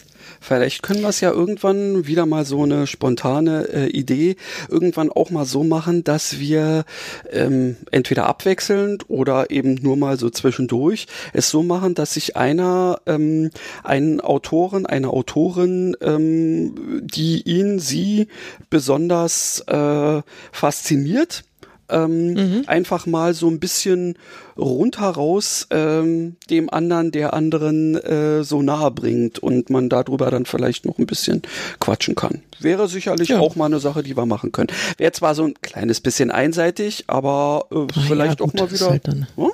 Vielleicht 0.47 0.85
können 0.85 1.01
wir 1.01 1.09
es 1.09 1.21
ja 1.21 1.33
irgendwann 1.33 2.07
wieder 2.07 2.25
mal 2.25 2.45
so 2.45 2.63
eine 2.63 2.87
spontane 2.87 3.69
äh, 3.69 3.87
Idee 3.89 4.37
irgendwann 4.69 5.11
auch 5.11 5.31
mal 5.31 5.45
so 5.45 5.65
machen, 5.65 6.05
dass 6.05 6.39
wir 6.39 6.85
ähm, 7.33 7.77
entweder 7.91 8.27
abwechselnd 8.27 9.11
oder 9.11 9.51
eben 9.51 9.75
nur 9.75 9.97
mal 9.97 10.17
so 10.21 10.31
zwischendurch 10.31 11.09
es 11.33 11.51
so 11.51 11.65
machen, 11.65 11.97
dass 11.97 12.15
sich 12.15 12.37
einer 12.37 13.01
ähm, 13.07 13.51
einen 13.83 14.21
Autoren, 14.21 14.87
eine 14.87 15.11
Autorin, 15.11 15.97
ähm, 16.01 17.03
die 17.03 17.43
ihn, 17.43 17.81
sie 17.81 18.29
besonders 18.71 19.65
äh, 19.67 20.23
fasziniert, 20.53 21.43
ähm, 21.89 22.35
mhm. 22.35 22.63
einfach 22.67 23.07
mal 23.07 23.35
so 23.35 23.49
ein 23.49 23.61
bisschen 23.61 24.15
rundheraus 24.57 25.67
ähm, 25.71 26.37
dem 26.51 26.71
anderen, 26.71 27.13
der 27.13 27.35
anderen 27.35 27.95
äh, 27.97 28.43
so 28.43 28.63
nahe 28.63 28.91
bringt 28.91 29.39
und 29.39 29.71
man 29.71 29.89
darüber 29.89 30.31
dann 30.31 30.47
vielleicht 30.47 30.87
noch 30.87 30.99
ein 30.99 31.07
bisschen 31.07 31.43
quatschen 31.81 32.15
kann. 32.15 32.43
Wäre 32.61 32.89
sicherlich 32.89 33.29
ja. 33.29 33.39
auch 33.39 33.57
mal 33.57 33.67
eine 33.67 33.81
Sache, 33.81 34.03
die 34.03 34.17
wir 34.17 34.27
machen 34.27 34.53
können. 34.53 34.69
Wäre 34.97 35.13
zwar 35.13 35.35
so 35.35 35.45
ein 35.45 35.55
kleines 35.61 36.01
bisschen 36.01 36.31
einseitig, 36.31 37.05
aber 37.07 37.67
äh, 37.71 37.87
vielleicht 38.07 38.41
ja, 38.41 38.47
gut, 38.47 38.55
auch 38.55 38.61
mal 38.61 38.73
wieder. 38.73 38.91
Halt 38.91 39.09
dann, 39.09 39.27
hm? 39.37 39.51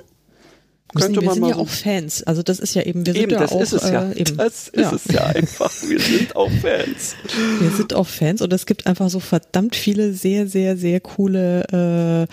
Könnte 1.01 1.21
wir 1.21 1.27
man 1.27 1.35
sind 1.35 1.49
ja 1.49 1.57
auch 1.57 1.69
Fans. 1.69 2.23
Also 2.25 2.43
das 2.43 2.61
ist 2.61 2.75
ja 2.75 2.83
eben, 2.83 3.07
wir 3.07 3.13
sind 3.13 3.23
eben, 3.23 3.33
ja 3.33 3.39
das 3.41 3.53
auch, 3.53 3.61
ist 3.61 3.73
es 3.73 3.89
ja. 3.91 4.11
Äh, 4.11 4.21
eben. 4.21 4.37
Das 4.37 4.69
ist 4.69 4.81
ja. 4.81 4.93
es 4.93 5.13
ja 5.13 5.27
einfach. 5.27 5.73
Wir 5.87 6.01
sind 6.01 6.37
auch 6.37 6.51
Fans. 6.51 7.17
Wir 7.61 7.71
sind 7.71 7.95
auch 7.95 8.07
Fans 8.07 8.43
und 8.43 8.53
es 8.53 8.67
gibt 8.67 8.87
einfach 8.87 9.11
so 9.11 9.21
verdammt 9.21 9.77
viele 9.77 10.13
sehr, 10.13 10.47
sehr, 10.47 10.77
sehr 10.77 11.01
coole 11.01 12.29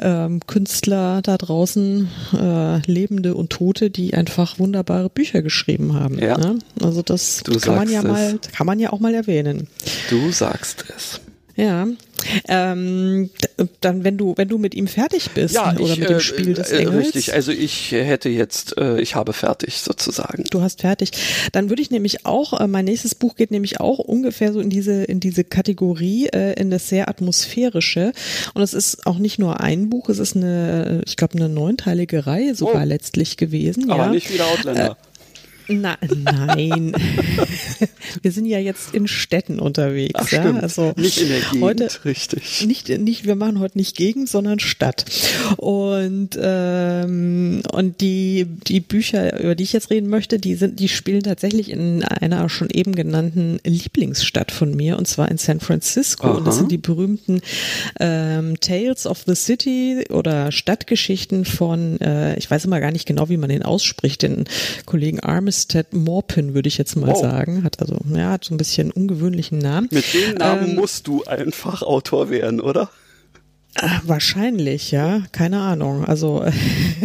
äh, 0.00 0.04
ähm, 0.04 0.40
Künstler 0.46 1.22
da 1.22 1.36
draußen, 1.36 2.08
äh, 2.34 2.78
Lebende 2.90 3.34
und 3.34 3.50
Tote, 3.50 3.90
die 3.90 4.14
einfach 4.14 4.58
wunderbare 4.58 5.08
Bücher 5.08 5.42
geschrieben 5.42 5.94
haben. 5.94 6.18
Ja. 6.18 6.38
Ne? 6.38 6.58
Also 6.82 7.02
das 7.02 7.42
du 7.44 7.58
kann 7.58 7.76
man 7.76 7.90
ja 7.90 8.00
es. 8.00 8.06
mal, 8.06 8.38
kann 8.52 8.66
man 8.66 8.80
ja 8.80 8.92
auch 8.92 9.00
mal 9.00 9.14
erwähnen. 9.14 9.68
Du 10.10 10.32
sagst 10.32 10.84
es. 10.96 11.20
Ja, 11.54 11.86
ähm, 12.48 13.30
dann 13.80 14.04
wenn 14.04 14.16
du 14.16 14.34
wenn 14.36 14.48
du 14.48 14.58
mit 14.58 14.74
ihm 14.74 14.86
fertig 14.86 15.30
bist 15.30 15.54
ja, 15.54 15.72
oder 15.72 15.92
ich, 15.92 15.98
mit 15.98 16.08
dem 16.08 16.16
äh, 16.16 16.20
Spiel 16.20 16.54
des 16.54 16.70
äh, 16.70 16.78
Engels. 16.78 17.06
Richtig, 17.06 17.34
also 17.34 17.52
ich 17.52 17.92
hätte 17.92 18.28
jetzt, 18.28 18.76
äh, 18.78 19.00
ich 19.00 19.14
habe 19.14 19.32
fertig 19.32 19.78
sozusagen. 19.78 20.44
Du 20.50 20.62
hast 20.62 20.80
fertig. 20.80 21.12
Dann 21.52 21.68
würde 21.68 21.82
ich 21.82 21.90
nämlich 21.90 22.26
auch, 22.26 22.66
mein 22.66 22.84
nächstes 22.84 23.14
Buch 23.14 23.36
geht 23.36 23.50
nämlich 23.50 23.80
auch 23.80 23.98
ungefähr 23.98 24.52
so 24.52 24.60
in 24.60 24.70
diese 24.70 25.04
in 25.04 25.20
diese 25.20 25.44
Kategorie, 25.44 26.28
in 26.56 26.70
das 26.70 26.88
sehr 26.88 27.08
atmosphärische. 27.08 28.12
Und 28.54 28.62
es 28.62 28.74
ist 28.74 29.06
auch 29.06 29.18
nicht 29.18 29.38
nur 29.38 29.60
ein 29.60 29.90
Buch, 29.90 30.08
es 30.08 30.18
ist 30.18 30.36
eine, 30.36 31.02
ich 31.06 31.16
glaube 31.16 31.36
eine 31.36 31.48
neunteilige 31.48 32.26
Reihe 32.26 32.54
sogar 32.54 32.82
oh. 32.82 32.86
letztlich 32.86 33.36
gewesen. 33.36 33.90
Aber 33.90 34.06
ja. 34.06 34.10
nicht 34.10 34.32
wieder 34.32 34.46
Outlander. 34.46 34.90
Äh, 34.90 35.11
na, 35.68 35.96
nein. 36.14 36.92
wir 38.22 38.32
sind 38.32 38.46
ja 38.46 38.58
jetzt 38.58 38.94
in 38.94 39.06
Städten 39.08 39.58
unterwegs. 39.58 40.12
Ach, 40.14 40.30
ja? 40.30 40.54
Also 40.56 40.92
nicht 40.96 41.20
in 41.20 41.28
der 41.28 41.40
Gegend, 41.40 41.62
heute, 41.62 41.88
richtig. 42.04 42.64
Nicht, 42.66 42.88
nicht, 42.88 43.26
wir 43.26 43.36
machen 43.36 43.60
heute 43.60 43.78
nicht 43.78 43.96
Gegend, 43.96 44.28
sondern 44.28 44.58
Stadt. 44.58 45.04
Und, 45.56 46.30
ähm, 46.40 47.62
und 47.72 48.00
die, 48.00 48.46
die 48.66 48.80
Bücher, 48.80 49.40
über 49.40 49.54
die 49.54 49.64
ich 49.64 49.72
jetzt 49.72 49.90
reden 49.90 50.08
möchte, 50.08 50.38
die 50.38 50.54
sind, 50.54 50.80
die 50.80 50.88
spielen 50.88 51.22
tatsächlich 51.22 51.70
in 51.70 52.04
einer 52.04 52.48
schon 52.48 52.70
eben 52.70 52.94
genannten 52.94 53.58
Lieblingsstadt 53.64 54.50
von 54.50 54.74
mir, 54.74 54.98
und 54.98 55.06
zwar 55.06 55.30
in 55.30 55.38
San 55.38 55.60
Francisco. 55.60 56.26
Aha. 56.26 56.36
Und 56.38 56.46
das 56.46 56.56
sind 56.56 56.72
die 56.72 56.78
berühmten 56.78 57.40
ähm, 58.00 58.58
Tales 58.60 59.06
of 59.06 59.24
the 59.26 59.34
City 59.34 60.04
oder 60.10 60.52
Stadtgeschichten 60.52 61.44
von, 61.44 62.00
äh, 62.00 62.36
ich 62.36 62.50
weiß 62.50 62.64
immer 62.64 62.80
gar 62.80 62.92
nicht 62.92 63.06
genau, 63.06 63.28
wie 63.28 63.36
man 63.36 63.48
den 63.48 63.62
ausspricht, 63.62 64.22
den 64.22 64.44
Kollegen 64.86 65.20
Armis 65.20 65.51
Armistead 65.52 65.92
Morpin, 65.92 66.54
würde 66.54 66.66
ich 66.66 66.78
jetzt 66.78 66.96
mal 66.96 67.08
wow. 67.08 67.20
sagen. 67.20 67.62
Hat 67.62 67.78
also, 67.78 67.98
ja, 68.08 68.30
hat 68.30 68.44
so 68.44 68.54
ein 68.54 68.56
bisschen 68.56 68.90
ungewöhnlichen 68.90 69.58
Namen. 69.58 69.86
Mit 69.90 70.14
dem 70.14 70.36
Namen 70.36 70.70
ähm, 70.70 70.74
musst 70.76 71.06
du 71.06 71.24
einfach 71.24 71.82
Autor 71.82 72.30
werden, 72.30 72.58
oder? 72.58 72.88
Äh, 73.74 73.88
wahrscheinlich, 74.04 74.90
ja, 74.90 75.22
keine 75.32 75.60
Ahnung. 75.60 76.04
Also 76.04 76.44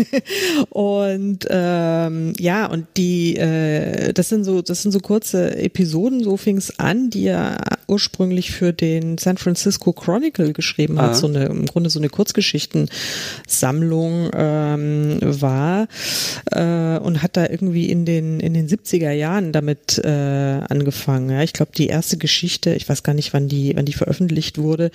und 0.69 1.47
ähm, 1.49 2.33
ja, 2.37 2.65
und 2.65 2.87
die, 2.97 3.37
äh, 3.37 4.11
das 4.11 4.27
sind 4.27 4.43
so, 4.43 4.61
das 4.61 4.81
sind 4.81 4.91
so 4.91 4.99
kurze 4.99 5.57
Episoden, 5.57 6.21
so 6.23 6.35
fing 6.35 6.57
es 6.57 6.77
an, 6.77 7.09
die 7.09 7.27
er 7.27 7.55
ursprünglich 7.87 8.51
für 8.51 8.73
den 8.73 9.17
San 9.17 9.37
Francisco 9.37 9.93
Chronicle 9.93 10.51
geschrieben 10.51 11.01
hat, 11.01 11.11
ah. 11.11 11.13
so 11.13 11.27
eine 11.27 11.45
im 11.45 11.67
Grunde 11.67 11.89
so 11.89 11.99
eine 11.99 12.09
Kurzgeschichtensammlung 12.09 14.29
ähm, 14.35 15.19
war 15.21 15.87
äh, 16.51 16.99
und 16.99 17.23
hat 17.23 17.37
da 17.37 17.47
irgendwie 17.47 17.89
in 17.89 18.03
den 18.03 18.41
in 18.41 18.53
den 18.53 18.67
70er 18.67 19.11
Jahren 19.11 19.53
damit 19.53 20.01
äh, 20.03 20.59
angefangen. 20.67 21.29
Ja, 21.29 21.43
ich 21.43 21.53
glaube, 21.53 21.71
die 21.77 21.87
erste 21.87 22.17
Geschichte, 22.17 22.73
ich 22.73 22.89
weiß 22.89 23.03
gar 23.03 23.13
nicht, 23.13 23.33
wann 23.33 23.47
die 23.47 23.73
wann 23.77 23.85
die 23.85 23.93
veröffentlicht 23.93 24.57
wurde, 24.57 24.91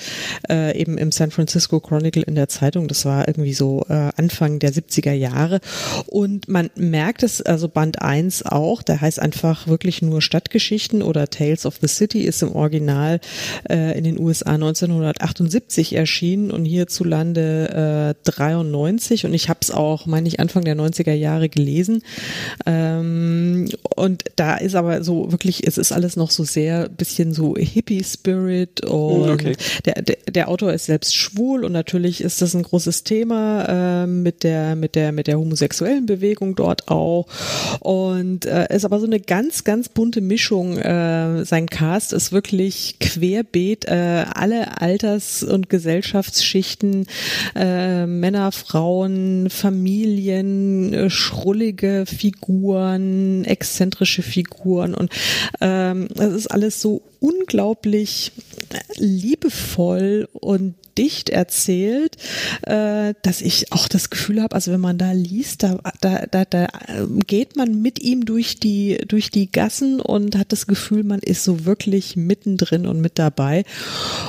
äh, 0.51 0.79
eben 0.79 0.99
im 0.99 1.13
San 1.13 1.31
Francisco 1.31 1.62
Chronicle 1.69 2.23
in 2.23 2.35
der 2.35 2.49
Zeitung. 2.49 2.89
Das 2.89 3.05
war 3.05 3.29
irgendwie 3.29 3.55
so 3.55 3.85
äh, 3.89 4.11
Anfang 4.17 4.59
der 4.59 4.73
70er 4.73 5.13
Jahre 5.13 5.61
und 6.07 6.49
man 6.49 6.71
merkt 6.77 7.23
es, 7.23 7.43
also 7.43 7.69
Band 7.69 8.03
1 8.03 8.47
auch, 8.47 8.83
der 8.83 9.01
heißt 9.01 9.21
einfach 9.21 9.67
wirklich 9.67 10.03
nur 10.03 10.23
Stadtgeschichten 10.23 11.03
oder 11.03 11.29
Tales 11.29 11.67
of 11.67 11.79
the 11.81 11.89
City 11.89 12.23
ist 12.23 12.43
im 12.43 12.55
Original 12.55 13.21
äh, 13.69 13.97
in 13.97 14.05
den 14.05 14.19
USA 14.19 14.53
1978 14.55 15.95
erschienen 15.95 16.51
und 16.51 16.65
hierzulande 16.65 18.15
äh, 18.25 18.31
93 18.31 19.25
und 19.27 19.35
ich 19.35 19.49
habe 19.49 19.61
es 19.63 19.71
auch, 19.71 20.07
meine 20.07 20.29
ich, 20.29 20.41
Anfang 20.41 20.65
der 20.65 20.77
90er 20.77 21.13
Jahre 21.13 21.49
gelesen. 21.49 22.03
Ähm, 22.67 23.69
und 23.97 24.25
da 24.37 24.57
ist 24.57 24.75
aber 24.75 25.03
so 25.03 25.31
wirklich, 25.33 25.67
es 25.67 25.79
ist 25.79 25.93
alles 25.93 26.17
noch 26.17 26.31
so 26.31 26.45
sehr 26.45 26.89
bisschen 26.89 27.33
so 27.33 27.57
Hippie-Spirit 27.57 28.85
und 28.85 29.31
okay. 29.31 29.57
der, 29.85 30.03
der, 30.03 30.17
der 30.29 30.49
Autor 30.49 30.73
ist 30.73 30.87
selbst 30.87 31.15
schwul 31.15 31.52
und 31.61 31.73
natürlich 31.73 32.21
ist 32.21 32.43
das 32.43 32.55
ein 32.55 32.63
großes 32.63 33.05
Thema 33.05 34.03
äh, 34.03 34.07
mit 34.07 34.43
der 34.43 34.77
mit 34.77 34.95
der 34.95 35.13
mit 35.13 35.27
der 35.27 35.39
homosexuellen 35.39 36.07
Bewegung 36.07 36.55
dort 36.57 36.89
auch 36.89 37.27
und 37.81 38.47
äh, 38.47 38.75
ist 38.75 38.85
aber 38.85 38.99
so 38.99 39.07
eine 39.07 39.21
ganz 39.21 39.65
ganz 39.65 39.89
bunte 39.89 40.21
Mischung. 40.21 40.79
Äh, 40.79 41.45
sein 41.45 41.67
Cast 41.67 42.13
ist 42.13 42.33
wirklich 42.33 42.97
querbeet, 42.99 43.85
äh, 43.85 44.25
alle 44.35 44.81
Alters- 44.81 45.43
und 45.43 45.69
Gesellschaftsschichten, 45.69 47.07
äh, 47.55 48.07
Männer, 48.07 48.53
Frauen, 48.53 49.51
Familien, 49.51 50.93
äh, 50.93 51.11
schrullige 51.11 52.05
Figuren, 52.07 53.45
exzentrische 53.45 54.23
Figuren 54.23 54.95
und 54.95 55.11
ähm, 55.61 56.09
es 56.17 56.33
ist 56.33 56.47
alles 56.49 56.81
so 56.81 57.03
unglaublich 57.23 58.33
liebevoll 58.99 60.29
und 60.33 60.75
dicht 60.99 61.31
erzählt, 61.31 62.17
äh, 62.63 63.15
dass 63.23 63.41
ich 63.41 63.73
auch 63.73 63.89
das 63.89 64.11
Gefühl 64.11 64.43
habe, 64.43 64.55
also 64.55 64.73
wenn 64.73 64.81
man 64.81 64.99
da 64.99 65.13
liest, 65.13 65.63
da, 65.63 65.79
da, 66.01 66.27
da, 66.31 66.45
da 66.45 66.69
geht 67.27 67.57
man 67.57 67.81
mit 67.81 68.01
ihm 68.03 68.25
durch 68.25 68.61
die, 68.61 68.99
durch 69.09 69.31
die 69.31 69.51
Gassen 69.51 70.01
und 70.01 70.37
hat 70.37 70.53
das 70.53 70.67
Gefühl, 70.67 71.03
man 71.05 71.21
ist 71.21 71.45
so 71.45 71.65
wirklich 71.65 72.17
mittendrin 72.17 72.87
und 72.87 73.01
mit 73.01 73.19
dabei. 73.19 73.65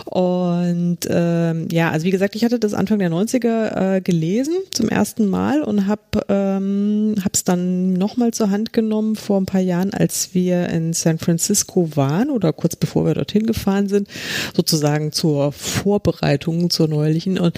Und 0.05 0.99
ähm, 1.09 1.67
ja, 1.71 1.91
also 1.91 2.05
wie 2.05 2.11
gesagt, 2.11 2.35
ich 2.35 2.45
hatte 2.45 2.59
das 2.59 2.73
Anfang 2.73 2.99
der 2.99 3.11
90er 3.11 3.97
äh, 3.97 4.01
gelesen 4.01 4.55
zum 4.71 4.89
ersten 4.89 5.27
Mal 5.27 5.63
und 5.63 5.87
habe 5.87 6.25
ähm, 6.29 7.15
es 7.31 7.43
dann 7.43 7.93
nochmal 7.93 8.31
zur 8.31 8.51
Hand 8.51 8.73
genommen 8.73 9.15
vor 9.15 9.39
ein 9.39 9.45
paar 9.45 9.61
Jahren, 9.61 9.93
als 9.93 10.33
wir 10.33 10.69
in 10.69 10.93
San 10.93 11.19
Francisco 11.19 11.95
waren 11.95 12.29
oder 12.29 12.53
kurz 12.53 12.75
bevor 12.83 13.05
wir 13.05 13.13
dorthin 13.13 13.45
gefahren 13.47 13.87
sind, 13.87 14.09
sozusagen 14.53 15.13
zur 15.13 15.53
Vorbereitung 15.53 16.69
zur 16.69 16.89
neulichen 16.89 17.39
und 17.39 17.57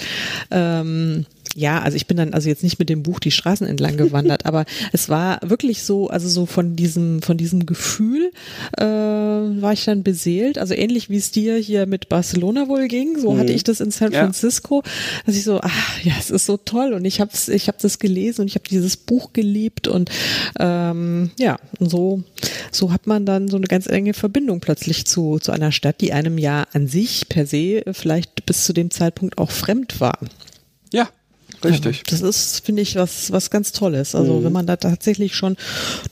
ähm, 0.52 1.26
ja, 1.58 1.82
also 1.82 1.96
ich 1.96 2.06
bin 2.06 2.18
dann 2.18 2.34
also 2.34 2.50
jetzt 2.50 2.64
nicht 2.64 2.80
mit 2.80 2.90
dem 2.90 3.02
Buch 3.02 3.22
die 3.22 3.32
Straßen 3.32 3.66
entlang 3.66 3.96
gewandert, 3.96 4.46
aber 4.46 4.66
es 4.92 5.08
war 5.08 5.40
wirklich 5.42 5.84
so, 5.84 6.10
also 6.10 6.28
so 6.28 6.46
von 6.46 6.76
diesem 6.76 7.22
von 7.22 7.38
diesem 7.38 7.66
Gefühl 7.66 8.32
äh, 8.78 8.84
war 8.84 9.72
ich 9.72 9.86
dann 9.86 10.04
beseelt, 10.04 10.58
also 10.58 10.74
ähnlich 10.74 11.10
wie 11.10 11.16
es 11.16 11.32
dir 11.32 11.56
hier 11.56 11.86
mit 11.86 12.10
Barcelona 12.10 12.68
wohl 12.68 12.90
ging, 12.90 13.18
so 13.18 13.32
mhm. 13.32 13.40
hatte 13.40 13.54
ich 13.54 13.64
das 13.64 13.80
in 13.80 13.92
San 13.92 14.12
Francisco, 14.12 14.84
ja. 14.86 14.92
dass 15.26 15.36
ich 15.38 15.46
so, 15.46 15.62
ach 15.62 16.04
ja, 16.04 16.12
es 16.20 16.30
ist 16.30 16.46
so 16.46 16.58
toll 16.58 16.92
und 16.92 17.06
ich 17.06 17.22
habe 17.22 17.32
ich 17.48 17.68
habe 17.70 17.78
das 17.82 18.00
gelesen 18.00 18.42
und 18.42 18.48
ich 18.48 18.56
habe 18.56 18.68
dieses 18.70 18.98
Buch 18.98 19.32
geliebt 19.32 19.88
und 19.88 20.12
ähm, 20.60 21.32
ja, 21.40 21.58
und 21.80 21.90
so 21.90 22.22
so 22.70 22.92
hat 22.92 23.08
man 23.08 23.26
dann 23.26 23.48
so 23.48 23.56
eine 23.56 23.68
ganz 23.68 23.88
enge 23.88 24.14
Verbindung 24.14 24.60
plötzlich 24.60 25.06
zu 25.08 25.40
zu 25.40 25.54
einer 25.54 25.72
Stadt, 25.72 26.02
die 26.02 26.12
einem 26.12 26.38
ja 26.38 26.66
an 26.74 26.88
sich 26.88 27.30
per 27.30 27.46
se 27.46 27.84
vielleicht 27.94 28.46
bis 28.46 28.66
zu 28.66 28.74
dem 28.74 28.92
Zeitpunkt 28.92 29.38
auch 29.38 29.52
fremd 29.52 30.02
war. 30.02 30.20
Ja, 30.92 31.10
Richtig. 31.74 32.04
Das 32.04 32.22
ist, 32.22 32.66
finde 32.66 32.82
ich, 32.82 32.96
was, 32.96 33.32
was 33.32 33.50
ganz 33.50 33.72
Tolles. 33.72 34.16
Also, 34.16 34.36
mhm. 34.36 34.44
wenn 34.46 34.54
man 34.54 34.68
da 34.68 34.76
tatsächlich 34.76 35.36
schon 35.36 35.58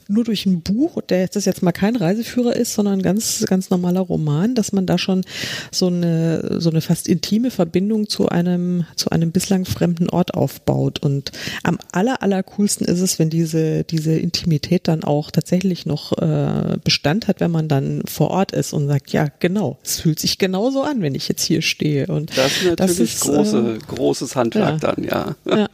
nur 0.08 0.24
durch 0.24 0.46
ein 0.46 0.62
Buch, 0.62 1.02
der 1.02 1.28
das 1.28 1.46
jetzt 1.46 1.64
mal 1.64 1.72
kein 1.72 1.96
Reiseführer 1.96 2.56
ist, 2.56 2.74
sondern 2.74 3.00
ein 3.00 3.02
ganz, 3.02 3.46
ganz 3.48 3.70
normaler 3.70 4.02
Roman, 4.02 4.56
dass 4.56 4.72
man 4.72 4.86
da 4.86 4.98
schon 4.98 5.24
so 5.72 5.88
eine, 5.88 6.60
so 6.60 6.70
eine 6.70 6.82
fast 6.82 7.08
intime 7.08 7.52
Verbindung 7.52 8.10
zu 8.10 8.30
einem, 8.30 8.86
zu 8.96 9.10
einem 9.10 9.32
bislang 9.32 9.66
fremden 9.66 10.10
Ort 10.10 10.34
aufbaut. 10.34 11.00
Und 11.00 11.32
am 11.64 11.78
aller, 11.92 12.22
aller 12.22 12.44
coolsten 12.44 12.86
ist 12.86 13.02
es, 13.02 13.20
wenn 13.20 13.30
diese, 13.30 13.84
diese 13.84 14.14
Intimität 14.14 14.88
dann 14.88 15.04
auch 15.04 15.32
tatsächlich 15.32 15.86
noch 15.86 16.18
äh, 16.18 16.78
Bestand 16.84 17.28
hat, 17.28 17.40
wenn 17.40 17.52
man 17.52 17.68
dann 17.68 18.04
vor 18.06 18.30
Ort 18.32 18.52
ist 18.52 18.74
und 18.74 18.88
sagt, 18.88 19.12
ja, 19.12 19.28
genau, 19.40 19.80
es 19.84 20.00
fühlt 20.00 20.20
sich 20.20 20.38
genauso 20.38 20.84
an, 20.84 21.02
wenn 21.02 21.16
ich 21.16 21.28
jetzt 21.28 21.44
hier 21.44 21.62
stehe. 21.62 22.08
Und 22.08 22.38
das 22.38 22.58
ist 22.58 22.66
natürlich 22.66 22.78
das 22.78 23.00
ist, 23.00 23.22
große, 23.22 23.78
äh, 23.78 23.96
großes 23.96 24.36
Handwerk 24.36 24.82
ja. 24.82 24.94
dann, 24.94 25.04
ja. 25.04 25.36
Ja. 25.46 25.68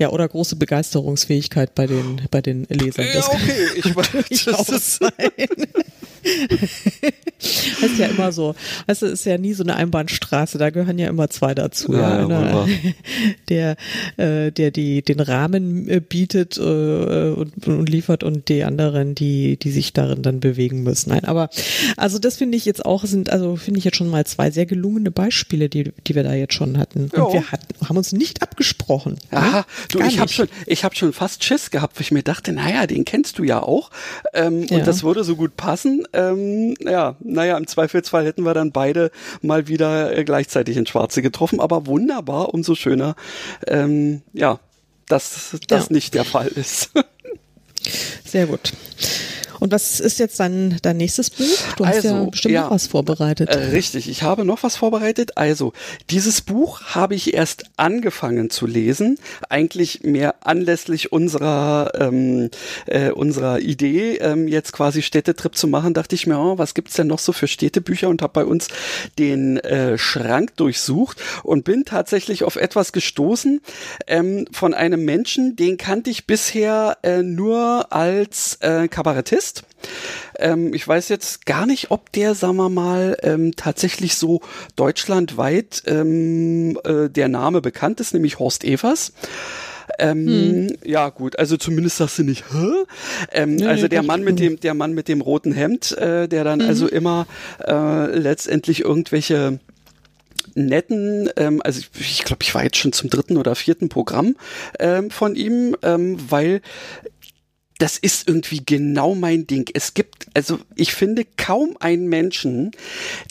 Ja, 0.00 0.08
oder 0.08 0.26
große 0.26 0.56
Begeisterungsfähigkeit 0.56 1.74
bei 1.74 1.86
den, 1.86 2.22
bei 2.30 2.40
den 2.40 2.64
Lesern. 2.70 3.04
Ja, 3.12 3.22
okay, 3.28 3.66
ich 3.76 3.84
weiß, 3.96 4.44
das 4.46 4.68
ist 4.70 4.98
sein. 4.98 5.12
das 7.42 7.82
ist 7.82 7.98
ja 7.98 8.06
immer 8.06 8.32
so. 8.32 8.54
Weißt 8.86 9.02
du, 9.02 9.06
es 9.06 9.12
ist 9.12 9.24
ja 9.26 9.36
nie 9.36 9.52
so 9.52 9.62
eine 9.62 9.76
Einbahnstraße, 9.76 10.56
da 10.56 10.70
gehören 10.70 10.98
ja 10.98 11.08
immer 11.08 11.28
zwei 11.28 11.54
dazu. 11.54 11.92
Ja, 11.92 12.26
ja, 12.26 12.66
der, 13.50 13.76
äh, 14.16 14.50
der 14.50 14.70
die, 14.70 15.02
den 15.02 15.20
Rahmen 15.20 15.86
äh, 15.88 16.00
bietet 16.00 16.56
äh, 16.56 16.62
und, 16.62 17.66
und 17.66 17.88
liefert 17.88 18.24
und 18.24 18.48
die 18.48 18.64
anderen, 18.64 19.14
die, 19.14 19.58
die 19.58 19.70
sich 19.70 19.92
darin 19.92 20.22
dann 20.22 20.40
bewegen 20.40 20.82
müssen. 20.82 21.10
Nein, 21.10 21.26
aber 21.26 21.50
also 21.98 22.18
das 22.18 22.36
finde 22.36 22.56
ich 22.56 22.64
jetzt 22.64 22.86
auch, 22.86 23.04
sind, 23.04 23.30
also 23.30 23.56
finde 23.56 23.78
ich 23.78 23.84
jetzt 23.84 23.96
schon 23.96 24.08
mal 24.08 24.24
zwei 24.24 24.50
sehr 24.50 24.64
gelungene 24.64 25.10
Beispiele, 25.10 25.68
die, 25.68 25.92
die 26.06 26.14
wir 26.14 26.22
da 26.22 26.32
jetzt 26.32 26.54
schon 26.54 26.78
hatten. 26.78 27.04
Und 27.04 27.16
jo. 27.16 27.32
wir 27.34 27.52
hatten, 27.52 27.86
haben 27.86 27.96
uns 27.96 28.12
nicht 28.12 28.42
abgesprochen. 28.42 29.16
Ne? 29.30 29.64
Du, 29.94 30.00
ich 30.00 30.18
habe 30.18 30.30
schon, 30.30 30.48
ich 30.66 30.84
habe 30.84 30.94
schon 30.94 31.12
fast 31.12 31.44
Schiss 31.44 31.70
gehabt, 31.70 31.96
weil 31.96 32.02
ich 32.02 32.10
mir 32.10 32.22
dachte, 32.22 32.52
naja, 32.52 32.86
den 32.86 33.04
kennst 33.04 33.38
du 33.38 33.44
ja 33.44 33.62
auch. 33.62 33.90
Ähm, 34.32 34.64
ja. 34.64 34.78
Und 34.78 34.86
das 34.86 35.02
würde 35.02 35.24
so 35.24 35.36
gut 35.36 35.56
passen. 35.56 36.04
Ähm, 36.12 36.74
ja, 36.80 37.16
naja, 37.20 37.56
im 37.56 37.66
Zweifelsfall 37.66 38.24
hätten 38.24 38.42
wir 38.42 38.54
dann 38.54 38.72
beide 38.72 39.10
mal 39.42 39.68
wieder 39.68 40.16
äh, 40.16 40.24
gleichzeitig 40.24 40.76
in 40.76 40.86
Schwarze 40.86 41.22
getroffen, 41.22 41.60
aber 41.60 41.86
wunderbar, 41.86 42.54
umso 42.54 42.74
schöner, 42.74 43.16
ähm, 43.66 44.22
ja, 44.32 44.60
dass 45.06 45.56
das 45.68 45.88
ja. 45.88 45.92
nicht 45.92 46.14
der 46.14 46.24
Fall 46.24 46.48
ist. 46.48 46.90
Sehr 48.24 48.46
gut. 48.46 48.72
Und 49.60 49.72
was 49.72 50.00
ist 50.00 50.18
jetzt 50.18 50.40
dein, 50.40 50.78
dein 50.82 50.96
nächstes 50.96 51.28
Buch? 51.30 51.46
Du 51.76 51.86
hast 51.86 51.96
also, 51.96 52.08
ja 52.08 52.24
bestimmt 52.24 52.54
ja, 52.54 52.62
noch 52.62 52.70
was 52.70 52.86
vorbereitet. 52.86 53.50
Äh, 53.50 53.58
richtig, 53.66 54.08
ich 54.08 54.22
habe 54.22 54.46
noch 54.46 54.62
was 54.62 54.76
vorbereitet. 54.76 55.36
Also, 55.36 55.74
dieses 56.08 56.40
Buch 56.40 56.80
habe 56.82 57.14
ich 57.14 57.34
erst 57.34 57.64
angefangen 57.76 58.48
zu 58.48 58.66
lesen, 58.66 59.18
eigentlich 59.50 60.02
mehr 60.02 60.46
anlässlich 60.46 61.12
unserer, 61.12 61.92
ähm, 61.94 62.50
äh, 62.86 63.10
unserer 63.10 63.60
Idee, 63.60 64.16
ähm, 64.16 64.48
jetzt 64.48 64.72
quasi 64.72 65.02
Städtetrip 65.02 65.54
zu 65.54 65.68
machen, 65.68 65.92
dachte 65.92 66.14
ich 66.14 66.26
mir, 66.26 66.38
oh, 66.38 66.56
was 66.56 66.72
gibt's 66.72 66.94
denn 66.94 67.06
noch 67.06 67.18
so 67.18 67.32
für 67.32 67.46
Städtebücher 67.46 68.08
und 68.08 68.22
habe 68.22 68.32
bei 68.32 68.44
uns 68.46 68.68
den 69.18 69.58
äh, 69.58 69.98
Schrank 69.98 70.56
durchsucht 70.56 71.18
und 71.42 71.64
bin 71.64 71.84
tatsächlich 71.84 72.44
auf 72.44 72.56
etwas 72.56 72.92
gestoßen 72.92 73.60
ähm, 74.06 74.46
von 74.52 74.72
einem 74.72 75.04
Menschen, 75.04 75.54
den 75.56 75.76
kannte 75.76 76.08
ich 76.08 76.26
bisher 76.26 76.96
äh, 77.02 77.22
nur 77.22 77.92
als 77.92 78.56
äh, 78.60 78.88
Kabarettist 78.88 79.49
ist. 79.50 79.62
Ähm, 80.38 80.72
ich 80.74 80.86
weiß 80.86 81.08
jetzt 81.08 81.46
gar 81.46 81.66
nicht, 81.66 81.90
ob 81.90 82.12
der, 82.12 82.34
sagen 82.34 82.56
wir 82.56 82.68
mal, 82.68 83.16
ähm, 83.22 83.54
tatsächlich 83.56 84.14
so 84.14 84.40
deutschlandweit 84.76 85.82
ähm, 85.86 86.78
äh, 86.84 87.08
der 87.08 87.28
Name 87.28 87.60
bekannt 87.60 88.00
ist, 88.00 88.14
nämlich 88.14 88.38
Horst 88.38 88.64
Evers. 88.64 89.12
Ähm, 89.98 90.26
hm. 90.26 90.76
Ja, 90.84 91.08
gut, 91.08 91.38
also 91.38 91.56
zumindest 91.56 91.96
sagst 91.96 92.18
du 92.18 92.22
nicht, 92.22 92.44
hä? 92.52 92.84
Ähm, 93.32 93.56
nee, 93.56 93.66
also 93.66 93.88
der 93.88 94.04
Mann 94.04 94.22
mit 94.22 94.38
dem, 94.38 94.60
der 94.60 94.74
Mann 94.74 94.92
mit 94.92 95.08
dem 95.08 95.20
roten 95.20 95.52
Hemd, 95.52 95.96
äh, 95.98 96.28
der 96.28 96.44
dann 96.44 96.60
mhm. 96.60 96.68
also 96.68 96.86
immer 96.86 97.26
äh, 97.66 98.06
letztendlich 98.16 98.84
irgendwelche 98.84 99.58
netten, 100.54 101.28
ähm, 101.36 101.60
also 101.64 101.80
ich, 101.98 102.10
ich 102.10 102.24
glaube, 102.24 102.42
ich 102.42 102.54
war 102.54 102.62
jetzt 102.62 102.76
schon 102.76 102.92
zum 102.92 103.10
dritten 103.10 103.36
oder 103.36 103.54
vierten 103.54 103.88
Programm 103.88 104.36
ähm, 104.78 105.10
von 105.10 105.34
ihm, 105.34 105.76
ähm, 105.82 106.18
weil 106.28 106.62
das 107.80 107.96
ist 107.96 108.28
irgendwie 108.28 108.62
genau 108.64 109.14
mein 109.14 109.46
Ding. 109.46 109.68
Es 109.72 109.94
gibt, 109.94 110.26
also 110.34 110.60
ich 110.76 110.92
finde 110.92 111.24
kaum 111.36 111.76
einen 111.80 112.08
Menschen, 112.08 112.72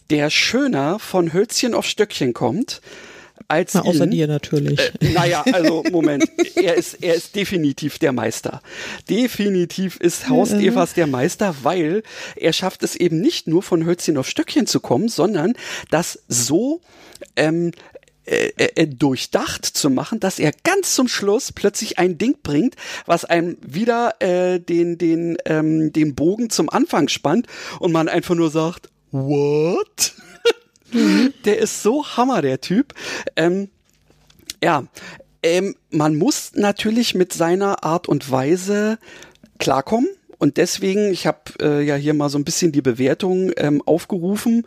der 0.10 0.30
schöner 0.32 0.98
von 0.98 1.34
Hölzchen 1.34 1.76
auf 1.76 1.86
Stöckchen 1.86 2.34
kommt, 2.34 2.82
als 3.48 3.76
Na, 3.76 3.82
außer 3.82 4.06
ihn, 4.06 4.12
dir 4.12 4.28
natürlich. 4.28 4.80
Äh, 4.80 5.10
naja, 5.14 5.44
also 5.52 5.84
Moment, 5.92 6.26
er 6.56 6.74
ist, 6.76 6.96
er 6.96 7.14
ist 7.14 7.36
definitiv 7.36 8.00
der 8.00 8.12
Meister. 8.12 8.62
Definitiv 9.08 9.98
ist 9.98 10.30
Horst 10.30 10.54
Mhm. 10.54 10.62
Evers 10.62 10.94
der 10.96 11.08
Meister, 11.08 11.56
weil 11.62 12.02
er 12.36 12.54
schafft 12.54 12.82
es 12.84 12.96
eben 12.96 13.22
nicht 13.22 13.48
nur 13.48 13.62
von 13.62 13.86
Hölzchen 13.86 14.18
auf 14.18 14.28
Stöckchen 14.28 14.66
zu 14.66 14.80
kommen, 14.80 15.10
sondern 15.10 15.54
das 15.92 16.20
so 16.28 16.82
ähm, 17.36 17.72
äh, 18.30 18.52
äh, 18.76 18.88
durchdacht 18.88 19.66
zu 19.66 19.90
machen, 19.90 20.20
dass 20.20 20.38
er 20.38 20.52
ganz 20.64 20.94
zum 20.94 21.08
Schluss 21.08 21.52
plötzlich 21.52 21.98
ein 21.98 22.20
Ding 22.20 22.38
bringt, 22.44 22.76
was 23.08 23.26
einem 23.26 23.58
wieder 23.62 24.22
äh, 24.22 24.60
den 24.60 25.00
den 25.00 25.38
ähm, 25.46 25.92
den 25.92 26.14
Bogen 26.14 26.52
zum 26.52 26.70
Anfang 26.70 27.08
spannt 27.08 27.48
und 27.80 27.92
man 27.92 28.08
einfach 28.08 28.36
nur 28.36 28.52
sagt, 28.52 28.90
what? 29.12 30.14
Der 31.46 31.60
ist 31.60 31.84
so 31.84 32.04
hammer, 32.04 32.42
der 32.42 32.62
Typ. 32.62 32.96
Ähm, 33.36 33.70
ja, 34.64 34.86
ähm, 35.44 35.76
man 35.92 36.16
muss 36.16 36.52
natürlich 36.56 37.16
mit 37.16 37.32
seiner 37.32 37.84
Art 37.84 38.08
und 38.08 38.30
Weise 38.32 38.98
klarkommen. 39.60 40.10
Und 40.40 40.58
deswegen, 40.58 41.12
ich 41.12 41.28
habe 41.28 41.40
äh, 41.62 41.82
ja 41.84 41.96
hier 41.96 42.14
mal 42.14 42.30
so 42.30 42.40
ein 42.40 42.46
bisschen 42.46 42.72
die 42.72 42.82
Bewertung 42.82 43.52
ähm, 43.58 43.84
aufgerufen, 43.86 44.66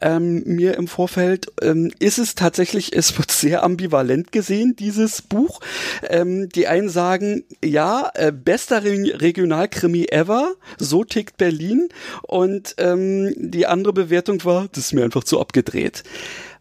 ähm, 0.00 0.44
mir 0.46 0.76
im 0.76 0.86
Vorfeld, 0.86 1.48
ähm, 1.60 1.92
ist 1.98 2.18
es 2.18 2.36
tatsächlich, 2.36 2.92
es 2.96 3.18
wird 3.18 3.30
sehr 3.30 3.64
ambivalent 3.64 4.32
gesehen, 4.32 4.76
dieses 4.76 5.20
Buch. 5.20 5.60
Ähm, 6.08 6.48
die 6.48 6.68
einen 6.68 6.88
sagen, 6.88 7.44
ja, 7.64 8.10
äh, 8.14 8.32
bester 8.32 8.84
Re 8.84 9.20
Regionalkrimi 9.20 10.06
ever, 10.10 10.54
so 10.78 11.04
tickt 11.04 11.36
Berlin. 11.36 11.88
Und 12.22 12.76
ähm, 12.78 13.34
die 13.36 13.66
andere 13.66 13.92
Bewertung 13.92 14.44
war, 14.44 14.68
das 14.72 14.86
ist 14.86 14.92
mir 14.92 15.04
einfach 15.04 15.24
zu 15.24 15.40
abgedreht. 15.40 16.04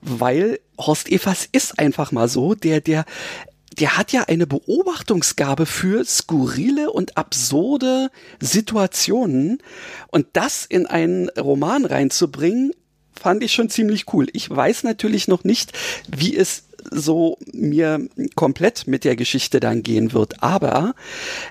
Weil 0.01 0.59
Horst 0.79 1.11
Evers 1.11 1.47
ist 1.51 1.79
einfach 1.79 2.11
mal 2.11 2.27
so, 2.27 2.55
der, 2.55 2.81
der, 2.81 3.05
der 3.79 3.97
hat 3.97 4.11
ja 4.11 4.23
eine 4.23 4.47
Beobachtungsgabe 4.47 5.65
für 5.65 6.03
skurrile 6.05 6.91
und 6.91 7.17
absurde 7.17 8.09
Situationen 8.39 9.59
und 10.07 10.27
das 10.33 10.65
in 10.65 10.85
einen 10.87 11.29
Roman 11.29 11.85
reinzubringen, 11.85 12.71
fand 13.13 13.43
ich 13.43 13.53
schon 13.53 13.69
ziemlich 13.69 14.13
cool. 14.13 14.27
Ich 14.33 14.49
weiß 14.49 14.83
natürlich 14.83 15.27
noch 15.27 15.43
nicht, 15.43 15.73
wie 16.07 16.35
es 16.35 16.63
so 16.89 17.37
mir 17.51 18.07
komplett 18.35 18.87
mit 18.87 19.03
der 19.03 19.15
Geschichte 19.15 19.59
dann 19.59 19.83
gehen 19.83 20.13
wird, 20.13 20.41
aber 20.41 20.95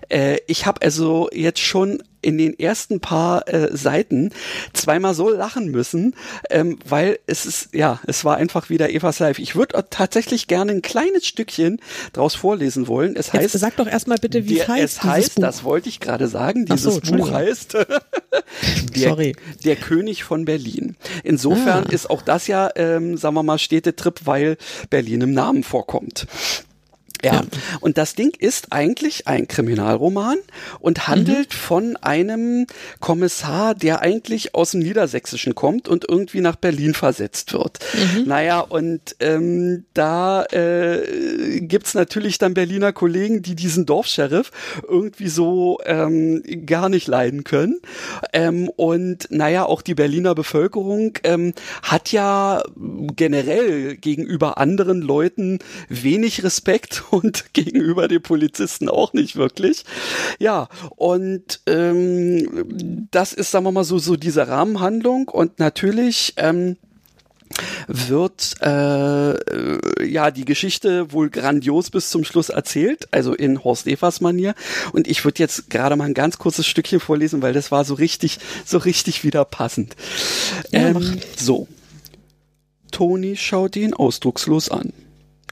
äh, 0.08 0.38
ich 0.46 0.66
habe 0.66 0.82
also 0.82 1.28
jetzt 1.32 1.60
schon 1.60 2.02
in 2.26 2.38
den 2.38 2.58
ersten 2.58 3.00
paar 3.00 3.46
äh, 3.48 3.74
Seiten 3.76 4.30
zweimal 4.72 5.14
so 5.14 5.30
lachen 5.30 5.70
müssen, 5.70 6.14
ähm, 6.50 6.78
weil 6.86 7.18
es 7.26 7.46
ist, 7.46 7.68
ja, 7.72 8.00
es 8.06 8.24
war 8.24 8.36
einfach 8.36 8.68
wieder 8.68 8.90
Evas 8.90 9.20
Live. 9.20 9.38
Ich 9.38 9.54
würde 9.54 9.84
tatsächlich 9.90 10.48
gerne 10.48 10.72
ein 10.72 10.82
kleines 10.82 11.26
Stückchen 11.26 11.80
draus 12.12 12.34
vorlesen 12.34 12.88
wollen. 12.88 13.14
Es 13.16 13.32
heißt, 13.32 13.54
Jetzt 13.54 13.60
sag 13.60 13.76
doch 13.76 13.86
erstmal 13.86 14.18
bitte, 14.18 14.48
wie 14.48 14.56
der, 14.56 14.64
es 14.64 14.68
heißt. 14.68 14.96
es 14.98 15.02
heißt, 15.04 15.34
Buch. 15.36 15.42
das 15.42 15.64
wollte 15.64 15.88
ich 15.88 16.00
gerade 16.00 16.26
sagen, 16.28 16.66
Ach 16.68 16.76
so, 16.78 16.98
dieses 16.98 17.10
Buch 17.12 17.30
heißt 17.30 17.74
der, 18.96 19.08
Sorry. 19.08 19.36
der 19.64 19.76
König 19.76 20.24
von 20.24 20.44
Berlin. 20.44 20.96
Insofern 21.24 21.84
Ah. 21.86 21.92
ist 21.92 22.10
auch 22.10 22.22
das 22.22 22.46
ja, 22.48 22.70
ähm, 22.76 23.16
sagen 23.16 23.34
wir 23.36 23.42
mal, 23.42 23.58
Städtetrip, 23.58 24.22
weil 24.24 24.56
Berlin 24.90 25.20
im 25.20 25.32
Namen 25.32 25.62
vorkommt. 25.62 26.26
Ja. 27.26 27.34
Ja. 27.34 27.42
und 27.80 27.98
das 27.98 28.14
Ding 28.14 28.32
ist 28.38 28.72
eigentlich 28.72 29.26
ein 29.26 29.46
Kriminalroman 29.48 30.38
und 30.80 31.08
handelt 31.08 31.50
Mhm. 31.50 31.56
von 31.56 31.96
einem 31.96 32.66
Kommissar, 33.00 33.74
der 33.74 34.00
eigentlich 34.00 34.54
aus 34.54 34.70
dem 34.70 34.80
Niedersächsischen 34.80 35.54
kommt 35.54 35.88
und 35.88 36.06
irgendwie 36.08 36.40
nach 36.40 36.56
Berlin 36.56 36.94
versetzt 36.94 37.52
wird. 37.52 37.78
Mhm. 37.94 38.24
Naja, 38.28 38.60
und 38.60 39.16
ähm, 39.20 39.84
da 39.94 40.44
äh, 40.44 41.60
gibt's 41.60 41.94
natürlich 41.94 42.38
dann 42.38 42.54
Berliner 42.54 42.92
Kollegen, 42.92 43.42
die 43.42 43.54
diesen 43.54 43.86
Dorfscheriff 43.86 44.50
irgendwie 44.88 45.28
so 45.28 45.78
ähm, 45.84 46.42
gar 46.64 46.88
nicht 46.88 47.06
leiden 47.08 47.44
können. 47.44 47.80
Ähm, 48.32 48.68
und 48.76 49.26
naja, 49.30 49.64
auch 49.66 49.82
die 49.82 49.94
Berliner 49.94 50.34
Bevölkerung 50.34 51.18
ähm, 51.24 51.52
hat 51.82 52.12
ja 52.12 52.62
generell 53.16 53.96
gegenüber 53.96 54.58
anderen 54.58 55.00
Leuten 55.00 55.58
wenig 55.88 56.42
Respekt 56.44 57.04
und 57.16 57.46
gegenüber 57.52 58.08
den 58.08 58.22
Polizisten 58.22 58.88
auch 58.88 59.12
nicht 59.12 59.36
wirklich. 59.36 59.84
Ja, 60.38 60.68
und 60.96 61.60
ähm, 61.66 63.08
das 63.10 63.32
ist, 63.32 63.50
sagen 63.50 63.64
wir 63.64 63.72
mal, 63.72 63.84
so, 63.84 63.98
so 63.98 64.16
diese 64.16 64.48
Rahmenhandlung 64.48 65.28
und 65.28 65.58
natürlich 65.58 66.34
ähm, 66.36 66.76
wird 67.86 68.54
äh, 68.60 69.30
äh, 69.30 69.80
ja 70.04 70.30
die 70.30 70.44
Geschichte 70.44 71.12
wohl 71.12 71.30
grandios 71.30 71.90
bis 71.90 72.10
zum 72.10 72.24
Schluss 72.24 72.48
erzählt, 72.48 73.08
also 73.12 73.34
in 73.34 73.62
Horst 73.62 73.86
Evers 73.86 74.20
Manier. 74.20 74.54
Und 74.92 75.08
ich 75.08 75.24
würde 75.24 75.38
jetzt 75.38 75.70
gerade 75.70 75.96
mal 75.96 76.04
ein 76.04 76.14
ganz 76.14 76.38
kurzes 76.38 76.66
Stückchen 76.66 77.00
vorlesen, 77.00 77.42
weil 77.42 77.52
das 77.52 77.70
war 77.70 77.84
so 77.84 77.94
richtig, 77.94 78.38
so 78.64 78.78
richtig 78.78 79.24
wieder 79.24 79.44
passend. 79.44 79.96
Ja, 80.70 80.88
ähm, 80.88 81.20
so. 81.36 81.68
Toni 82.90 83.36
schaut 83.36 83.76
ihn 83.76 83.94
ausdruckslos 83.94 84.70
an. 84.70 84.92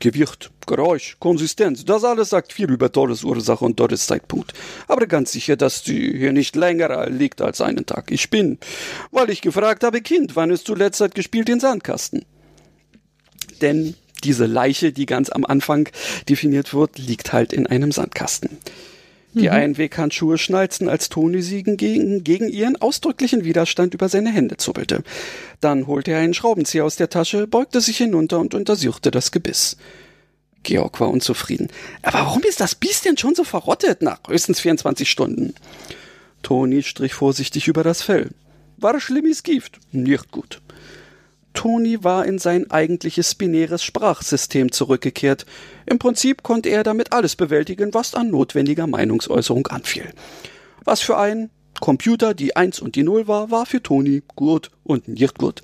Gewicht, 0.05 0.51
Geräusch, 0.67 1.17
Konsistenz, 1.19 1.87
das 1.87 2.05
alles 2.05 2.29
sagt 2.29 2.53
viel 2.53 2.71
über 2.71 2.93
Todesursache 2.93 3.65
und 3.65 3.79
Todeszeitpunkt. 3.79 4.53
Aber 4.87 5.07
ganz 5.07 5.33
sicher, 5.33 5.57
dass 5.57 5.83
sie 5.83 6.19
hier 6.19 6.35
nicht 6.35 6.57
länger 6.57 7.09
liegt 7.09 7.41
als 7.41 7.63
einen 7.63 7.87
Tag. 7.87 8.11
Ich 8.11 8.29
bin, 8.29 8.59
weil 9.13 9.31
ich 9.31 9.41
gefragt 9.41 9.83
habe, 9.83 10.03
Kind, 10.03 10.37
wann 10.37 10.51
es 10.51 10.63
zuletzt 10.63 11.01
hat 11.01 11.15
gespielt 11.15 11.49
den 11.49 11.59
Sandkasten? 11.59 12.27
Denn 13.63 13.95
diese 14.25 14.45
Leiche, 14.45 14.93
die 14.93 15.07
ganz 15.07 15.31
am 15.31 15.47
Anfang 15.47 15.89
definiert 16.29 16.75
wird, 16.75 16.99
liegt 16.99 17.33
halt 17.33 17.55
in 17.55 17.67
einem 17.67 17.91
Sandkasten. 17.91 18.59
Die 19.35 19.51
Einweghandschuhe 19.51 20.39
schnalzten, 20.39 20.89
als 20.89 21.09
Toni 21.09 21.43
sie 21.43 21.65
gegen, 21.65 22.23
gegen 22.23 22.49
ihren 22.49 22.81
ausdrücklichen 22.81 23.45
Widerstand 23.45 23.93
über 23.93 24.09
seine 24.09 24.31
Hände 24.31 24.57
zuppelte. 24.57 25.03
Dann 25.61 25.87
holte 25.87 26.13
er 26.13 26.21
einen 26.21 26.35
Schraubenzieher 26.35 26.85
aus 26.85 26.97
der 26.97 27.11
Tasche, 27.11 27.47
beugte 27.47 27.81
sich 27.81 27.97
hinunter 27.97 28.39
und 28.39 28.55
untersuchte 28.55 29.11
das 29.11 29.33
Gebiss. 29.33 29.77
Georg 30.63 31.01
war 31.01 31.11
unzufrieden. 31.11 31.69
Aber 32.03 32.21
warum 32.21 32.43
ist 32.43 32.61
das 32.61 32.75
Biest 32.75 33.05
denn 33.05 33.19
schon 33.19 33.35
so 33.35 33.45
verrottet 33.45 34.03
nach 34.03 34.21
höchstens 34.29 34.61
24 34.61 35.11
Stunden? 35.11 35.55
Toni 36.43 36.83
strich 36.83 37.15
vorsichtig 37.15 37.69
über 37.69 37.83
das 37.83 38.03
Fell. 38.03 38.31
War 38.77 38.99
schlimmes 39.01 39.43
Gift? 39.43 39.79
Nicht 39.93 40.31
gut. 40.31 40.61
Toni 41.55 42.05
war 42.05 42.27
in 42.27 42.39
sein 42.39 42.71
eigentliches 42.71 43.35
binäres 43.35 43.83
Sprachsystem 43.83 44.71
zurückgekehrt. 44.73 45.47
Im 45.87 45.99
Prinzip 45.99 46.43
konnte 46.43 46.69
er 46.69 46.83
damit 46.83 47.13
alles 47.13 47.37
bewältigen, 47.37 47.95
was 47.95 48.15
an 48.15 48.31
notwendiger 48.31 48.87
Meinungsäußerung 48.87 49.67
anfiel. 49.69 50.13
Was 50.85 51.01
für 51.01 51.17
ein 51.17 51.51
Computer 51.81 52.35
die 52.35 52.57
Eins 52.57 52.81
und 52.81 52.97
die 52.97 53.03
Null 53.03 53.27
war, 53.27 53.51
war 53.51 53.67
für 53.67 53.83
Toni 53.83 54.23
gut 54.37 54.71
und 54.85 55.09
nicht 55.09 55.39
gut. 55.39 55.63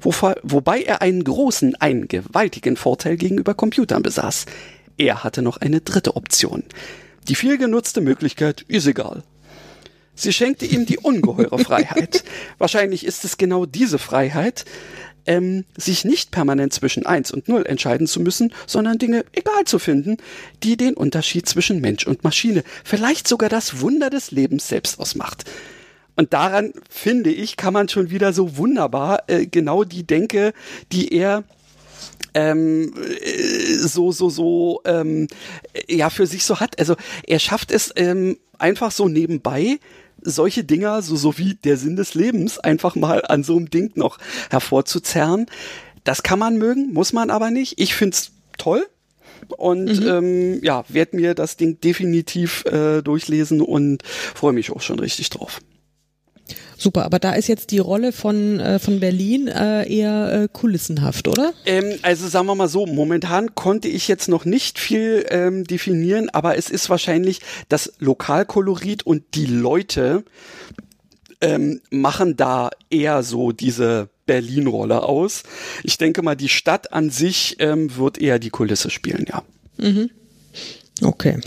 Wobei 0.00 0.82
er 0.82 1.02
einen 1.02 1.24
großen, 1.24 1.74
einen 1.76 2.08
gewaltigen 2.08 2.76
Vorteil 2.76 3.16
gegenüber 3.16 3.54
Computern 3.54 4.02
besaß. 4.02 4.46
Er 4.96 5.24
hatte 5.24 5.42
noch 5.42 5.58
eine 5.58 5.80
dritte 5.80 6.16
Option. 6.16 6.64
Die 7.28 7.34
viel 7.34 7.58
genutzte 7.58 8.00
Möglichkeit 8.00 8.64
ist 8.68 8.86
egal. 8.86 9.22
Sie 10.14 10.32
schenkte 10.32 10.66
ihm 10.66 10.86
die 10.86 10.98
ungeheure 10.98 11.58
Freiheit. 11.58 12.24
Wahrscheinlich 12.58 13.06
ist 13.06 13.24
es 13.24 13.36
genau 13.36 13.66
diese 13.66 13.98
Freiheit, 13.98 14.64
ähm, 15.26 15.64
sich 15.76 16.04
nicht 16.04 16.30
permanent 16.30 16.72
zwischen 16.72 17.06
1 17.06 17.30
und 17.30 17.48
0 17.48 17.66
entscheiden 17.66 18.06
zu 18.06 18.20
müssen, 18.20 18.52
sondern 18.66 18.98
Dinge 18.98 19.24
egal 19.32 19.64
zu 19.64 19.78
finden, 19.78 20.16
die 20.62 20.76
den 20.76 20.94
Unterschied 20.94 21.48
zwischen 21.48 21.80
Mensch 21.80 22.06
und 22.06 22.24
Maschine, 22.24 22.64
vielleicht 22.84 23.28
sogar 23.28 23.48
das 23.48 23.80
Wunder 23.80 24.10
des 24.10 24.30
Lebens 24.30 24.68
selbst 24.68 24.98
ausmacht. 24.98 25.44
Und 26.16 26.32
daran, 26.32 26.72
finde 26.90 27.30
ich, 27.30 27.56
kann 27.56 27.72
man 27.72 27.88
schon 27.88 28.10
wieder 28.10 28.32
so 28.32 28.56
wunderbar 28.56 29.22
äh, 29.28 29.46
genau 29.46 29.84
die 29.84 30.04
Denke, 30.04 30.52
die 30.90 31.12
er 31.14 31.44
ähm, 32.34 32.92
äh, 32.96 33.74
so, 33.74 34.12
so, 34.12 34.28
so, 34.28 34.80
ähm, 34.84 35.28
äh, 35.72 35.94
ja, 35.94 36.10
für 36.10 36.26
sich 36.26 36.44
so 36.44 36.60
hat. 36.60 36.78
Also 36.78 36.96
er 37.26 37.38
schafft 37.38 37.70
es 37.70 37.92
ähm, 37.96 38.36
einfach 38.58 38.90
so 38.90 39.08
nebenbei, 39.08 39.78
solche 40.22 40.64
Dinger, 40.64 41.02
so, 41.02 41.16
so 41.16 41.38
wie 41.38 41.54
der 41.54 41.76
Sinn 41.76 41.96
des 41.96 42.14
Lebens, 42.14 42.58
einfach 42.58 42.94
mal 42.94 43.24
an 43.24 43.42
so 43.42 43.56
einem 43.56 43.70
Ding 43.70 43.92
noch 43.94 44.18
hervorzuzerren. 44.50 45.46
Das 46.04 46.22
kann 46.22 46.38
man 46.38 46.56
mögen, 46.56 46.92
muss 46.92 47.12
man 47.12 47.30
aber 47.30 47.50
nicht. 47.50 47.78
Ich 47.78 47.94
find's 47.94 48.32
toll. 48.56 48.86
Und 49.56 50.04
ähm, 50.04 50.62
ja, 50.62 50.84
werde 50.88 51.16
mir 51.16 51.34
das 51.34 51.56
Ding 51.56 51.80
definitiv 51.80 52.64
äh, 52.66 53.02
durchlesen 53.02 53.60
und 53.60 54.02
freue 54.04 54.52
mich 54.52 54.70
auch 54.70 54.80
schon 54.80 54.98
richtig 54.98 55.30
drauf. 55.30 55.60
Super, 56.80 57.04
aber 57.04 57.18
da 57.18 57.32
ist 57.32 57.48
jetzt 57.48 57.72
die 57.72 57.80
Rolle 57.80 58.12
von, 58.12 58.60
äh, 58.60 58.78
von 58.78 59.00
Berlin 59.00 59.48
äh, 59.48 59.92
eher 59.92 60.44
äh, 60.44 60.48
kulissenhaft, 60.50 61.26
oder? 61.26 61.52
Ähm, 61.66 61.98
also 62.02 62.28
sagen 62.28 62.46
wir 62.46 62.54
mal 62.54 62.68
so, 62.68 62.86
momentan 62.86 63.56
konnte 63.56 63.88
ich 63.88 64.06
jetzt 64.06 64.28
noch 64.28 64.44
nicht 64.44 64.78
viel 64.78 65.26
ähm, 65.30 65.64
definieren, 65.64 66.30
aber 66.30 66.56
es 66.56 66.70
ist 66.70 66.88
wahrscheinlich 66.88 67.40
das 67.68 67.94
Lokalkolorit 67.98 69.04
und 69.04 69.24
die 69.34 69.46
Leute 69.46 70.22
ähm, 71.40 71.80
machen 71.90 72.36
da 72.36 72.70
eher 72.90 73.24
so 73.24 73.50
diese 73.50 74.08
Berlin-Rolle 74.26 75.02
aus. 75.02 75.42
Ich 75.82 75.98
denke 75.98 76.22
mal, 76.22 76.36
die 76.36 76.48
Stadt 76.48 76.92
an 76.92 77.10
sich 77.10 77.56
ähm, 77.58 77.96
wird 77.96 78.18
eher 78.18 78.38
die 78.38 78.50
Kulisse 78.50 78.90
spielen, 78.90 79.26
ja. 79.28 79.42
Mhm. 79.78 80.10
Okay. 81.02 81.40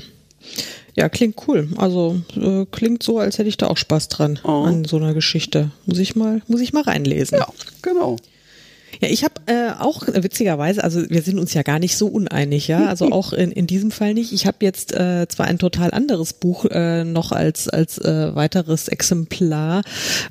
Ja, 0.95 1.07
klingt 1.09 1.35
cool. 1.47 1.69
Also 1.77 2.19
äh, 2.35 2.65
klingt 2.71 3.01
so, 3.03 3.17
als 3.19 3.37
hätte 3.37 3.49
ich 3.49 3.57
da 3.57 3.67
auch 3.67 3.77
Spaß 3.77 4.09
dran 4.09 4.39
Oh. 4.43 4.63
an 4.63 4.83
so 4.85 4.97
einer 4.97 5.13
Geschichte. 5.13 5.71
Muss 5.85 5.99
ich 5.99 6.15
mal, 6.15 6.41
muss 6.47 6.61
ich 6.61 6.73
mal 6.73 6.83
reinlesen. 6.83 7.37
Ja, 7.37 7.47
genau. 7.81 8.17
Ja, 9.01 9.09
ich 9.09 9.23
habe 9.23 9.33
äh, 9.47 9.71
auch 9.79 10.03
witzigerweise, 10.07 10.83
also 10.83 11.09
wir 11.09 11.23
sind 11.23 11.39
uns 11.39 11.55
ja 11.55 11.63
gar 11.63 11.79
nicht 11.79 11.97
so 11.97 12.05
uneinig, 12.07 12.67
ja, 12.67 12.85
also 12.85 13.05
auch 13.11 13.33
in, 13.33 13.51
in 13.51 13.65
diesem 13.65 13.89
Fall 13.89 14.13
nicht. 14.13 14.31
Ich 14.31 14.45
habe 14.45 14.57
jetzt 14.61 14.93
äh, 14.93 15.27
zwar 15.27 15.47
ein 15.47 15.57
total 15.57 15.91
anderes 15.91 16.33
Buch 16.33 16.65
äh, 16.65 17.03
noch 17.03 17.31
als 17.31 17.67
als 17.67 17.97
äh, 17.97 18.35
weiteres 18.35 18.87
Exemplar 18.87 19.81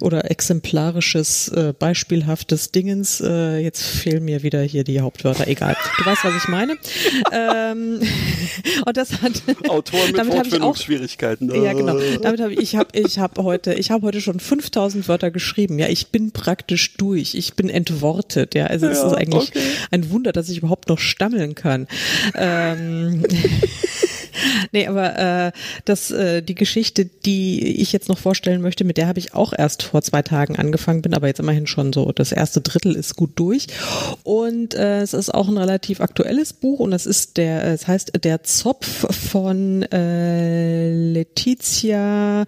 oder 0.01 0.31
exemplarisches 0.31 1.49
äh, 1.49 1.75
beispielhaftes 1.77 2.71
Dingens. 2.71 3.21
Äh, 3.21 3.59
jetzt 3.59 3.83
fehlen 3.83 4.25
mir 4.25 4.45
wieder 4.45 4.63
hier 4.63 4.85
die 4.85 5.01
Hauptwörter. 5.01 5.49
Egal, 5.49 5.77
du 5.99 6.07
weißt, 6.07 6.25
was 6.25 6.37
ich 6.37 6.49
meine. 6.49 6.77
ähm, 7.33 8.01
und 8.87 8.97
das 8.97 9.21
hat 9.21 9.43
Autoren 9.69 10.07
mit 10.07 10.19
damit 10.19 10.35
Wortfindungsschwierigkeiten. 10.35 11.53
ja, 11.63 11.73
genau. 11.73 11.99
Damit 12.23 12.41
habe 12.41 12.53
ich, 12.53 12.61
ich 12.61 12.77
habe, 12.77 12.91
ich 12.97 13.19
habe 13.19 13.43
heute, 13.43 13.75
ich 13.75 13.91
habe 13.91 14.07
heute 14.07 14.21
schon 14.21 14.39
5000 14.39 15.09
Wörter 15.09 15.33
geschrieben. 15.33 15.81
Ja, 15.81 15.89
ich 15.89 16.09
bin 16.09 16.31
praktisch 16.31 16.95
durch. 16.97 17.35
Ich 17.35 17.55
bin 17.55 17.69
entwortet. 17.69 18.55
Ja, 18.55 18.60
also 18.67 18.87
es 18.87 18.99
Ja, 18.99 19.07
ist 19.09 19.15
eigentlich 19.15 19.49
okay. 19.51 19.63
ein 19.91 20.11
Wunder, 20.11 20.33
dass 20.33 20.49
ich 20.49 20.59
überhaupt 20.59 20.89
noch 20.89 20.99
stammeln 20.99 21.55
kann. 21.55 21.87
Ähm, 22.35 23.25
nee, 24.73 24.87
aber 24.87 25.19
äh, 25.19 25.53
das, 25.85 26.11
äh, 26.11 26.43
die 26.43 26.55
Geschichte, 26.55 27.05
die 27.05 27.81
ich 27.81 27.93
jetzt 27.93 28.09
noch 28.09 28.19
vorstellen 28.19 28.63
möchte, 28.63 28.85
mit 28.85 28.97
der 28.97 29.07
habe 29.07 29.19
ich 29.19 29.35
auch 29.35 29.53
erst 29.57 29.83
vor 29.83 30.03
zwei 30.03 30.23
Tagen 30.23 30.57
angefangen, 30.57 31.03
bin 31.03 31.15
aber 31.15 31.27
jetzt 31.27 31.41
immerhin 31.41 31.67
schon 31.67 31.93
so, 31.93 32.13
das 32.13 32.33
erste 32.33 32.61
Drittel 32.61 32.95
ist 32.95 33.17
gut 33.17 33.31
durch. 33.37 33.67
Und 34.23 34.75
äh, 34.75 35.01
es 35.01 35.15
ist 35.15 35.33
auch 35.33 35.49
ein 35.49 35.59
relativ 35.59 36.01
aktuelles 36.01 36.53
Buch 36.53 36.81
und 36.81 36.93
es 36.93 37.07
ist 37.07 37.37
der, 37.37 37.65
es 37.65 37.87
heißt 37.87 38.13
Der 38.25 38.43
Zopf 38.43 39.07
von 39.31 39.83
äh, 39.83 40.93
Letizia 41.13 42.45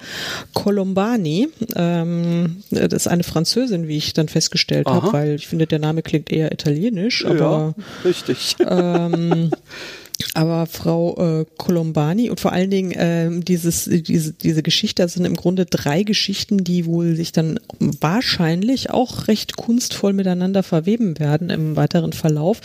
Colombani. 0.55 1.49
Ähm, 1.77 2.63
das 2.71 2.93
ist 2.93 3.09
eine 3.09 3.23
Französin, 3.23 3.89
wie 3.89 3.97
ich 3.97 4.13
dann 4.13 4.29
festgestellt 4.29 4.87
habe, 4.87 5.13
weil 5.13 5.35
ich 5.35 5.49
finde, 5.49 5.67
der 5.67 5.79
Name 5.79 6.03
klingt 6.03 6.31
eher 6.31 6.53
italienisch, 6.53 7.25
aber 7.25 7.75
ja, 7.77 7.85
richtig. 8.05 8.57
ähm, 8.67 9.51
aber 10.35 10.67
Frau 10.67 11.41
äh, 11.41 11.45
Colombani 11.59 12.31
und 12.31 12.41
vor 12.41 12.53
allen 12.53 12.71
Dingen 12.71 12.93
ähm, 12.97 13.45
dieses, 13.45 13.85
diese, 13.85 14.33
diese 14.33 14.63
Geschichte, 14.63 15.03
das 15.03 15.15
sind 15.15 15.25
im 15.25 15.37
Grunde 15.37 15.67
drei 15.67 16.03
Geschichten, 16.03 16.65
die 16.65 16.87
wohl 16.87 17.17
sich 17.17 17.33
dann 17.33 17.61
wahrscheinlich 17.79 18.91
auch 18.91 19.29
recht 19.29 19.57
kunstvoll 19.57 20.13
miteinander 20.13 20.63
verweben 20.63 21.19
werden 21.19 21.51
im 21.51 21.77
weiteren 21.77 22.13
Verlauf. 22.13 22.61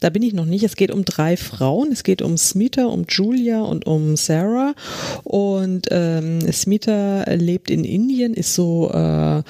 Da 0.00 0.10
bin 0.10 0.22
ich 0.22 0.32
noch 0.32 0.46
nicht. 0.46 0.64
Es 0.64 0.76
geht 0.76 0.90
um 0.90 1.04
drei 1.04 1.36
Frauen. 1.36 1.92
Es 1.92 2.02
geht 2.02 2.22
um 2.22 2.36
Smita, 2.36 2.86
um 2.86 3.04
Julia 3.08 3.62
und 3.62 3.86
um 3.86 4.16
Sarah. 4.16 4.74
Und 5.22 5.88
ähm, 5.90 6.40
Smita 6.52 7.24
lebt 7.30 7.70
in 7.70 7.84
Indien, 7.84 8.34
ist 8.34 8.54
so 8.54 8.90
äh, 8.92 9.42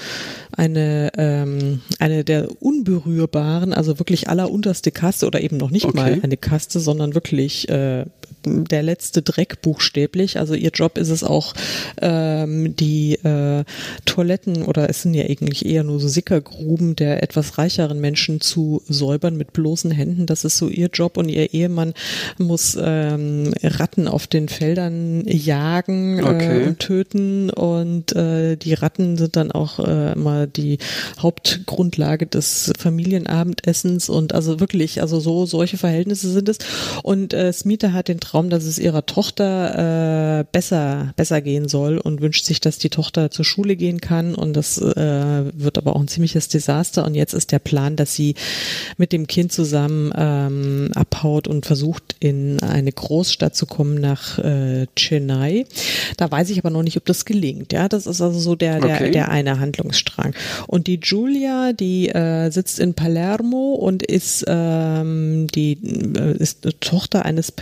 eine, 0.57 1.11
ähm, 1.16 1.80
eine 1.99 2.24
der 2.24 2.49
unberührbaren, 2.62 3.72
also 3.72 3.99
wirklich 3.99 4.28
allerunterste 4.28 4.92
Kaste 4.92 5.26
oder 5.26 5.40
eben 5.40 5.57
noch 5.57 5.70
nicht 5.70 5.84
Okay. 5.86 5.97
mal 5.97 6.20
eine 6.22 6.36
Kaste, 6.36 6.80
sondern 6.80 7.14
wirklich 7.14 7.43
äh, 7.47 8.05
der 8.45 8.82
letzte 8.82 9.22
Dreck 9.22 9.62
buchstäblich. 9.62 10.38
Also 10.38 10.55
ihr 10.55 10.70
Job 10.70 10.99
ist 10.99 11.11
es 11.11 11.24
auch, 11.24 11.55
ähm, 12.01 12.76
die 12.76 13.14
äh, 13.24 13.64
Toiletten 14.05 14.62
oder 14.64 14.88
es 14.88 15.03
sind 15.03 15.14
ja 15.14 15.24
eigentlich 15.24 15.64
eher 15.66 15.84
nur 15.84 16.01
so 16.01 16.09
Sickergruben 16.09 16.97
der 16.97 17.22
etwas 17.22 17.59
reicheren 17.59 18.01
Menschen 18.01 18.40
zu 18.40 18.82
säubern 18.88 19.36
mit 19.36 19.53
bloßen 19.53 19.90
Händen. 19.90 20.26
Das 20.26 20.45
ist 20.45 20.59
so 20.59 20.68
ihr 20.68 20.88
Job 20.92 21.16
und 21.16 21.28
ihr 21.28 21.53
Ehemann 21.55 21.95
muss 22.38 22.76
ähm, 22.80 23.53
Ratten 23.62 24.09
auf 24.09 24.26
den 24.26 24.49
Feldern 24.49 25.22
jagen 25.26 26.22
Okay. 26.24 26.62
äh, 26.62 26.66
und 26.66 26.78
töten 26.78 27.51
und 27.51 28.14
äh, 28.14 28.57
die 28.57 28.74
Ratten 28.74 29.16
sind 29.16 29.36
dann 29.36 29.53
auch 29.53 29.78
äh, 29.78 30.12
immer 30.12 30.47
die 30.47 30.78
Hauptgrundlage 31.18 32.26
des 32.26 32.72
Familienabendessens 32.78 34.09
und 34.09 34.34
also 34.34 34.61
wirklich, 34.61 35.01
also 35.01 35.20
so 35.20 35.47
solche 35.47 35.76
Verhältnisse 35.76 36.30
sind 36.30 36.49
es. 36.49 36.59
Und 37.03 37.32
äh, 37.32 37.53
Smita 37.53 37.92
hat 37.92 38.09
den 38.09 38.20
Traum, 38.20 38.34
dass 38.43 38.64
es 38.64 38.78
ihrer 38.78 39.07
Tochter 39.07 40.41
äh, 40.41 40.45
besser 40.51 41.12
besser 41.16 41.41
gehen 41.41 41.68
soll 41.68 41.99
und 41.99 42.20
wünscht 42.20 42.45
sich, 42.45 42.61
dass 42.61 42.78
die 42.78 42.91
Tochter 42.91 43.30
zur 43.30 43.45
Schule 43.45 43.76
gehen 43.76 44.01
kann 44.01 44.35
und 44.35 44.55
das 44.55 44.78
äh, 44.78 45.45
wird 45.53 45.78
aber 45.78 45.95
auch 45.95 46.01
ein 46.01 46.09
ziemliches 46.09 46.49
Desaster 46.49 47.05
und 47.05 47.14
jetzt 47.14 47.35
ist 47.35 47.53
der 47.53 47.59
Plan, 47.59 47.97
dass 47.97 48.14
sie 48.14 48.35
mit 48.97 49.12
dem 49.12 49.26
Kind 49.26 49.53
zusammen 49.53 50.12
ähm, 50.16 50.91
abhaut 50.95 51.47
und 51.49 51.66
versucht 51.66 52.16
in 52.20 52.61
eine 52.61 52.93
Großstadt 52.93 53.55
zu 53.55 53.66
kommen 53.66 54.01
nach 54.01 54.39
äh, 54.39 54.87
Chennai. 54.97 55.66
Da 56.16 56.30
weiß 56.30 56.51
ich 56.51 56.59
aber 56.59 56.70
noch 56.70 56.82
nicht, 56.82 56.97
ob 56.97 57.05
das 57.05 57.24
gelingt. 57.24 57.72
Ja, 57.72 57.89
das 57.89 58.07
ist 58.07 58.20
also 58.20 58.39
so 58.39 58.55
der 58.55 58.80
der 58.80 58.95
Okay. 58.95 59.11
der 59.11 59.30
eine 59.30 59.59
Handlungsstrang. 59.61 60.35
Und 60.66 60.87
die 60.87 61.01
Julia, 61.03 61.72
die 61.72 62.09
äh, 62.09 62.51
sitzt 62.51 62.78
in 62.78 62.95
Palermo 62.95 63.74
und 63.74 64.03
ist 64.03 64.45
ähm, 64.47 65.47
die 65.55 65.78
äh, 66.16 66.37
ist 66.37 66.68
Tochter 66.80 67.24
eines 67.24 67.53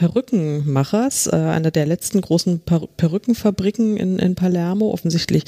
Perückenmachers, 0.62 1.26
äh, 1.26 1.36
einer 1.36 1.70
der 1.70 1.86
letzten 1.86 2.20
großen 2.20 2.60
per 2.60 2.86
Perückenfabriken 2.96 3.96
in, 3.96 4.18
in 4.18 4.34
Palermo. 4.34 4.90
Offensichtlich 4.90 5.44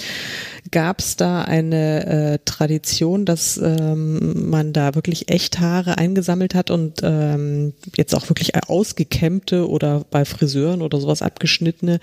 gab 0.71 1.01
es 1.01 1.17
da 1.17 1.43
eine 1.43 2.07
äh, 2.07 2.39
Tradition, 2.45 3.25
dass 3.25 3.59
ähm, 3.63 4.51
man 4.51 4.73
da 4.73 4.95
wirklich 4.95 5.31
Echthaare 5.31 5.99
eingesammelt 5.99 6.55
hat 6.55 6.71
und 6.71 7.01
ähm, 7.03 7.75
jetzt 7.97 8.15
auch 8.15 8.29
wirklich 8.29 8.53
ausgekämmte 8.69 9.69
oder 9.69 10.05
bei 10.11 10.25
Friseuren 10.25 10.83
oder 10.83 11.01
sowas 11.01 11.23
abgeschnittene 11.23 12.01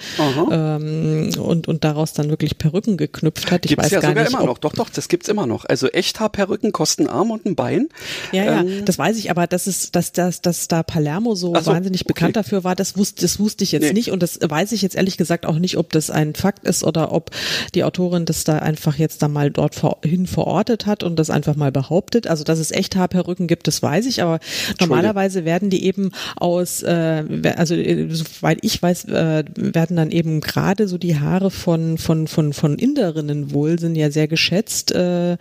ähm, 0.52 1.30
und, 1.38 1.68
und 1.68 1.84
daraus 1.84 2.14
dann 2.14 2.30
wirklich 2.30 2.58
Perücken 2.58 2.98
geknüpft 2.98 3.52
hat. 3.52 3.66
Ich 3.66 3.70
Gibt's 3.70 3.86
weiß 3.86 3.92
ja 3.92 4.00
gar 4.00 4.10
sogar 4.12 4.24
nicht, 4.24 4.34
immer 4.34 4.46
noch. 4.46 4.58
Doch, 4.58 4.74
doch, 4.74 4.90
das 4.90 5.08
gibt's 5.08 5.28
immer 5.28 5.46
noch. 5.46 5.66
Also 5.66 5.88
Echthaarperücken 5.88 6.72
kosten 6.72 7.08
Arm 7.08 7.32
und 7.32 7.46
ein 7.46 7.56
Bein. 7.56 7.90
Ja, 8.32 8.46
ja, 8.46 8.62
Ähm, 8.62 8.86
das 8.86 8.98
weiß 8.98 9.18
ich, 9.18 9.32
aber 9.32 9.48
dass 9.48 9.68
es, 9.68 9.92
dass, 9.92 10.12
dass, 10.12 10.42
dass 10.42 10.68
da 10.68 10.84
Palermo 10.84 11.36
so, 11.36 11.56
so, 11.56 11.72
wahnsinnig 11.72 12.06
bekannt 12.06 12.38
okay. 12.38 12.44
dafür 12.44 12.64
war, 12.64 12.76
das 12.76 12.98
wusste, 13.02 13.22
das 13.24 13.40
wusste 13.40 13.64
ich 13.64 13.72
jetzt 13.72 13.82
Nee. 13.84 13.94
nicht 13.94 14.12
und 14.12 14.22
das 14.22 14.40
weiß 14.42 14.72
ich 14.74 14.84
jetzt 14.84 14.96
ehrlich 14.96 15.18
gesagt 15.18 15.46
auch 15.48 15.58
nicht, 15.58 15.78
ob 15.78 15.92
das 15.92 16.12
ein 16.12 16.36
Fakt 16.36 16.66
ist 16.68 16.84
oder 16.84 17.12
ob 17.12 17.32
die 17.74 17.84
Autorin 17.84 18.26
das 18.26 18.44
da 18.44 18.60
einfach 18.60 18.98
jetzt 18.98 19.22
da 19.24 19.28
mal 19.28 19.50
dort 19.50 19.74
vor, 19.74 19.98
hin 20.04 20.28
verortet 20.28 20.86
hat 20.86 21.04
und 21.04 21.18
das 21.18 21.30
einfach 21.32 21.56
mal 21.56 21.72
behauptet. 21.72 22.28
Also, 22.28 22.44
dass 22.44 22.60
es 22.60 22.72
Echthaarperücken 22.72 23.48
gibt, 23.48 23.68
das 23.68 23.82
weiß 23.82 24.06
ich, 24.06 24.22
aber 24.22 24.40
normalerweise 24.80 25.46
werden 25.46 25.70
die 25.72 25.84
eben 25.86 26.12
aus, 26.36 26.84
äh, 26.84 27.24
also 27.58 27.74
äh, 27.76 28.08
soweit 28.12 28.60
ich 28.62 28.82
weiß, 28.82 29.06
äh, 29.06 29.44
werden 29.56 29.98
dann 29.98 30.12
eben 30.12 30.42
gerade 30.42 30.88
so 30.88 30.98
die 31.00 31.20
Haare 31.20 31.50
von, 31.50 31.98
von, 31.98 32.28
von, 32.28 32.54
von 32.54 32.78
Inderinnen 32.78 33.52
wohl, 33.54 33.80
sind 33.80 33.96
ja 33.96 34.12
sehr 34.12 34.28
geschätzt, 34.28 34.92
äh, 34.92 35.38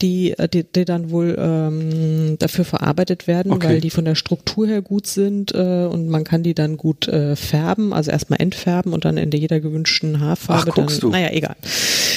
die, 0.00 0.34
die, 0.52 0.64
die 0.64 0.84
dann 0.84 1.10
wohl 1.10 1.36
ähm, 1.38 2.36
dafür 2.38 2.64
verarbeitet 2.64 3.26
werden, 3.26 3.52
Okay. 3.52 3.68
weil 3.68 3.80
die 3.80 3.90
von 3.90 4.04
der 4.04 4.14
Struktur 4.14 4.66
her 4.66 4.82
gut 4.82 5.06
sind 5.06 5.52
äh, 5.54 5.86
und 5.90 6.08
man 6.08 6.24
kann 6.24 6.42
die 6.42 6.54
dann 6.54 6.76
gut 6.76 6.91
äh, 7.08 7.36
färben, 7.36 7.92
also 7.92 8.10
erstmal 8.10 8.40
entfärben 8.40 8.92
und 8.92 9.04
dann 9.04 9.16
in 9.16 9.30
jeder 9.30 9.60
gewünschten 9.60 10.20
Haarfarbe 10.20 10.70
Ach, 10.70 10.74
guckst 10.74 11.02
dann, 11.02 11.10
du. 11.10 11.16
naja, 11.16 11.30
egal. 11.32 11.56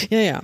Ja, 0.09 0.19
ja. 0.19 0.41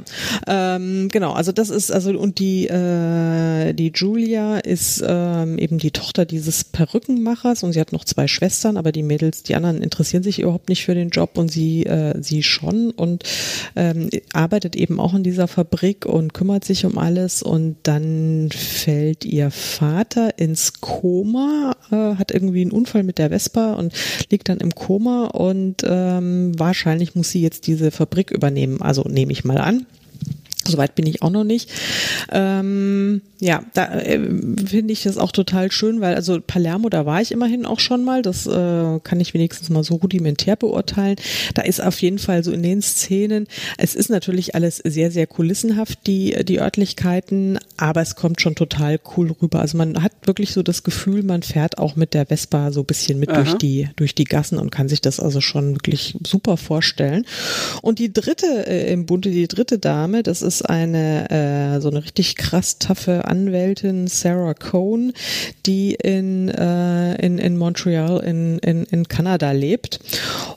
Ähm, 0.48 1.10
genau, 1.10 1.34
also 1.34 1.52
das 1.52 1.70
ist, 1.70 1.92
also 1.92 2.12
und 2.18 2.40
die, 2.40 2.68
äh, 2.68 3.74
die 3.74 3.92
Julia 3.94 4.58
ist 4.58 5.04
ähm, 5.06 5.58
eben 5.58 5.78
die 5.78 5.92
Tochter 5.92 6.26
dieses 6.26 6.64
Perückenmachers 6.64 7.64
und 7.64 7.74
sie 7.74 7.80
hat 7.80 7.92
noch 7.92 8.06
zwei 8.06 8.28
Schwestern, 8.28 8.78
aber 8.78 8.92
die 8.92 9.04
Mädels, 9.04 9.44
die 9.44 9.56
anderen 9.56 9.82
interessieren 9.82 10.24
sich 10.24 10.40
überhaupt 10.40 10.70
nicht 10.70 10.86
für 10.86 10.96
den 10.96 11.10
Job 11.10 11.38
und 11.38 11.52
sie, 11.52 11.86
äh, 11.86 12.22
sie 12.22 12.44
schon 12.44 12.92
und 12.92 13.24
ähm, 13.76 14.10
arbeitet 14.34 14.76
eben 14.76 15.00
auch 15.00 15.14
in 15.14 15.24
dieser 15.24 15.48
Fabrik 15.48 16.06
und 16.06 16.34
kümmert 16.34 16.66
sich 16.66 16.86
um 16.86 16.98
alles 16.98 17.44
und 17.44 17.78
dann 17.84 18.50
fällt 18.52 19.26
ihr 19.26 19.52
Vater 19.52 20.38
ins 20.38 20.82
Koma, 20.82 21.76
äh, 21.92 22.16
hat 22.16 22.32
irgendwie 22.32 22.62
einen 22.62 22.72
Unfall 22.72 23.04
mit 23.04 23.18
der 23.18 23.30
Vespa 23.30 23.74
und 23.74 23.94
liegt 24.30 24.50
dann 24.50 24.60
im 24.60 24.74
Koma 24.76 25.26
und 25.28 25.84
ähm, 25.86 26.58
wahrscheinlich 26.58 27.16
muss 27.16 27.32
sie 27.32 27.42
jetzt 27.42 27.68
diese 27.68 27.92
Fabrik 27.92 28.32
übernehmen. 28.32 28.82
Also 28.82 29.04
nehme 29.04 29.32
ich 29.32 29.44
mal 29.44 29.58
an. 29.58 29.86
Soweit 30.64 30.96
bin 30.96 31.08
ich 31.08 31.24
auch 31.24 31.32
noch 31.32 31.44
nicht. 31.44 31.70
Ähm, 32.32 33.22
ja, 33.40 33.64
da 33.74 34.00
äh, 34.00 34.20
finde 34.20 34.94
ich 34.94 35.02
das 35.02 35.18
auch 35.18 35.32
total 35.32 35.72
schön, 35.72 36.02
weil 36.02 36.14
also 36.14 36.40
Palermo, 36.40 36.90
da 36.90 37.08
war 37.08 37.22
ich 37.22 37.32
immerhin 37.32 37.66
auch 37.66 37.80
schon 37.80 38.06
mal. 38.06 38.22
Das 38.22 38.46
äh, 38.46 39.00
kann 39.04 39.20
ich 39.20 39.34
wenigstens 39.34 39.70
mal 39.70 39.84
so 39.84 39.96
rudimentär 39.96 40.56
beurteilen. 40.56 41.16
Da 41.56 41.64
ist 41.64 41.82
auf 41.82 42.00
jeden 42.02 42.20
Fall 42.20 42.44
so 42.44 42.52
in 42.52 42.62
den 42.62 42.84
Szenen, 42.84 43.48
es 43.78 43.96
ist 43.96 44.10
natürlich 44.10 44.54
alles 44.54 44.78
sehr, 44.78 45.10
sehr 45.10 45.26
kulissenhaft, 45.26 46.06
die, 46.06 46.46
die 46.46 46.60
Örtlichkeiten, 46.60 47.58
aber 47.78 48.02
es 48.02 48.16
kommt 48.16 48.40
schon 48.40 48.54
total 48.54 49.00
cool 49.18 49.32
rüber. 49.42 49.60
Also 49.60 49.78
man 49.78 50.04
hat 50.04 50.12
wirklich 50.26 50.52
so 50.52 50.62
das 50.62 50.84
Gefühl, 50.84 51.24
man 51.24 51.42
fährt 51.42 51.80
auch 51.80 51.96
mit 51.96 52.14
der 52.14 52.28
Vespa 52.28 52.72
so 52.72 52.82
ein 52.82 52.86
bisschen 52.86 53.20
mit 53.20 53.32
durch 53.32 53.56
die, 53.56 53.90
durch 53.96 54.14
die 54.14 54.26
Gassen 54.26 54.60
und 54.60 54.70
kann 54.70 54.90
sich 54.90 55.02
das 55.02 55.20
also 55.20 55.42
schon 55.42 55.76
wirklich 55.76 56.16
super 56.26 56.58
vorstellen. 56.58 57.26
Und 57.82 57.98
die 57.98 58.14
dritte 58.14 58.68
äh, 58.68 58.94
im 58.94 59.08
Bunde, 59.08 59.32
die 59.32 59.48
dritte 59.48 59.80
Dame, 59.80 60.22
das 60.22 60.44
ist 60.44 60.51
eine 60.62 61.30
äh, 61.30 61.80
so 61.80 61.90
eine 61.90 62.04
richtig 62.04 62.36
krass 62.36 62.80
taffe 62.80 63.26
Anwältin 63.26 64.08
Sarah 64.08 64.54
Cohn, 64.54 65.14
die 65.66 65.94
in, 65.94 66.50
äh, 66.50 67.16
in, 67.26 67.38
in 67.38 67.58
Montreal 67.58 68.20
in, 68.20 68.60
in, 68.60 68.84
in 68.86 69.08
Kanada 69.08 69.52
lebt 69.52 70.00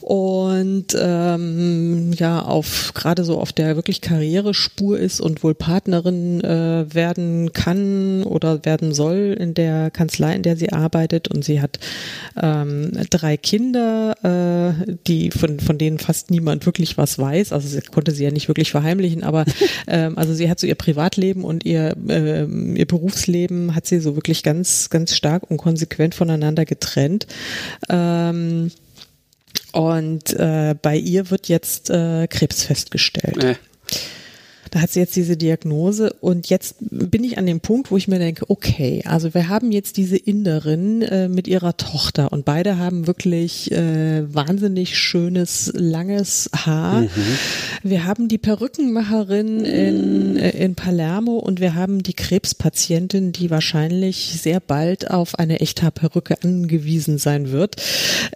und 0.01 0.87
ähm, 0.99 2.13
ja 2.15 2.43
auf 2.43 2.93
gerade 2.95 3.25
so 3.25 3.39
auf 3.39 3.53
der 3.53 3.77
wirklich 3.77 4.01
Karrierespur 4.01 4.99
ist 4.99 5.21
und 5.21 5.43
wohl 5.43 5.55
Partnerin 5.55 6.43
äh, 6.43 6.93
werden 6.93 7.53
kann 7.53 8.23
oder 8.25 8.65
werden 8.65 8.93
soll 8.93 9.37
in 9.39 9.55
der 9.55 9.91
Kanzlei, 9.91 10.35
in 10.35 10.43
der 10.43 10.57
sie 10.57 10.73
arbeitet 10.73 11.29
und 11.29 11.45
sie 11.45 11.61
hat 11.61 11.79
ähm, 12.41 12.93
drei 13.11 13.37
Kinder, 13.37 14.15
äh, 14.23 14.97
die 15.07 15.31
von 15.31 15.61
von 15.61 15.79
denen 15.79 15.99
fast 15.99 16.31
niemand 16.31 16.67
wirklich 16.67 16.97
was 16.99 17.19
weiß. 17.19 17.53
Also 17.53 17.69
sie 17.69 17.81
konnte 17.81 18.13
sie 18.13 18.25
ja 18.25 18.31
nicht 18.31 18.49
wirklich 18.49 18.71
verheimlichen, 18.71 19.23
aber 19.23 19.45
ähm, 19.87 20.19
also 20.19 20.35
sie 20.35 20.51
hat 20.51 20.61
so 20.61 20.67
ihr 20.67 20.75
Privatleben 20.75 21.45
und 21.45 21.65
ihr 21.65 21.97
äh, 22.09 22.45
ihr 22.45 22.87
Berufsleben 22.87 23.75
hat 23.75 23.87
sie 23.87 24.01
so 24.01 24.17
wirklich 24.17 24.43
ganz 24.43 24.91
ganz 24.91 25.15
stark 25.15 25.51
und 25.51 25.59
konsequent 25.59 26.15
voneinander 26.15 26.65
getrennt. 26.65 27.27
Ähm, 27.89 28.71
und 29.73 30.33
äh, 30.35 30.75
bei 30.81 30.97
ihr 30.97 31.31
wird 31.31 31.49
jetzt 31.49 31.91
äh, 31.91 32.27
Krebs 32.29 32.65
festgestellt. 32.65 33.43
Äh. 33.43 33.55
Da 34.75 34.81
hat 34.81 34.91
sie 34.91 34.99
jetzt 34.99 35.15
diese 35.15 35.37
Diagnose 35.37 36.13
und 36.15 36.51
jetzt 36.51 36.75
bin 36.81 37.23
ich 37.23 37.39
an 37.39 37.47
dem 37.47 37.61
Punkt, 37.61 37.93
wo 37.93 37.97
ich 37.97 38.09
mir 38.09 38.19
denke, 38.19 38.51
okay, 38.51 39.05
also 39.07 39.33
wir 39.33 39.49
haben 39.49 39.71
jetzt 39.71 39.97
diese 39.97 40.17
Inderin 40.17 41.01
äh, 41.03 41.29
mit 41.29 41.47
ihrer 41.47 41.77
Tochter 41.77 42.33
und 42.33 42.45
beide 42.45 42.77
haben 42.77 43.07
wirklich 43.07 43.71
äh, 43.71 44.25
wahnsinnig 44.35 44.99
schönes, 44.99 45.71
langes 45.77 46.51
Haar. 46.53 47.03
Mhm. 47.03 47.09
Wir 47.85 48.05
haben 48.05 48.27
die 48.27 48.39
Perückenmacherin 48.39 49.65
in, 49.65 50.37
äh, 50.39 50.51
in 50.51 50.75
Palermo 50.75 51.37
und 51.37 51.61
wir 51.61 51.77
haben 51.77 52.03
die 52.03 52.15
Krebspatientin, 52.15 53.31
die 53.31 53.53
wahrscheinlich 53.53 54.41
sehr 54.43 54.59
bald 54.59 55.09
auf 55.09 55.39
eine 55.39 55.61
Echthaarperücke 55.61 56.43
angewiesen 56.43 57.19
sein 57.19 57.53
wird. 57.53 57.77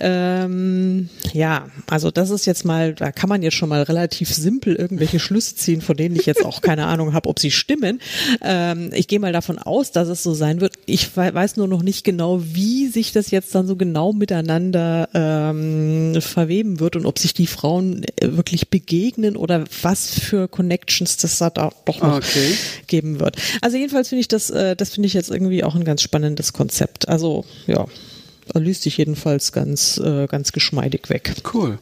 Ähm, 0.01 1.09
ja, 1.33 1.67
also 1.89 2.13
das 2.13 2.31
ist 2.31 2.47
jetzt 2.47 2.65
mal, 2.65 2.95
da 2.95 3.11
kann 3.11 3.29
man 3.29 3.43
jetzt 3.43 3.55
schon 3.55 3.71
mal 3.71 3.83
relativ 3.83 4.33
simpel 4.33 4.77
irgendwelche 4.77 5.19
Schlüsse 5.19 5.57
ziehen, 5.57 5.81
von 5.81 5.97
denen 5.97 6.15
ich 6.15 6.28
jetzt 6.29 6.45
auch 6.45 6.61
keine 6.61 6.87
Ahnung 6.87 7.13
habe, 7.13 7.29
ob 7.29 7.39
sie 7.41 7.51
stimmen. 7.51 8.01
Ähm, 8.43 8.91
ich 8.95 9.09
gehe 9.09 9.19
mal 9.19 9.33
davon 9.33 9.59
aus, 9.59 9.91
dass 9.91 10.09
es 10.09 10.23
so 10.23 10.35
sein 10.35 10.61
wird. 10.61 10.75
Ich 10.87 11.17
weiß 11.17 11.57
nur 11.57 11.67
noch 11.67 11.83
nicht 11.83 12.05
genau, 12.05 12.41
wie 12.41 12.87
sich 12.87 13.13
das 13.13 13.31
jetzt 13.33 13.55
dann 13.55 13.67
so 13.67 13.75
genau 13.75 14.13
miteinander 14.13 15.09
ähm, 15.15 16.21
verweben 16.21 16.79
wird 16.79 16.95
und 16.95 17.07
ob 17.07 17.19
sich 17.19 17.35
die 17.35 17.47
Frauen 17.47 18.05
äh, 18.05 18.37
wirklich 18.37 18.69
begegnen 18.69 19.37
oder 19.37 19.65
was 19.83 20.11
für 20.11 20.47
Connections 20.49 21.17
das 21.17 21.39
da 21.39 21.51
doch 21.51 22.01
noch 22.01 22.17
okay. 22.17 22.55
geben 22.87 23.19
wird. 23.21 23.37
Also 23.61 23.77
jedenfalls 23.77 24.09
finde 24.09 24.21
ich 24.21 24.29
das, 24.29 24.51
äh, 24.51 24.77
das 24.77 24.91
finde 24.91 25.07
ich 25.07 25.15
jetzt 25.15 25.31
irgendwie 25.31 25.65
auch 25.65 25.75
ein 25.75 25.85
ganz 25.85 26.03
spannendes 26.03 26.53
Konzept. 26.53 27.09
Also 27.09 27.45
ja, 27.67 27.87
liest 28.55 28.83
sich 28.83 28.97
jedenfalls 28.97 29.53
ganz, 29.53 29.99
äh, 29.99 30.27
ganz 30.27 30.53
geschmeidig 30.53 31.11
weg. 31.11 31.35
Cool. 31.53 31.79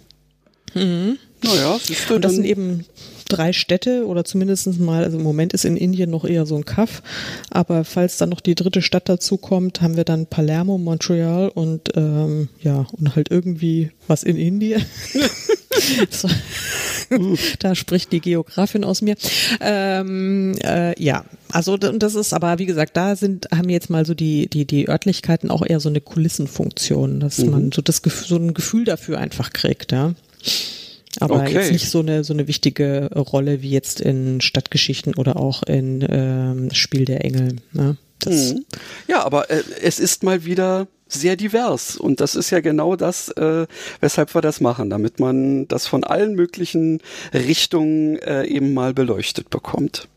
Mhm. 0.75 1.19
Naja, 1.43 1.79
siehst 1.83 2.11
du, 2.11 2.17
Und 2.17 2.23
das 2.23 2.33
sind 2.33 2.45
eben 2.45 2.85
drei 3.29 3.53
Städte 3.53 4.07
oder 4.07 4.25
zumindest 4.25 4.79
mal, 4.79 5.05
also 5.05 5.19
im 5.19 5.23
Moment 5.23 5.53
ist 5.53 5.65
in 5.65 5.77
Indien 5.77 6.11
noch 6.11 6.25
eher 6.25 6.47
so 6.47 6.57
ein 6.57 6.65
Kaff, 6.65 7.03
aber 7.51 7.85
falls 7.85 8.17
dann 8.17 8.31
noch 8.31 8.41
die 8.41 8.55
dritte 8.55 8.83
Stadt 8.83 9.09
dazu 9.09 9.37
kommt, 9.37 9.81
haben 9.81 9.97
wir 9.97 10.05
dann 10.05 10.27
Palermo, 10.27 10.79
Montreal 10.79 11.49
und 11.49 11.91
ähm, 11.95 12.49
ja, 12.61 12.87
und 12.93 13.17
halt 13.17 13.31
irgendwie 13.31 13.91
was 14.07 14.23
in 14.23 14.37
Indien. 14.37 14.85
so. 16.11 16.29
da 17.59 17.75
spricht 17.75 18.13
die 18.13 18.21
Geografin 18.21 18.85
aus 18.85 19.03
mir. 19.03 19.17
Ähm, 19.61 20.57
äh, 20.65 21.01
ja, 21.03 21.25
also 21.51 21.77
das 21.77 22.15
ist 22.15 22.33
aber, 22.33 22.59
wie 22.59 22.67
gesagt, 22.67 22.97
da 22.97 23.17
sind, 23.17 23.49
haben 23.55 23.69
jetzt 23.69 23.91
mal 23.91 24.05
so 24.05 24.15
die, 24.15 24.49
die, 24.49 24.65
die 24.65 24.89
Örtlichkeiten 24.89 25.51
auch 25.51 25.65
eher 25.65 25.81
so 25.81 25.89
eine 25.89 26.01
Kulissenfunktion, 26.01 27.21
dass 27.21 27.39
mhm. 27.39 27.51
man 27.51 27.73
so 27.73 27.83
das 27.83 28.03
so 28.05 28.37
ein 28.37 28.55
Gefühl 28.55 28.85
dafür 28.85 29.19
einfach 29.19 29.53
kriegt, 29.53 29.93
ja. 29.93 30.15
Aber 31.21 31.37
okay. 31.37 31.55
jetzt 31.55 31.73
nicht 31.73 31.91
so 31.91 32.01
eine 32.01 32.25
so 32.25 32.33
eine 32.33 32.49
wichtige 32.49 33.11
Rolle 33.15 33.63
wie 33.63 33.71
jetzt 33.71 34.01
in 34.01 34.41
Stadtgeschichten 34.41 35.15
oder 35.15 35.37
auch 35.37 35.63
in 35.63 36.07
ähm, 36.09 36.71
Spiel 36.73 37.05
der 37.05 37.25
Engel. 37.25 37.57
Ne? 37.73 37.97
Mhm. 38.25 38.65
Ja, 39.09 39.25
aber 39.25 39.51
äh, 39.51 39.63
es 39.83 39.99
ist 39.99 40.23
mal 40.23 40.45
wieder 40.45 40.89
sehr 41.09 41.37
divers 41.37 41.97
und 41.97 42.21
das 42.21 42.35
ist 42.35 42.51
ja 42.51 42.61
genau 42.61 42.97
das, 42.97 43.29
äh, 43.29 43.67
weshalb 44.01 44.35
wir 44.35 44.41
das 44.41 44.61
machen, 44.61 44.91
damit 44.91 45.21
man 45.21 45.69
das 45.69 45.87
von 45.87 46.03
allen 46.03 46.35
möglichen 46.35 47.01
Richtungen 47.33 48.17
äh, 48.17 48.45
eben 48.47 48.75
mal 48.75 48.93
beleuchtet 48.93 49.51
bekommt. 49.51 50.09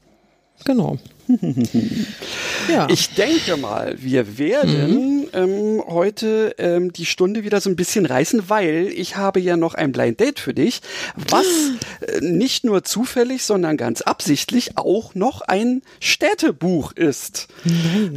Genau. 0.66 0.98
ja. 2.72 2.88
Ich 2.90 3.14
denke 3.14 3.58
mal, 3.58 3.96
wir 4.00 4.38
werden 4.38 5.22
mhm. 5.22 5.28
ähm, 5.34 5.84
heute 5.88 6.56
ähm, 6.58 6.92
die 6.92 7.06
Stunde 7.06 7.44
wieder 7.44 7.62
so 7.62 7.70
ein 7.70 7.76
bisschen 7.76 8.06
reißen, 8.06 8.50
weil 8.50 8.88
ich 8.88 9.16
habe 9.16 9.40
ja 9.40 9.56
noch 9.56 9.76
ein 9.76 9.92
Blind 9.92 10.20
Date 10.20 10.40
für 10.40 10.54
dich, 10.54 10.82
was 11.16 11.46
äh, 12.02 12.22
nicht 12.22 12.64
nur 12.64 12.84
zufällig, 12.84 13.44
sondern 13.44 13.78
ganz 13.78 14.02
absichtlich 14.02 14.78
auch 14.78 15.14
noch 15.14 15.42
ein 15.42 15.84
Städtebuch 16.00 16.94
ist. 16.94 17.48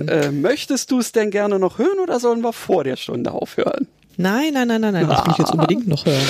Äh, 0.08 0.30
möchtest 0.30 0.90
du 0.90 0.98
es 0.98 1.12
denn 1.12 1.30
gerne 1.30 1.58
noch 1.58 1.78
hören 1.78 1.98
oder 2.02 2.18
sollen 2.18 2.42
wir 2.42 2.52
vor 2.52 2.84
der 2.84 2.96
Stunde 2.96 3.32
aufhören? 3.32 3.88
Nein, 4.16 4.54
nein, 4.54 4.68
nein, 4.68 4.80
nein, 4.80 4.92
nein, 4.92 5.08
das 5.08 5.24
will 5.24 5.32
ich 5.32 5.38
jetzt 5.38 5.52
unbedingt 5.52 5.86
noch 5.86 6.04
hören. 6.06 6.22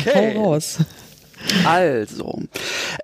Okay. 0.00 0.34
Hau 0.36 0.42
raus. 0.42 0.78
Also, 1.64 2.42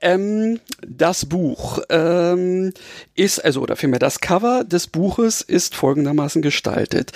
ähm, 0.01 0.61
das 0.87 1.27
Buch 1.27 1.81
ähm, 1.89 2.73
ist, 3.15 3.45
also, 3.45 3.61
oder 3.61 3.77
vielmehr 3.77 3.99
das 3.99 4.21
Cover 4.21 4.65
des 4.65 4.87
Buches 4.87 5.43
ist 5.43 5.75
folgendermaßen 5.75 6.43
gestaltet. 6.43 7.13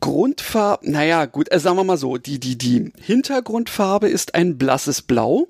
Grundfarbe, 0.00 0.90
naja, 0.90 1.26
gut, 1.26 1.50
äh, 1.52 1.58
sagen 1.58 1.76
wir 1.76 1.84
mal 1.84 1.96
so, 1.96 2.16
die, 2.16 2.38
die, 2.38 2.56
die 2.56 2.92
Hintergrundfarbe 3.00 4.08
ist 4.08 4.34
ein 4.34 4.58
blasses 4.58 5.02
Blau. 5.02 5.48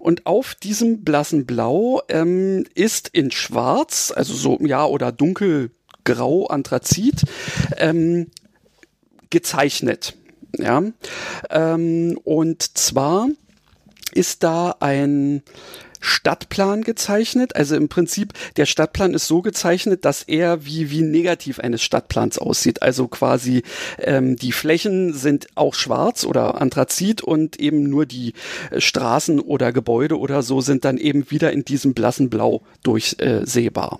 Und 0.00 0.26
auf 0.26 0.54
diesem 0.56 1.04
blassen 1.04 1.46
Blau 1.46 2.02
ähm, 2.08 2.64
ist 2.74 3.08
in 3.08 3.30
Schwarz, 3.30 4.12
also 4.14 4.34
so, 4.34 4.58
ja, 4.60 4.84
oder 4.84 5.12
dunkelgrau, 5.12 6.46
Anthrazit, 6.46 7.22
ähm, 7.76 8.30
gezeichnet. 9.30 10.16
Ja, 10.56 10.82
ähm, 11.50 12.18
und 12.22 12.62
zwar 12.78 13.28
ist 14.14 14.42
da 14.42 14.76
ein 14.80 15.42
Stadtplan 16.04 16.82
gezeichnet. 16.82 17.56
Also 17.56 17.76
im 17.76 17.88
Prinzip, 17.88 18.32
der 18.56 18.66
Stadtplan 18.66 19.14
ist 19.14 19.26
so 19.26 19.42
gezeichnet, 19.42 20.04
dass 20.04 20.22
er 20.22 20.64
wie, 20.66 20.90
wie 20.90 21.02
negativ 21.02 21.58
eines 21.58 21.82
Stadtplans 21.82 22.38
aussieht. 22.38 22.82
Also 22.82 23.08
quasi 23.08 23.62
ähm, 23.98 24.36
die 24.36 24.52
Flächen 24.52 25.14
sind 25.14 25.46
auch 25.54 25.74
schwarz 25.74 26.24
oder 26.24 26.60
Anthrazit 26.60 27.22
und 27.22 27.58
eben 27.58 27.84
nur 27.84 28.04
die 28.06 28.34
äh, 28.70 28.80
Straßen 28.80 29.40
oder 29.40 29.72
Gebäude 29.72 30.18
oder 30.18 30.42
so 30.42 30.60
sind 30.60 30.84
dann 30.84 30.98
eben 30.98 31.30
wieder 31.30 31.52
in 31.52 31.64
diesem 31.64 31.94
blassen 31.94 32.28
Blau 32.28 32.62
durchsehbar. 32.82 33.98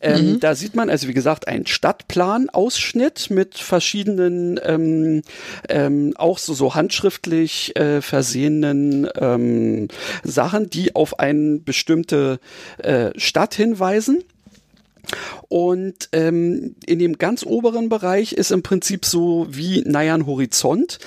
Ähm, 0.00 0.32
mhm. 0.32 0.40
Da 0.40 0.54
sieht 0.54 0.74
man 0.76 0.90
also, 0.90 1.08
wie 1.08 1.14
gesagt, 1.14 1.48
einen 1.48 1.66
Stadtplan-Ausschnitt 1.66 3.30
mit 3.30 3.58
verschiedenen, 3.58 4.60
ähm, 4.62 5.22
ähm, 5.68 6.12
auch 6.16 6.38
so, 6.38 6.54
so 6.54 6.74
handschriftlich 6.74 7.74
äh, 7.76 8.00
versehenen 8.00 9.08
ähm, 9.18 9.88
Sachen, 10.22 10.70
die 10.70 10.94
auf 10.94 11.15
eine 11.18 11.58
bestimmte 11.58 12.40
äh, 12.78 13.10
Stadt 13.16 13.54
hinweisen. 13.54 14.24
Und 15.48 16.08
ähm, 16.12 16.74
in 16.86 16.98
dem 16.98 17.18
ganz 17.18 17.44
oberen 17.44 17.88
Bereich 17.88 18.32
ist 18.32 18.50
im 18.50 18.62
Prinzip 18.62 19.04
so 19.04 19.46
wie, 19.48 19.82
naja, 19.86 20.14
ein 20.14 20.26
Horizont, 20.26 20.98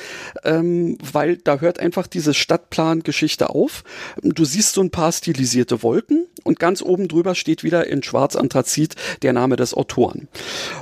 ähm, 0.43 0.97
weil 1.11 1.37
da 1.37 1.59
hört 1.59 1.79
einfach 1.79 2.07
diese 2.07 2.33
Stadtplangeschichte 2.33 3.49
auf. 3.49 3.83
Du 4.21 4.45
siehst 4.45 4.73
so 4.73 4.81
ein 4.81 4.91
paar 4.91 5.11
stilisierte 5.11 5.83
Wolken 5.83 6.27
und 6.43 6.59
ganz 6.59 6.81
oben 6.81 7.07
drüber 7.07 7.35
steht 7.35 7.63
wieder 7.63 7.87
in 7.87 8.03
Schwarz-Anthrazit 8.03 8.95
der 9.21 9.33
Name 9.33 9.55
des 9.55 9.73
Autoren. 9.73 10.27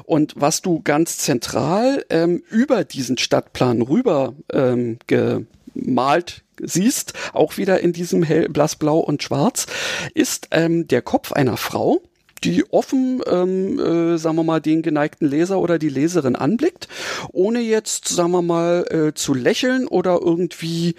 Und 0.03 0.33
was 0.35 0.61
du 0.61 0.81
ganz 0.83 1.17
zentral 1.17 2.05
ähm, 2.09 2.43
über 2.49 2.83
diesen 2.83 3.17
Stadtplan 3.17 3.81
rüber 3.81 4.35
ähm, 4.53 4.99
gemalt 5.07 6.43
siehst, 6.61 7.13
auch 7.33 7.57
wieder 7.57 7.79
in 7.79 7.93
diesem 7.93 8.23
hell, 8.23 8.49
blassblau 8.49 8.99
und 8.99 9.23
schwarz, 9.23 9.67
ist 10.13 10.49
ähm, 10.51 10.87
der 10.87 11.01
Kopf 11.01 11.31
einer 11.31 11.57
Frau, 11.57 12.01
die 12.43 12.71
offen, 12.71 13.21
ähm, 13.27 13.79
äh, 13.79 14.17
sagen 14.17 14.35
wir 14.35 14.43
mal, 14.43 14.61
den 14.61 14.81
geneigten 14.81 15.27
Leser 15.27 15.59
oder 15.59 15.79
die 15.79 15.89
Leserin 15.89 16.35
anblickt, 16.35 16.87
ohne 17.31 17.59
jetzt, 17.61 18.07
sagen 18.07 18.31
wir 18.31 18.41
mal, 18.41 18.85
äh, 18.89 19.13
zu 19.13 19.33
lächeln 19.33 19.87
oder 19.87 20.19
irgendwie, 20.21 20.95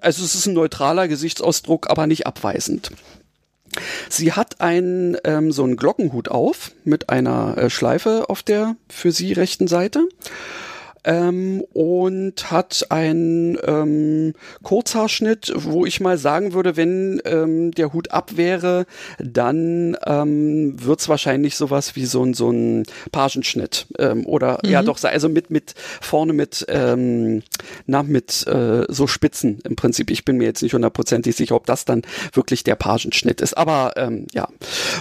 also 0.00 0.24
es 0.24 0.34
ist 0.34 0.46
ein 0.46 0.54
neutraler 0.54 1.08
Gesichtsausdruck, 1.08 1.90
aber 1.90 2.06
nicht 2.06 2.26
abweisend. 2.26 2.92
Sie 4.08 4.32
hat 4.32 4.60
einen 4.60 5.16
ähm, 5.24 5.52
so 5.52 5.64
einen 5.64 5.76
Glockenhut 5.76 6.28
auf 6.28 6.72
mit 6.84 7.10
einer 7.10 7.58
äh, 7.58 7.70
Schleife 7.70 8.30
auf 8.30 8.42
der 8.42 8.76
für 8.88 9.12
sie 9.12 9.32
rechten 9.32 9.68
Seite 9.68 10.08
ähm, 11.06 11.64
und 11.72 12.50
hat 12.50 12.86
einen 12.90 13.56
ähm, 13.64 14.34
Kurzhaarschnitt, 14.62 15.52
wo 15.54 15.86
ich 15.86 16.00
mal 16.00 16.18
sagen 16.18 16.52
würde, 16.52 16.76
wenn 16.76 17.22
ähm, 17.24 17.70
der 17.70 17.92
Hut 17.92 18.10
ab 18.10 18.36
wäre, 18.36 18.86
dann 19.18 19.96
ähm, 20.04 20.74
wird's 20.84 21.08
wahrscheinlich 21.08 21.56
sowas 21.56 21.96
wie 21.96 22.04
so 22.04 22.22
ein 22.24 22.34
so 22.34 22.50
ein 22.50 22.82
Pagenschnitt 23.12 23.86
ähm, 23.98 24.26
oder 24.26 24.58
mhm. 24.62 24.70
ja 24.70 24.82
doch 24.82 25.02
also 25.04 25.28
mit 25.28 25.50
mit 25.50 25.74
vorne 26.00 26.32
mit 26.32 26.66
ähm, 26.68 27.42
na 27.86 28.02
mit 28.02 28.46
äh, 28.46 28.84
so 28.88 29.06
Spitzen 29.06 29.60
im 29.64 29.76
Prinzip. 29.76 30.10
Ich 30.10 30.24
bin 30.24 30.36
mir 30.36 30.44
jetzt 30.44 30.62
nicht 30.62 30.74
hundertprozentig 30.74 31.36
sicher, 31.36 31.54
ob 31.54 31.66
das 31.66 31.84
dann 31.84 32.02
wirklich 32.32 32.64
der 32.64 32.74
Pagenschnitt 32.74 33.40
ist, 33.40 33.56
aber 33.56 33.92
ähm, 33.96 34.26
ja 34.32 34.48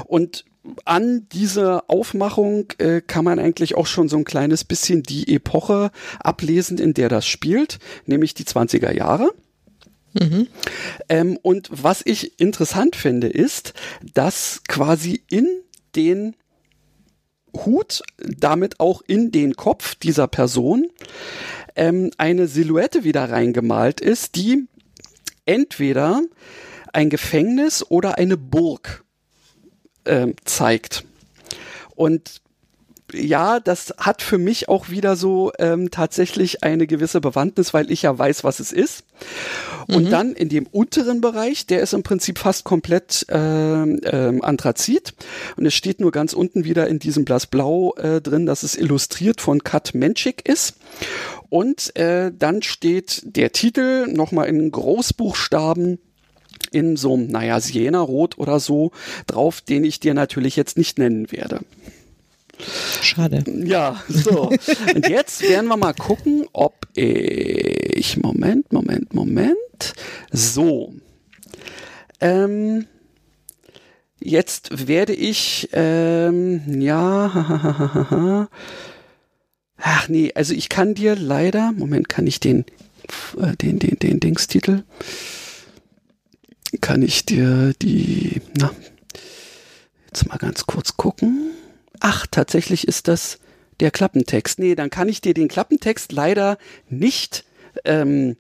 und 0.05 0.45
an 0.85 1.27
dieser 1.29 1.89
Aufmachung 1.89 2.67
äh, 2.77 3.01
kann 3.01 3.25
man 3.25 3.39
eigentlich 3.39 3.75
auch 3.75 3.87
schon 3.87 4.09
so 4.09 4.17
ein 4.17 4.25
kleines 4.25 4.63
bisschen 4.63 5.03
die 5.03 5.33
Epoche 5.33 5.91
ablesen, 6.19 6.77
in 6.77 6.93
der 6.93 7.09
das 7.09 7.27
spielt, 7.27 7.79
nämlich 8.05 8.33
die 8.33 8.45
20er 8.45 8.91
Jahre. 8.91 9.31
Mhm. 10.13 10.47
Ähm, 11.09 11.37
und 11.41 11.69
was 11.71 12.01
ich 12.05 12.39
interessant 12.39 12.95
finde, 12.95 13.27
ist, 13.27 13.73
dass 14.13 14.61
quasi 14.67 15.23
in 15.29 15.47
den 15.95 16.35
Hut, 17.53 18.01
damit 18.17 18.79
auch 18.79 19.01
in 19.07 19.31
den 19.31 19.55
Kopf 19.55 19.95
dieser 19.95 20.27
Person, 20.27 20.87
ähm, 21.75 22.11
eine 22.17 22.47
Silhouette 22.47 23.03
wieder 23.03 23.29
reingemalt 23.29 24.01
ist, 24.01 24.35
die 24.35 24.67
entweder 25.45 26.21
ein 26.93 27.09
Gefängnis 27.09 27.85
oder 27.89 28.17
eine 28.17 28.37
Burg 28.37 29.04
äh, 30.05 30.33
zeigt. 30.45 31.05
Und 31.95 32.41
ja, 33.13 33.59
das 33.59 33.93
hat 33.97 34.21
für 34.21 34.37
mich 34.37 34.67
auch 34.67 34.89
wieder 34.89 35.15
so 35.15 35.51
ähm, 35.59 35.91
tatsächlich 35.91 36.63
eine 36.63 36.87
gewisse 36.87 37.21
Bewandtnis, 37.21 37.73
weil 37.73 37.91
ich 37.91 38.01
ja 38.01 38.17
weiß, 38.17 38.43
was 38.43 38.59
es 38.59 38.71
ist. 38.71 39.03
Und 39.87 40.05
mhm. 40.05 40.09
dann 40.09 40.33
in 40.33 40.49
dem 40.49 40.65
unteren 40.65 41.21
Bereich, 41.21 41.67
der 41.67 41.81
ist 41.81 41.93
im 41.93 42.01
Prinzip 42.01 42.39
fast 42.39 42.63
komplett 42.63 43.25
äh, 43.29 43.35
äh, 43.35 44.41
Anthrazit. 44.41 45.13
Und 45.55 45.65
es 45.67 45.75
steht 45.75 46.01
nur 46.01 46.11
ganz 46.11 46.33
unten 46.33 46.65
wieder 46.65 46.87
in 46.87 46.97
diesem 46.97 47.25
Blassblau 47.25 47.93
äh, 47.95 48.21
drin, 48.21 48.47
dass 48.47 48.63
es 48.63 48.75
illustriert 48.75 49.39
von 49.39 49.63
Kat 49.63 49.93
Menschik 49.93 50.47
ist. 50.47 50.77
Und 51.49 51.95
äh, 51.95 52.31
dann 52.37 52.63
steht 52.63 53.21
der 53.23 53.51
Titel 53.51 54.07
nochmal 54.07 54.47
in 54.47 54.71
Großbuchstaben 54.71 55.99
in 56.75 56.97
so 56.97 57.13
einem, 57.13 57.27
naja, 57.27 57.61
Siena-Rot 57.61 58.37
oder 58.37 58.59
so 58.59 58.91
drauf, 59.27 59.61
den 59.61 59.85
ich 59.85 60.01
dir 60.01 60.13
natürlich 60.13 60.57
jetzt 60.57 60.77
nicht 60.77 60.99
nennen 60.99 61.31
werde. 61.31 61.61
Schade. 63.01 63.43
Ja, 63.63 64.03
so. 64.09 64.49
Und 64.95 65.07
jetzt 65.09 65.41
werden 65.41 65.67
wir 65.67 65.77
mal 65.77 65.93
gucken, 65.93 66.47
ob 66.51 66.73
ich. 66.95 68.17
Moment, 68.17 68.73
Moment, 68.73 69.13
Moment. 69.13 69.93
So. 70.31 70.93
Ähm, 72.19 72.85
jetzt 74.19 74.87
werde 74.87 75.13
ich. 75.13 75.69
Ähm, 75.71 76.81
ja. 76.81 78.47
Ach 79.77 80.07
nee, 80.09 80.31
also 80.35 80.53
ich 80.53 80.67
kann 80.69 80.93
dir 80.93 81.15
leider. 81.15 81.71
Moment, 81.71 82.09
kann 82.09 82.27
ich 82.27 82.41
den. 82.41 82.65
Äh, 83.39 83.55
den, 83.57 83.79
den, 83.79 83.99
den 83.99 84.19
Dingstitel 84.19 84.83
kann 86.77 87.01
ich 87.01 87.25
dir 87.25 87.73
die, 87.81 88.41
na, 88.57 88.71
jetzt 90.07 90.27
mal 90.27 90.37
ganz 90.37 90.65
kurz 90.65 90.97
gucken. 90.97 91.51
Ach, 91.99 92.25
tatsächlich 92.29 92.87
ist 92.87 93.07
das 93.07 93.39
der 93.79 93.91
Klappentext. 93.91 94.59
Nee, 94.59 94.75
dann 94.75 94.89
kann 94.89 95.09
ich 95.09 95.21
dir 95.21 95.33
den 95.33 95.47
Klappentext 95.47 96.11
leider 96.11 96.57
nicht 96.89 97.45
ähm, 97.83 98.37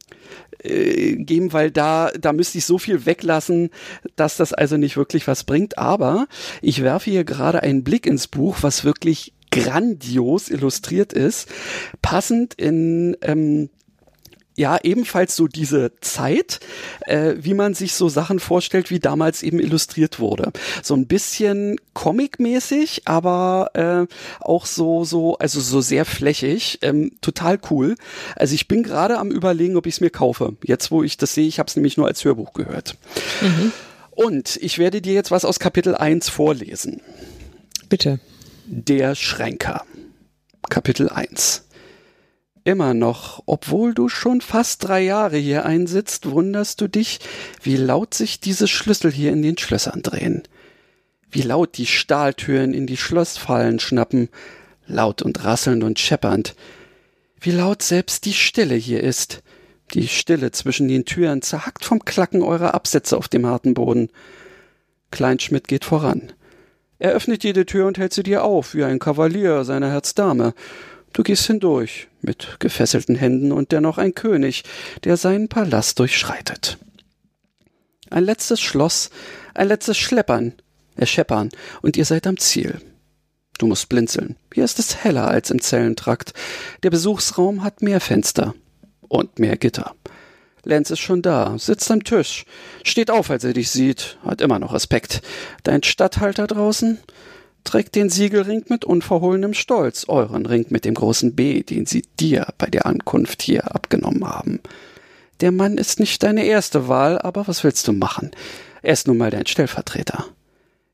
äh, 0.59 1.15
geben, 1.15 1.53
weil 1.53 1.71
da, 1.71 2.11
da 2.19 2.33
müsste 2.33 2.57
ich 2.57 2.65
so 2.65 2.77
viel 2.77 3.05
weglassen, 3.05 3.69
dass 4.15 4.37
das 4.37 4.53
also 4.53 4.77
nicht 4.77 4.97
wirklich 4.97 5.27
was 5.27 5.43
bringt. 5.43 5.77
Aber 5.77 6.27
ich 6.61 6.81
werfe 6.81 7.09
hier 7.11 7.23
gerade 7.23 7.63
einen 7.63 7.83
Blick 7.83 8.05
ins 8.05 8.27
Buch, 8.27 8.57
was 8.61 8.83
wirklich 8.83 9.33
grandios 9.51 10.49
illustriert 10.49 11.13
ist, 11.13 11.47
passend 12.01 12.53
in 12.55 13.15
ähm, 13.21 13.69
ja 14.55 14.77
ebenfalls 14.83 15.35
so 15.35 15.47
diese 15.47 15.91
Zeit, 16.01 16.59
äh, 17.01 17.33
wie 17.37 17.53
man 17.53 17.73
sich 17.73 17.93
so 17.93 18.09
Sachen 18.09 18.39
vorstellt, 18.39 18.89
wie 18.89 18.99
damals 18.99 19.43
eben 19.43 19.59
illustriert 19.59 20.19
wurde. 20.19 20.51
So 20.81 20.95
ein 20.95 21.07
bisschen 21.07 21.77
Comic-mäßig, 21.93 23.03
aber 23.05 23.71
äh, 23.73 24.13
auch 24.39 24.65
so 24.65 25.03
so 25.03 25.37
also 25.37 25.59
so 25.59 25.81
sehr 25.81 26.05
flächig, 26.05 26.79
ähm, 26.81 27.11
total 27.21 27.59
cool. 27.69 27.95
Also 28.35 28.55
ich 28.55 28.67
bin 28.67 28.83
gerade 28.83 29.17
am 29.17 29.31
überlegen, 29.31 29.77
ob 29.77 29.85
ich 29.85 29.95
es 29.95 30.01
mir 30.01 30.09
kaufe. 30.09 30.55
Jetzt, 30.63 30.91
wo 30.91 31.03
ich 31.03 31.17
das 31.17 31.33
sehe, 31.33 31.47
ich 31.47 31.59
habe 31.59 31.67
es 31.67 31.75
nämlich 31.75 31.97
nur 31.97 32.07
als 32.07 32.23
Hörbuch 32.23 32.53
gehört. 32.53 32.97
Mhm. 33.41 33.71
Und 34.11 34.55
ich 34.57 34.79
werde 34.79 35.01
dir 35.01 35.13
jetzt 35.13 35.31
was 35.31 35.43
aus 35.43 35.59
Kapitel 35.59 35.93
1 35.93 36.29
vorlesen. 36.29 37.01
Bitte. 37.89 38.19
Der 38.65 39.13
Schränker. 39.13 39.83
Kapitel 40.69 41.09
1. 41.09 41.64
Immer 42.67 42.95
noch, 42.95 43.43
obwohl 43.45 43.93
du 43.93 44.09
schon 44.09 44.41
fast 44.41 44.83
drei 44.83 45.01
Jahre 45.01 45.37
hier 45.37 45.67
einsitzt, 45.67 46.31
wunderst 46.31 46.81
du 46.81 46.87
dich, 46.87 47.19
wie 47.61 47.77
laut 47.77 48.15
sich 48.15 48.39
diese 48.39 48.67
Schlüssel 48.67 49.11
hier 49.11 49.31
in 49.31 49.43
den 49.43 49.55
Schlössern 49.55 50.01
drehen. 50.01 50.41
Wie 51.29 51.43
laut 51.43 51.77
die 51.77 51.85
Stahltüren 51.85 52.73
in 52.73 52.87
die 52.87 52.97
Schlossfallen 52.97 53.79
schnappen, 53.79 54.29
laut 54.87 55.21
und 55.21 55.43
rasselnd 55.43 55.83
und 55.83 55.99
scheppernd. 55.99 56.55
Wie 57.39 57.51
laut 57.51 57.83
selbst 57.83 58.25
die 58.25 58.33
Stille 58.33 58.73
hier 58.73 59.03
ist. 59.03 59.43
Die 59.93 60.07
Stille 60.07 60.49
zwischen 60.49 60.87
den 60.87 61.05
Türen 61.05 61.43
zerhackt 61.43 61.85
vom 61.85 62.03
Klacken 62.03 62.41
eurer 62.41 62.73
Absätze 62.73 63.15
auf 63.15 63.27
dem 63.27 63.45
harten 63.45 63.75
Boden. 63.75 64.09
Kleinschmidt 65.11 65.67
geht 65.67 65.85
voran. 65.85 66.33
Er 66.97 67.11
öffnet 67.11 67.43
jede 67.43 67.67
Tür 67.67 67.85
und 67.85 67.99
hält 67.99 68.13
sie 68.13 68.23
dir 68.23 68.43
auf, 68.43 68.73
wie 68.73 68.83
ein 68.83 68.97
Kavalier 68.97 69.65
seiner 69.65 69.91
Herzdame. 69.91 70.55
Du 71.13 71.21
gehst 71.21 71.45
hindurch, 71.45 72.07
mit 72.25 72.57
gefesselten 72.59 73.15
Händen 73.15 73.51
und 73.51 73.71
dennoch 73.71 73.97
ein 73.97 74.15
König, 74.15 74.63
der 75.03 75.17
seinen 75.17 75.47
Palast 75.47 75.99
durchschreitet. 75.99 76.77
Ein 78.09 78.23
letztes 78.23 78.61
Schloss, 78.61 79.09
ein 79.53 79.67
letztes 79.67 79.97
Schleppern, 79.97 80.53
äh, 80.95 81.05
Scheppern, 81.05 81.49
und 81.81 81.97
ihr 81.97 82.05
seid 82.05 82.27
am 82.27 82.37
Ziel. 82.37 82.79
Du 83.57 83.67
musst 83.67 83.89
blinzeln. 83.89 84.35
Hier 84.53 84.65
ist 84.65 84.79
es 84.79 85.03
heller 85.03 85.27
als 85.27 85.49
im 85.49 85.61
Zellentrakt. 85.61 86.33
Der 86.83 86.89
Besuchsraum 86.89 87.63
hat 87.63 87.81
mehr 87.81 88.01
Fenster 88.01 88.53
und 89.07 89.39
mehr 89.39 89.57
Gitter. 89.57 89.95
Lenz 90.63 90.89
ist 90.89 90.99
schon 90.99 91.21
da, 91.21 91.57
sitzt 91.57 91.89
am 91.91 92.03
Tisch, 92.03 92.43
steht 92.83 93.11
auf, 93.11 93.29
als 93.29 93.43
er 93.43 93.53
dich 93.53 93.69
sieht, 93.69 94.17
hat 94.25 94.41
immer 94.41 94.59
noch 94.59 94.73
Respekt. 94.73 95.21
Dein 95.63 95.83
Statthalter 95.83 96.47
draußen? 96.47 96.97
Trägt 97.65 97.95
den 97.95 98.09
Siegelring 98.09 98.63
mit 98.69 98.85
unverhohlenem 98.85 99.53
Stolz, 99.53 100.05
euren 100.07 100.45
Ring 100.45 100.67
mit 100.69 100.85
dem 100.85 100.93
großen 100.93 101.35
B, 101.35 101.63
den 101.63 101.85
sie 101.85 102.03
dir 102.19 102.47
bei 102.57 102.67
der 102.67 102.85
Ankunft 102.85 103.41
hier 103.41 103.75
abgenommen 103.75 104.25
haben. 104.25 104.61
Der 105.41 105.51
Mann 105.51 105.77
ist 105.77 105.99
nicht 105.99 106.23
deine 106.23 106.45
erste 106.45 106.87
Wahl, 106.87 107.19
aber 107.19 107.47
was 107.47 107.63
willst 107.63 107.87
du 107.87 107.93
machen? 107.93 108.31
Er 108.81 108.93
ist 108.93 109.07
nun 109.07 109.17
mal 109.17 109.31
dein 109.31 109.45
Stellvertreter. 109.45 110.25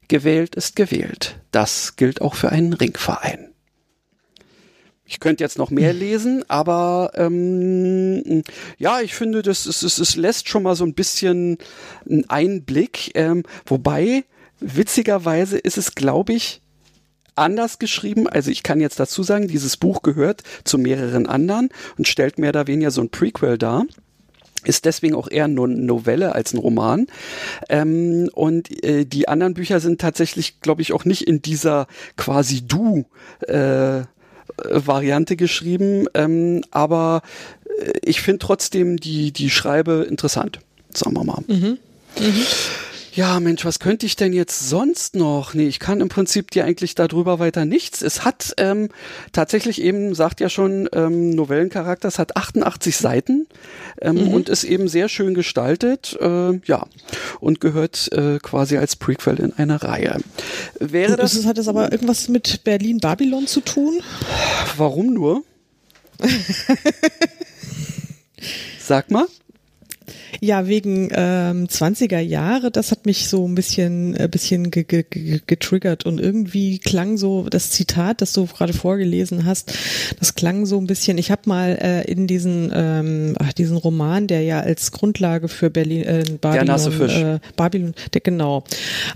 Gewählt 0.08 0.56
ist 0.56 0.76
gewählt. 0.76 1.40
Das 1.52 1.96
gilt 1.96 2.22
auch 2.22 2.36
für 2.36 2.50
einen 2.50 2.74
Ringverein. 2.74 3.52
Ich 5.06 5.20
könnte 5.20 5.44
jetzt 5.44 5.58
noch 5.58 5.72
mehr 5.72 5.92
lesen, 5.92 6.46
aber 6.48 7.12
ähm, 7.16 8.44
ja, 8.78 9.02
ich 9.02 9.14
finde, 9.14 9.42
das 9.42 9.66
es, 9.66 9.84
es, 9.84 10.00
es 10.00 10.16
lässt 10.16 10.48
schon 10.48 10.64
mal 10.64 10.78
so 10.78 10.86
ein 10.86 10.94
bisschen 10.94 11.58
einen 12.10 12.30
Einblick. 12.30 13.12
Ähm, 13.14 13.44
wobei 13.66 14.24
witzigerweise 14.62 15.58
ist 15.58 15.78
es, 15.78 15.96
glaube 15.96 16.34
ich, 16.34 16.62
anders 17.36 17.80
geschrieben. 17.80 18.28
Also 18.28 18.52
ich 18.52 18.64
kann 18.64 18.80
jetzt 18.80 19.00
dazu 19.00 19.24
sagen, 19.24 19.48
dieses 19.48 19.78
Buch 19.78 20.02
gehört 20.02 20.44
zu 20.64 20.78
mehreren 20.78 21.28
anderen 21.28 21.70
und 21.98 22.08
stellt 22.08 22.38
mehr 22.38 22.50
oder 22.50 22.68
weniger 22.68 22.92
so 22.92 23.02
ein 23.02 23.10
Prequel 23.10 23.58
dar 23.58 23.86
ist 24.64 24.86
deswegen 24.86 25.16
auch 25.16 25.28
eher 25.30 25.46
eine 25.46 25.56
Novelle 25.56 26.36
als 26.36 26.54
ein 26.54 26.60
Roman. 26.60 27.08
Ähm, 27.70 28.30
und 28.34 28.84
äh, 28.84 29.06
die 29.06 29.28
anderen 29.28 29.56
Bücher 29.56 29.80
sind 29.80 30.00
tatsächlich, 30.00 30.62
glaube 30.62 30.84
ich, 30.84 30.94
auch 30.94 31.04
nicht 31.04 31.28
in 31.28 31.42
dieser 31.42 31.88
quasi 32.16 32.62
Du 32.68 33.06
äh, 33.48 34.04
Variante 34.64 35.36
geschrieben. 35.36 36.06
Ähm, 36.14 36.64
aber 36.70 37.24
äh, 37.80 37.94
ich 38.04 38.22
finde 38.22 38.38
trotzdem 38.38 38.98
die, 38.98 39.32
die 39.32 39.50
Schreibe 39.50 40.06
interessant, 40.08 40.60
sagen 40.94 41.16
wir 41.16 41.24
mal. 41.24 41.44
Mhm. 41.48 41.80
Mhm 42.20 42.46
ja, 43.14 43.40
Mensch, 43.40 43.66
was 43.66 43.80
könnte 43.80 44.06
ich 44.06 44.16
denn 44.16 44.32
jetzt 44.32 44.70
sonst 44.70 45.16
noch? 45.16 45.54
Nee, 45.54 45.68
ich 45.68 45.80
kann 45.80 46.00
im 46.00 46.08
Prinzip 46.08 46.50
dir 46.52 46.64
eigentlich 46.64 46.96
darüber 46.96 47.40
weiter 47.40 47.66
nichts. 47.66 48.02
Es 48.02 48.24
hat 48.24 48.54
ähm, 48.58 48.90
tatsächlich 49.34 49.82
eben, 49.82 50.16
sagt 50.16 50.40
ja 50.40 50.48
schon, 50.48 50.88
ähm, 50.94 51.32
Novellencharakter, 51.32 52.08
es 52.08 52.20
hat 52.20 52.38
88 52.38 52.96
Seiten 52.96 53.48
ähm, 54.02 54.16
mhm. 54.16 54.28
und 54.30 54.50
ist 54.50 54.64
eben 54.64 54.88
sehr 54.88 55.10
schön 55.10 55.34
gestaltet, 55.34 56.18
äh, 56.22 56.60
ja, 56.66 56.86
und 57.42 57.60
gehört 57.60 58.12
äh, 58.14 58.40
quasi 58.40 58.78
als 58.78 58.96
Prequel 58.96 59.40
in 59.40 59.54
eine 59.54 59.84
Reihe. 59.84 60.18
Wäre 60.80 61.18
das, 61.18 61.34
das 61.34 61.46
hat 61.46 61.58
es 61.58 61.68
aber 61.68 61.92
irgendwas 61.92 62.30
mit 62.30 62.64
Berlin-Babylon 62.64 63.46
zu 63.46 63.60
tun? 63.60 64.02
Warum 64.78 65.14
nur? 65.14 65.44
Sag 68.80 69.12
mal. 69.12 69.28
Ja, 70.40 70.68
wegen 70.68 71.10
ähm, 71.14 71.68
20er 71.68 72.20
Jahre, 72.20 72.72
das 72.72 72.92
hat 72.92 73.06
mich 73.06 73.28
so 73.28 73.48
ein 73.48 73.56
bisschen, 73.56 74.16
ein 74.16 74.26
äh, 74.26 74.28
bisschen 74.28 74.72
ge 74.72 74.84
ge 74.84 75.04
ge 75.10 75.42
getriggert 75.46 76.06
und 76.06 76.20
irgendwie 76.20 76.80
klang 76.80 77.18
so 77.18 77.48
das 77.50 77.72
Zitat, 77.72 78.22
das 78.22 78.34
du 78.34 78.46
gerade 78.46 78.74
vorgelesen 78.74 79.46
hast, 79.46 79.74
das 80.20 80.36
klang 80.36 80.66
so 80.66 80.78
ein 80.78 80.88
bisschen. 80.88 81.18
Ich 81.18 81.32
habe 81.32 81.42
mal 81.46 81.78
äh, 81.82 82.10
in 82.10 82.28
diesen 82.28 82.72
ähm, 82.74 83.36
ach, 83.40 83.54
diesen 83.54 83.78
Roman, 83.78 84.28
der 84.28 84.44
ja 84.44 84.62
als 84.62 84.92
Grundlage 84.92 85.48
für 85.48 85.70
Berlin 85.70 86.04
äh, 86.04 86.24
Babylon. 86.40 87.00
Äh, 87.10 87.40
Babylon, 87.56 87.94
der, 88.14 88.22
genau. 88.22 88.64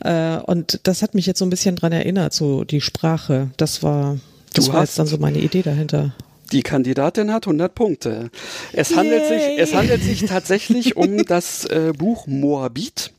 Äh, 0.04 0.38
und 0.38 0.80
das 0.84 1.02
hat 1.02 1.14
mich 1.16 1.26
jetzt 1.26 1.40
so 1.40 1.46
ein 1.46 1.50
bisschen 1.50 1.76
dran 1.76 1.92
erinnert, 1.92 2.34
so 2.34 2.64
die 2.64 2.82
Sprache. 2.82 3.50
Das 3.58 3.84
war 3.84 4.18
das 4.54 4.66
du 4.66 4.74
war 4.74 4.82
jetzt 4.82 4.98
dann 4.98 5.08
so 5.08 5.18
meine 5.18 5.40
Idee 5.40 5.62
dahinter. 5.62 6.14
Die 6.52 6.62
Kandidatin 6.62 7.34
hat 7.34 7.48
100 7.48 7.74
Punkte. 7.74 8.30
Es 8.74 8.96
handelt 8.96 9.26
sich, 9.28 9.42
es 9.58 9.74
handelt 9.74 10.04
sich 10.04 10.26
tatsächlich 10.26 10.96
um 10.96 11.26
das 11.26 11.66
äh, 11.66 11.94
Buch 11.98 12.28
Moabit. 12.28 13.12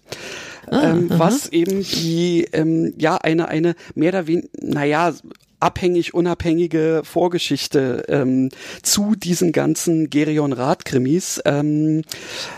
Ah, 0.68 0.90
ähm, 0.90 1.06
was 1.10 1.48
eben 1.50 1.82
die, 1.82 2.48
ähm, 2.52 2.92
ja, 2.98 3.16
eine, 3.16 3.46
eine 3.46 3.76
mehr 3.94 4.08
oder 4.08 4.26
weniger, 4.26 4.48
naja, 4.60 5.14
abhängig, 5.60 6.12
unabhängige 6.14 7.02
Vorgeschichte 7.04 8.04
ähm, 8.08 8.50
zu 8.82 9.14
diesen 9.14 9.52
ganzen 9.52 10.10
Gerion 10.10 10.52
Rath-Krimis 10.52 11.40
ähm, 11.44 12.02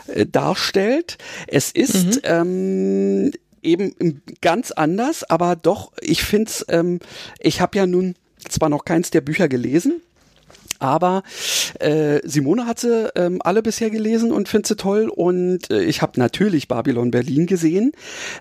äh, 0.08 0.26
darstellt. 0.26 1.18
Es 1.46 1.70
ist 1.70 2.16
mhm. 2.16 2.20
ähm, 2.24 3.30
eben 3.62 4.22
ganz 4.40 4.70
anders, 4.72 5.24
aber 5.24 5.56
doch, 5.56 5.92
ich 6.00 6.22
finde 6.22 6.50
es, 6.50 6.66
ähm, 6.68 7.00
ich 7.40 7.60
habe 7.60 7.78
ja 7.78 7.86
nun 7.86 8.14
zwar 8.48 8.68
noch 8.68 8.84
keins 8.84 9.10
der 9.10 9.20
Bücher 9.20 9.48
gelesen, 9.48 10.00
aber 10.78 11.22
äh, 11.80 12.20
Simone 12.24 12.66
hat 12.66 12.80
sie 12.80 13.10
ähm, 13.14 13.40
alle 13.42 13.62
bisher 13.62 13.90
gelesen 13.90 14.32
und 14.32 14.48
findet 14.48 14.66
sie 14.66 14.76
toll. 14.76 15.08
Und 15.08 15.70
äh, 15.70 15.82
ich 15.82 16.02
habe 16.02 16.18
natürlich 16.18 16.68
Babylon 16.68 17.10
Berlin 17.10 17.46
gesehen 17.46 17.92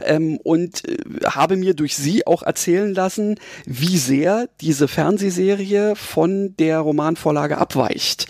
ähm, 0.04 0.38
und 0.44 0.88
äh, 0.88 0.98
habe 1.26 1.56
mir 1.58 1.74
durch 1.74 1.96
sie 1.96 2.28
auch 2.28 2.44
erzählen 2.44 2.94
lassen, 2.94 3.36
wie 3.66 3.98
sehr 3.98 4.50
diese 4.62 4.88
Fernsehserie 4.88 5.96
von 5.96 6.56
der 6.58 6.80
Romanvorlage 6.80 7.58
abweicht. 7.58 8.28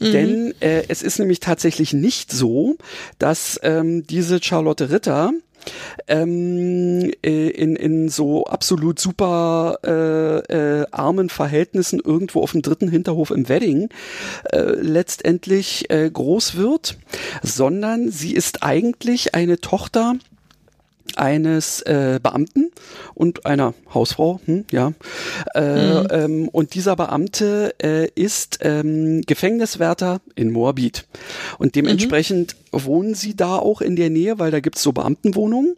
Mhm. 0.00 0.12
Denn 0.12 0.54
äh, 0.60 0.84
es 0.88 1.02
ist 1.02 1.18
nämlich 1.18 1.40
tatsächlich 1.40 1.92
nicht 1.92 2.32
so, 2.32 2.76
dass 3.18 3.58
ähm, 3.62 4.06
diese 4.06 4.42
Charlotte 4.42 4.90
Ritter 4.90 5.32
ähm, 6.06 7.10
äh, 7.22 7.48
in, 7.48 7.76
in 7.76 8.08
so 8.08 8.44
absolut 8.44 8.98
super 8.98 9.78
äh, 9.84 10.80
äh, 10.80 10.86
armen 10.90 11.28
Verhältnissen 11.28 12.00
irgendwo 12.04 12.42
auf 12.42 12.52
dem 12.52 12.62
dritten 12.62 12.88
Hinterhof 12.88 13.30
im 13.30 13.48
Wedding 13.48 13.88
äh, 14.52 14.60
letztendlich 14.60 15.90
äh, 15.90 16.10
groß 16.10 16.56
wird, 16.56 16.98
sondern 17.42 18.10
sie 18.10 18.34
ist 18.34 18.62
eigentlich 18.62 19.34
eine 19.34 19.60
Tochter 19.60 20.14
eines 21.16 21.80
äh, 21.82 22.20
Beamten 22.22 22.70
und 23.14 23.46
einer 23.46 23.74
Hausfrau, 23.92 24.40
hm, 24.44 24.64
ja. 24.70 24.92
Äh, 25.54 26.00
mhm. 26.02 26.08
ähm, 26.10 26.48
und 26.48 26.74
dieser 26.74 26.96
Beamte 26.96 27.74
äh, 27.82 28.08
ist 28.14 28.58
ähm, 28.62 29.22
Gefängniswärter 29.22 30.20
in 30.34 30.50
Moabit. 30.50 31.06
Und 31.58 31.74
dementsprechend 31.74 32.56
mhm. 32.72 32.84
wohnen 32.84 33.14
sie 33.14 33.34
da 33.34 33.56
auch 33.56 33.80
in 33.80 33.96
der 33.96 34.10
Nähe, 34.10 34.38
weil 34.38 34.50
da 34.50 34.60
gibt's 34.60 34.82
so 34.82 34.92
Beamtenwohnungen. 34.92 35.76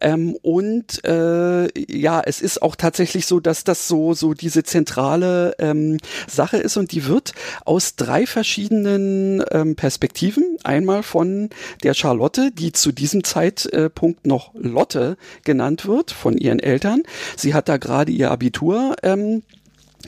Ähm, 0.00 0.36
und 0.42 1.04
äh, 1.04 1.68
ja, 1.78 2.22
es 2.24 2.40
ist 2.40 2.62
auch 2.62 2.76
tatsächlich 2.76 3.26
so, 3.26 3.40
dass 3.40 3.64
das 3.64 3.88
so, 3.88 4.14
so 4.14 4.34
diese 4.34 4.62
zentrale 4.62 5.54
ähm, 5.58 5.98
Sache 6.26 6.56
ist 6.56 6.76
und 6.76 6.92
die 6.92 7.06
wird 7.06 7.32
aus 7.64 7.96
drei 7.96 8.26
verschiedenen 8.26 9.44
ähm, 9.50 9.76
Perspektiven, 9.76 10.51
einmal 10.64 11.02
von 11.02 11.50
der 11.82 11.94
Charlotte, 11.94 12.50
die 12.52 12.72
zu 12.72 12.92
diesem 12.92 13.24
Zeitpunkt 13.24 14.26
noch 14.26 14.52
Lotte 14.54 15.16
genannt 15.44 15.86
wird 15.86 16.10
von 16.10 16.36
ihren 16.36 16.58
Eltern. 16.58 17.02
Sie 17.36 17.54
hat 17.54 17.68
da 17.68 17.76
gerade 17.76 18.12
ihr 18.12 18.30
Abitur 18.30 18.96
ähm, 19.02 19.42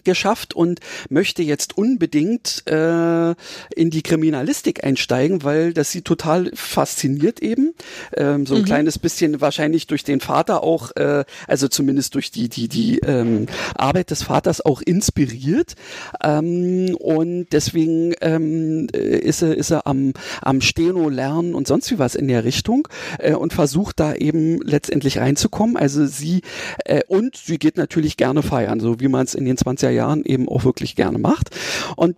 geschafft 0.05 0.55
und 0.55 0.81
möchte 1.09 1.43
jetzt 1.43 1.77
unbedingt 1.77 2.65
äh, 2.67 3.35
in 3.75 3.91
die 3.91 4.03
Kriminalistik 4.03 4.85
einsteigen, 4.85 5.45
weil 5.45 5.73
das 5.73 5.91
sie 5.91 6.03
total 6.03 6.51
fasziniert 6.55 7.41
eben. 7.41 7.75
Ähm, 8.17 8.47
so 8.47 8.55
ein 8.55 8.63
mhm. 8.63 8.67
kleines 8.67 8.99
bisschen 8.99 9.41
wahrscheinlich 9.41 9.87
durch 9.87 10.05
den 10.05 10.21
Vater 10.21 10.63
auch, 10.63 10.91
äh, 10.97 11.25
also 11.47 11.69
zumindest 11.69 12.15
durch 12.15 12.31
die 12.31 12.49
die 12.49 12.69
die 12.69 12.99
ähm, 13.01 13.47
Arbeit 13.75 14.11
des 14.11 14.23
Vaters 14.23 14.65
auch 14.65 14.81
inspiriert. 14.81 15.75
Ähm, 16.23 16.97
und 16.99 17.47
deswegen 17.53 18.15
ähm, 18.21 18.89
ist 18.93 19.43
er 19.43 19.57
ist 19.57 19.71
er 19.71 19.87
am 19.87 20.13
am 20.41 20.61
Steno 20.61 21.09
lernen 21.09 21.55
und 21.55 21.67
sonst 21.67 21.91
wie 21.91 21.99
was 21.99 22.15
in 22.15 22.29
der 22.29 22.45
Richtung 22.45 22.89
äh, 23.19 23.35
und 23.35 23.53
versucht 23.53 24.01
da 24.01 24.15
eben 24.15 24.61
letztendlich 24.63 25.19
reinzukommen. 25.19 25.77
Also 25.77 26.07
sie 26.07 26.43
äh, 26.85 27.03
und 27.09 27.37
sie 27.37 27.59
geht 27.59 27.77
natürlich 27.77 28.17
gerne 28.17 28.43
feiern, 28.43 28.81
so 28.81 29.01
wie 29.01 29.09
man 29.09 29.25
es 29.25 29.35
in 29.35 29.45
den 29.45 29.57
20er 29.85 29.91
Jahren 29.91 30.25
eben 30.25 30.49
auch 30.49 30.65
wirklich 30.65 30.97
gerne 30.97 31.19
macht. 31.19 31.51
Und 31.97 32.17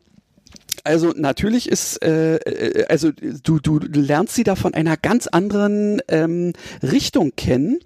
also 0.84 1.12
natürlich 1.16 1.68
ist, 1.68 2.02
äh, 2.04 2.36
äh, 2.36 2.86
also 2.86 3.10
du, 3.10 3.58
du 3.58 3.78
lernst 3.78 4.34
sie 4.34 4.44
da 4.44 4.54
von 4.54 4.74
einer 4.74 4.96
ganz 4.96 5.26
anderen 5.26 6.00
ähm, 6.08 6.52
Richtung 6.82 7.32
kennen 7.36 7.80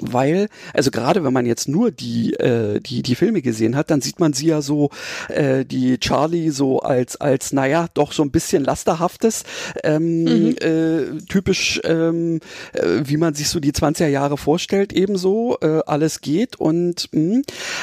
weil, 0.00 0.48
also 0.74 0.90
gerade 0.90 1.24
wenn 1.24 1.32
man 1.32 1.46
jetzt 1.46 1.68
nur 1.68 1.90
die, 1.90 2.34
äh, 2.34 2.80
die, 2.80 3.02
die 3.02 3.14
Filme 3.14 3.42
gesehen 3.42 3.76
hat, 3.76 3.90
dann 3.90 4.00
sieht 4.00 4.20
man 4.20 4.32
sie 4.32 4.46
ja 4.46 4.62
so, 4.62 4.90
äh, 5.28 5.64
die 5.64 5.98
Charlie 5.98 6.50
so 6.50 6.80
als, 6.80 7.16
als, 7.16 7.52
naja, 7.52 7.88
doch 7.94 8.12
so 8.12 8.22
ein 8.22 8.30
bisschen 8.30 8.64
lasterhaftes, 8.64 9.44
ähm, 9.82 10.24
mhm. 10.24 10.56
äh, 10.60 11.22
typisch, 11.28 11.80
ähm, 11.84 12.40
äh, 12.72 13.00
wie 13.04 13.16
man 13.16 13.34
sich 13.34 13.48
so 13.48 13.60
die 13.60 13.72
20er 13.72 14.08
Jahre 14.08 14.36
vorstellt, 14.36 14.92
ebenso, 14.92 15.58
äh, 15.60 15.80
alles 15.86 16.20
geht 16.20 16.56
und, 16.56 17.08
mh, 17.12 17.34
hm, 17.34 17.42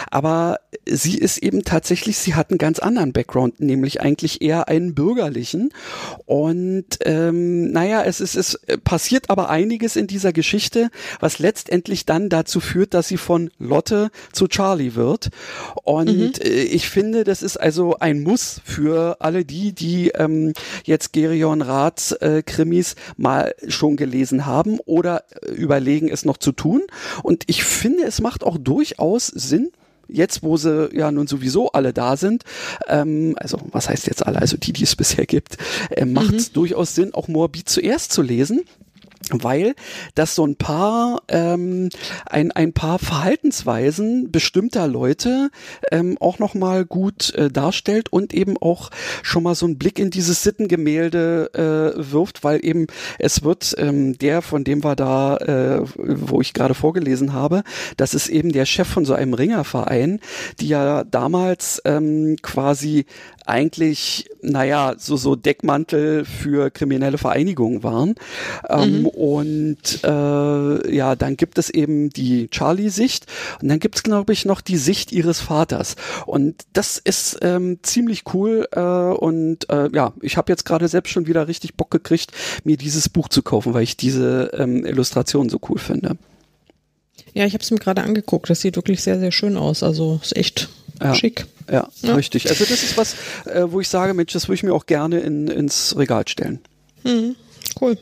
aber 0.09 0.59
sie 0.85 1.17
ist 1.17 1.37
eben 1.39 1.63
tatsächlich, 1.63 2.17
sie 2.17 2.35
hat 2.35 2.49
einen 2.49 2.57
ganz 2.57 2.79
anderen 2.79 3.13
Background, 3.13 3.59
nämlich 3.59 4.01
eigentlich 4.01 4.41
eher 4.41 4.67
einen 4.67 4.95
bürgerlichen 4.95 5.71
und, 6.25 6.85
ähm, 7.01 7.71
naja, 7.71 8.03
es 8.03 8.21
ist, 8.21 8.35
es 8.35 8.59
passiert 8.83 9.29
aber 9.29 9.49
einiges 9.49 9.95
in 9.95 10.07
dieser 10.07 10.33
Geschichte, 10.33 10.89
was 11.19 11.39
letztendlich 11.39 11.94
dann 12.03 12.27
dazu 12.27 12.59
führt, 12.59 12.93
dass 12.93 13.07
sie 13.07 13.15
von 13.15 13.49
Lotte 13.57 14.09
zu 14.33 14.49
Charlie 14.49 14.95
wird. 14.95 15.29
Und 15.83 16.17
mhm. 16.17 16.33
Äh, 16.41 16.63
ich 16.63 16.89
finde, 16.89 17.23
das 17.23 17.41
ist 17.41 17.55
also 17.55 17.95
ein 17.99 18.23
Muss 18.23 18.59
für 18.65 19.21
alle 19.21 19.45
die, 19.45 19.71
die 19.71 20.09
ähm, 20.09 20.51
jetzt 20.83 21.13
Gerion 21.13 21.61
Raths 21.61 22.11
äh, 22.11 22.43
Krimis 22.45 22.95
mal 23.15 23.55
schon 23.69 23.95
gelesen 23.95 24.45
haben 24.45 24.79
oder 24.85 25.23
äh, 25.41 25.51
überlegen, 25.51 26.09
es 26.09 26.25
noch 26.25 26.37
zu 26.37 26.51
tun. 26.51 26.81
Und 27.23 27.43
ich 27.47 27.63
finde, 27.63 28.03
es 28.03 28.19
macht 28.19 28.43
auch 28.43 28.57
durchaus 28.57 29.27
Sinn, 29.27 29.71
jetzt, 30.07 30.43
wo 30.43 30.57
sie 30.57 30.89
ja 30.93 31.11
nun 31.11 31.27
sowieso 31.27 31.71
alle 31.71 31.93
da 31.93 32.17
sind, 32.17 32.43
ähm, 32.87 33.35
also 33.37 33.59
was 33.71 33.89
heißt 33.89 34.07
jetzt 34.07 34.25
alle, 34.25 34.39
also 34.39 34.57
die, 34.57 34.73
die 34.73 34.83
es 34.83 34.95
bisher 34.95 35.25
gibt, 35.25 35.57
äh, 35.89 36.05
macht 36.05 36.33
es 36.33 36.49
mhm. 36.49 36.53
durchaus 36.53 36.95
Sinn, 36.95 37.13
auch 37.13 37.27
Moabit 37.27 37.69
zuerst 37.69 38.11
zu 38.11 38.21
lesen 38.21 38.61
weil 39.31 39.75
das 40.13 40.35
so 40.35 40.45
ein 40.45 40.55
paar 40.55 41.21
ähm, 41.29 41.89
ein, 42.25 42.51
ein 42.51 42.73
paar 42.73 42.99
Verhaltensweisen 42.99 44.31
bestimmter 44.31 44.87
Leute 44.87 45.49
ähm, 45.91 46.17
auch 46.19 46.39
noch 46.39 46.53
mal 46.53 46.85
gut 46.85 47.33
äh, 47.33 47.49
darstellt 47.49 48.11
und 48.11 48.33
eben 48.33 48.57
auch 48.57 48.89
schon 49.23 49.43
mal 49.43 49.55
so 49.55 49.65
einen 49.65 49.77
Blick 49.77 49.99
in 49.99 50.11
dieses 50.11 50.43
Sittengemälde 50.43 51.49
äh, 51.53 52.11
wirft, 52.11 52.43
weil 52.43 52.63
eben 52.63 52.87
es 53.19 53.43
wird 53.43 53.75
ähm, 53.77 54.17
der 54.17 54.41
von 54.41 54.63
dem 54.63 54.83
war 54.83 54.95
da, 54.95 55.37
äh, 55.37 55.81
wo 55.95 56.41
ich 56.41 56.53
gerade 56.53 56.73
vorgelesen 56.73 57.33
habe, 57.33 57.63
das 57.97 58.13
ist 58.13 58.29
eben 58.29 58.51
der 58.51 58.65
Chef 58.65 58.87
von 58.87 59.05
so 59.05 59.13
einem 59.13 59.33
Ringerverein, 59.33 60.19
die 60.59 60.67
ja 60.67 61.03
damals 61.03 61.81
ähm, 61.85 62.37
quasi 62.41 63.05
eigentlich, 63.45 64.29
naja, 64.41 64.95
so, 64.97 65.17
so 65.17 65.35
Deckmantel 65.35 66.25
für 66.25 66.71
kriminelle 66.71 67.17
Vereinigungen 67.17 67.83
waren. 67.83 68.15
Ähm, 68.69 69.01
mhm. 69.01 69.07
Und 69.07 70.03
äh, 70.03 70.95
ja, 70.95 71.15
dann 71.15 71.37
gibt 71.37 71.57
es 71.57 71.69
eben 71.69 72.09
die 72.09 72.49
Charlie-Sicht 72.49 73.27
und 73.61 73.69
dann 73.69 73.79
gibt 73.79 73.95
es, 73.95 74.03
glaube 74.03 74.33
ich, 74.33 74.45
noch 74.45 74.61
die 74.61 74.77
Sicht 74.77 75.11
ihres 75.11 75.39
Vaters. 75.39 75.95
Und 76.25 76.63
das 76.73 76.97
ist 76.97 77.39
ähm, 77.41 77.79
ziemlich 77.83 78.23
cool. 78.33 78.67
Äh, 78.71 78.79
und 78.79 79.69
äh, 79.69 79.89
ja, 79.93 80.13
ich 80.21 80.37
habe 80.37 80.51
jetzt 80.51 80.65
gerade 80.65 80.87
selbst 80.87 81.11
schon 81.11 81.27
wieder 81.27 81.47
richtig 81.47 81.75
Bock 81.75 81.91
gekriegt, 81.91 82.31
mir 82.63 82.77
dieses 82.77 83.09
Buch 83.09 83.29
zu 83.29 83.43
kaufen, 83.43 83.73
weil 83.73 83.83
ich 83.83 83.97
diese 83.97 84.51
ähm, 84.57 84.85
Illustration 84.85 85.49
so 85.49 85.59
cool 85.69 85.77
finde. 85.77 86.17
Ja, 87.33 87.45
ich 87.45 87.53
habe 87.53 87.63
es 87.63 87.71
mir 87.71 87.79
gerade 87.79 88.01
angeguckt. 88.01 88.49
Das 88.49 88.61
sieht 88.61 88.75
wirklich 88.77 89.03
sehr, 89.03 89.19
sehr 89.19 89.31
schön 89.31 89.57
aus. 89.57 89.83
Also 89.83 90.19
ist 90.23 90.35
echt 90.35 90.69
ja. 91.01 91.13
schick. 91.13 91.45
Ja, 91.69 91.87
ja, 92.01 92.15
richtig. 92.15 92.49
Also 92.49 92.65
das 92.65 92.83
ist 92.83 92.97
was, 92.97 93.15
äh, 93.45 93.63
wo 93.67 93.79
ich 93.81 93.89
sage, 93.89 94.13
Mensch, 94.13 94.33
das 94.33 94.47
würde 94.47 94.55
ich 94.55 94.63
mir 94.63 94.73
auch 94.73 94.85
gerne 94.85 95.19
in, 95.19 95.47
ins 95.47 95.95
Regal 95.97 96.27
stellen. 96.27 96.59
Mhm. 97.03 97.35
Cool. 97.79 97.97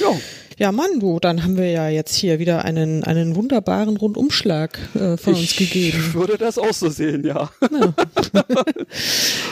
Ja. 0.00 0.14
Ja, 0.60 0.72
Mann, 0.72 1.00
du, 1.00 1.18
dann 1.20 1.42
haben 1.42 1.56
wir 1.56 1.70
ja 1.70 1.88
jetzt 1.88 2.14
hier 2.14 2.38
wieder 2.38 2.66
einen, 2.66 3.02
einen 3.02 3.34
wunderbaren 3.34 3.96
Rundumschlag 3.96 4.78
äh, 4.94 5.16
von 5.16 5.32
ich 5.32 5.40
uns 5.40 5.56
gegeben. 5.56 6.04
Ich 6.08 6.12
würde 6.12 6.36
das 6.36 6.58
auch 6.58 6.74
so 6.74 6.90
sehen, 6.90 7.24
ja. 7.24 7.48
Ja. 7.62 7.94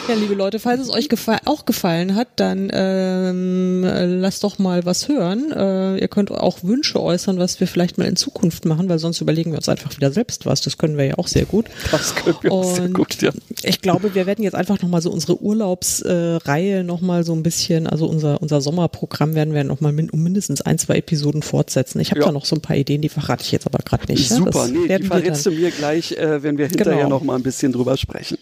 ja, 0.08 0.14
liebe 0.20 0.34
Leute, 0.34 0.58
falls 0.58 0.82
es 0.82 0.90
euch 0.90 1.08
gefa 1.08 1.38
auch 1.46 1.64
gefallen 1.64 2.14
hat, 2.14 2.28
dann 2.36 2.68
ähm, 2.74 3.84
lasst 4.20 4.44
doch 4.44 4.58
mal 4.58 4.84
was 4.84 5.08
hören. 5.08 5.50
Äh, 5.50 5.96
ihr 5.96 6.08
könnt 6.08 6.30
auch 6.30 6.62
Wünsche 6.62 7.00
äußern, 7.00 7.38
was 7.38 7.58
wir 7.58 7.68
vielleicht 7.68 7.96
mal 7.96 8.06
in 8.06 8.16
Zukunft 8.16 8.66
machen, 8.66 8.90
weil 8.90 8.98
sonst 8.98 9.22
überlegen 9.22 9.52
wir 9.52 9.56
uns 9.56 9.70
einfach 9.70 9.96
wieder 9.96 10.12
selbst 10.12 10.44
was. 10.44 10.60
Das 10.60 10.76
können 10.76 10.98
wir 10.98 11.06
ja 11.06 11.14
auch 11.16 11.28
sehr 11.28 11.46
gut. 11.46 11.68
Das 11.90 12.16
können 12.16 12.36
wir 12.42 12.52
auch 12.52 12.74
sehr 12.74 12.84
Und 12.84 12.92
gut, 12.92 13.22
ja. 13.22 13.30
Ich 13.62 13.80
glaube, 13.80 14.14
wir 14.14 14.26
werden 14.26 14.44
jetzt 14.44 14.54
einfach 14.54 14.82
nochmal 14.82 15.00
so 15.00 15.10
unsere 15.10 15.40
Urlaubsreihe 15.40 16.80
äh, 16.80 16.82
nochmal 16.82 17.24
so 17.24 17.32
ein 17.32 17.42
bisschen, 17.42 17.86
also 17.86 18.06
unser, 18.06 18.42
unser 18.42 18.60
Sommerprogramm 18.60 19.34
werden 19.34 19.54
wir 19.54 19.64
nochmal 19.64 19.92
min 19.92 20.10
um 20.10 20.22
mindestens 20.22 20.60
ein, 20.60 20.76
zwei 20.76 20.97
Episoden 20.98 21.42
fortsetzen. 21.42 22.00
Ich 22.00 22.10
habe 22.10 22.20
Ja. 22.20 22.26
da 22.26 22.32
noch 22.32 22.44
so 22.44 22.54
ein 22.56 22.60
paar 22.60 22.76
Ideen, 22.76 23.00
die 23.00 23.08
verrate 23.08 23.42
ich 23.44 23.52
jetzt 23.52 23.66
aber 23.66 23.78
gerade 23.78 24.12
nicht. 24.12 24.28
ja. 24.30 24.36
Super, 24.36 24.50
Das 24.50 24.70
nee, 24.70 24.98
die 24.98 25.04
verrätst 25.06 25.46
du 25.46 25.50
mir 25.50 25.70
gleich, 25.70 26.12
äh, 26.12 26.42
wenn 26.42 26.58
wir 26.58 26.66
hinterher 26.68 26.96
Genau. 27.04 27.08
noch 27.08 27.22
mal 27.22 27.36
ein 27.36 27.42
bisschen 27.42 27.72
drüber 27.72 27.96
sprechen. 27.96 28.38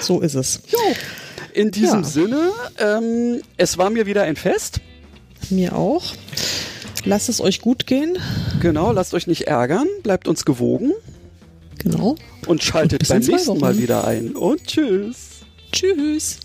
So 0.00 0.20
ist 0.20 0.34
es. 0.34 0.60
Jo, 0.68 0.78
in 1.52 1.70
diesem 1.70 2.02
Ja. 2.02 2.08
Sinne, 2.08 2.50
ähm, 2.78 3.40
es 3.56 3.76
war 3.78 3.90
mir 3.90 4.06
wieder 4.06 4.22
ein 4.22 4.36
Fest. 4.36 4.80
Mir 5.50 5.74
auch. 5.76 6.12
Lasst 7.04 7.28
es 7.28 7.40
euch 7.40 7.60
gut 7.60 7.86
gehen. 7.86 8.16
Genau, 8.60 8.90
lasst 8.92 9.12
euch 9.14 9.26
nicht 9.26 9.42
ärgern, 9.46 9.86
bleibt 10.02 10.26
uns 10.28 10.44
gewogen 10.46 10.92
Genau. 11.78 12.16
und 12.46 12.62
schaltet 12.62 13.00
bis 13.00 13.08
beim 13.10 13.20
nächsten 13.20 13.58
Mal 13.58 13.76
wieder 13.78 14.06
ein. 14.06 14.36
Und 14.36 14.64
tschüss. 14.66 15.16
Tschüss. 15.70 16.38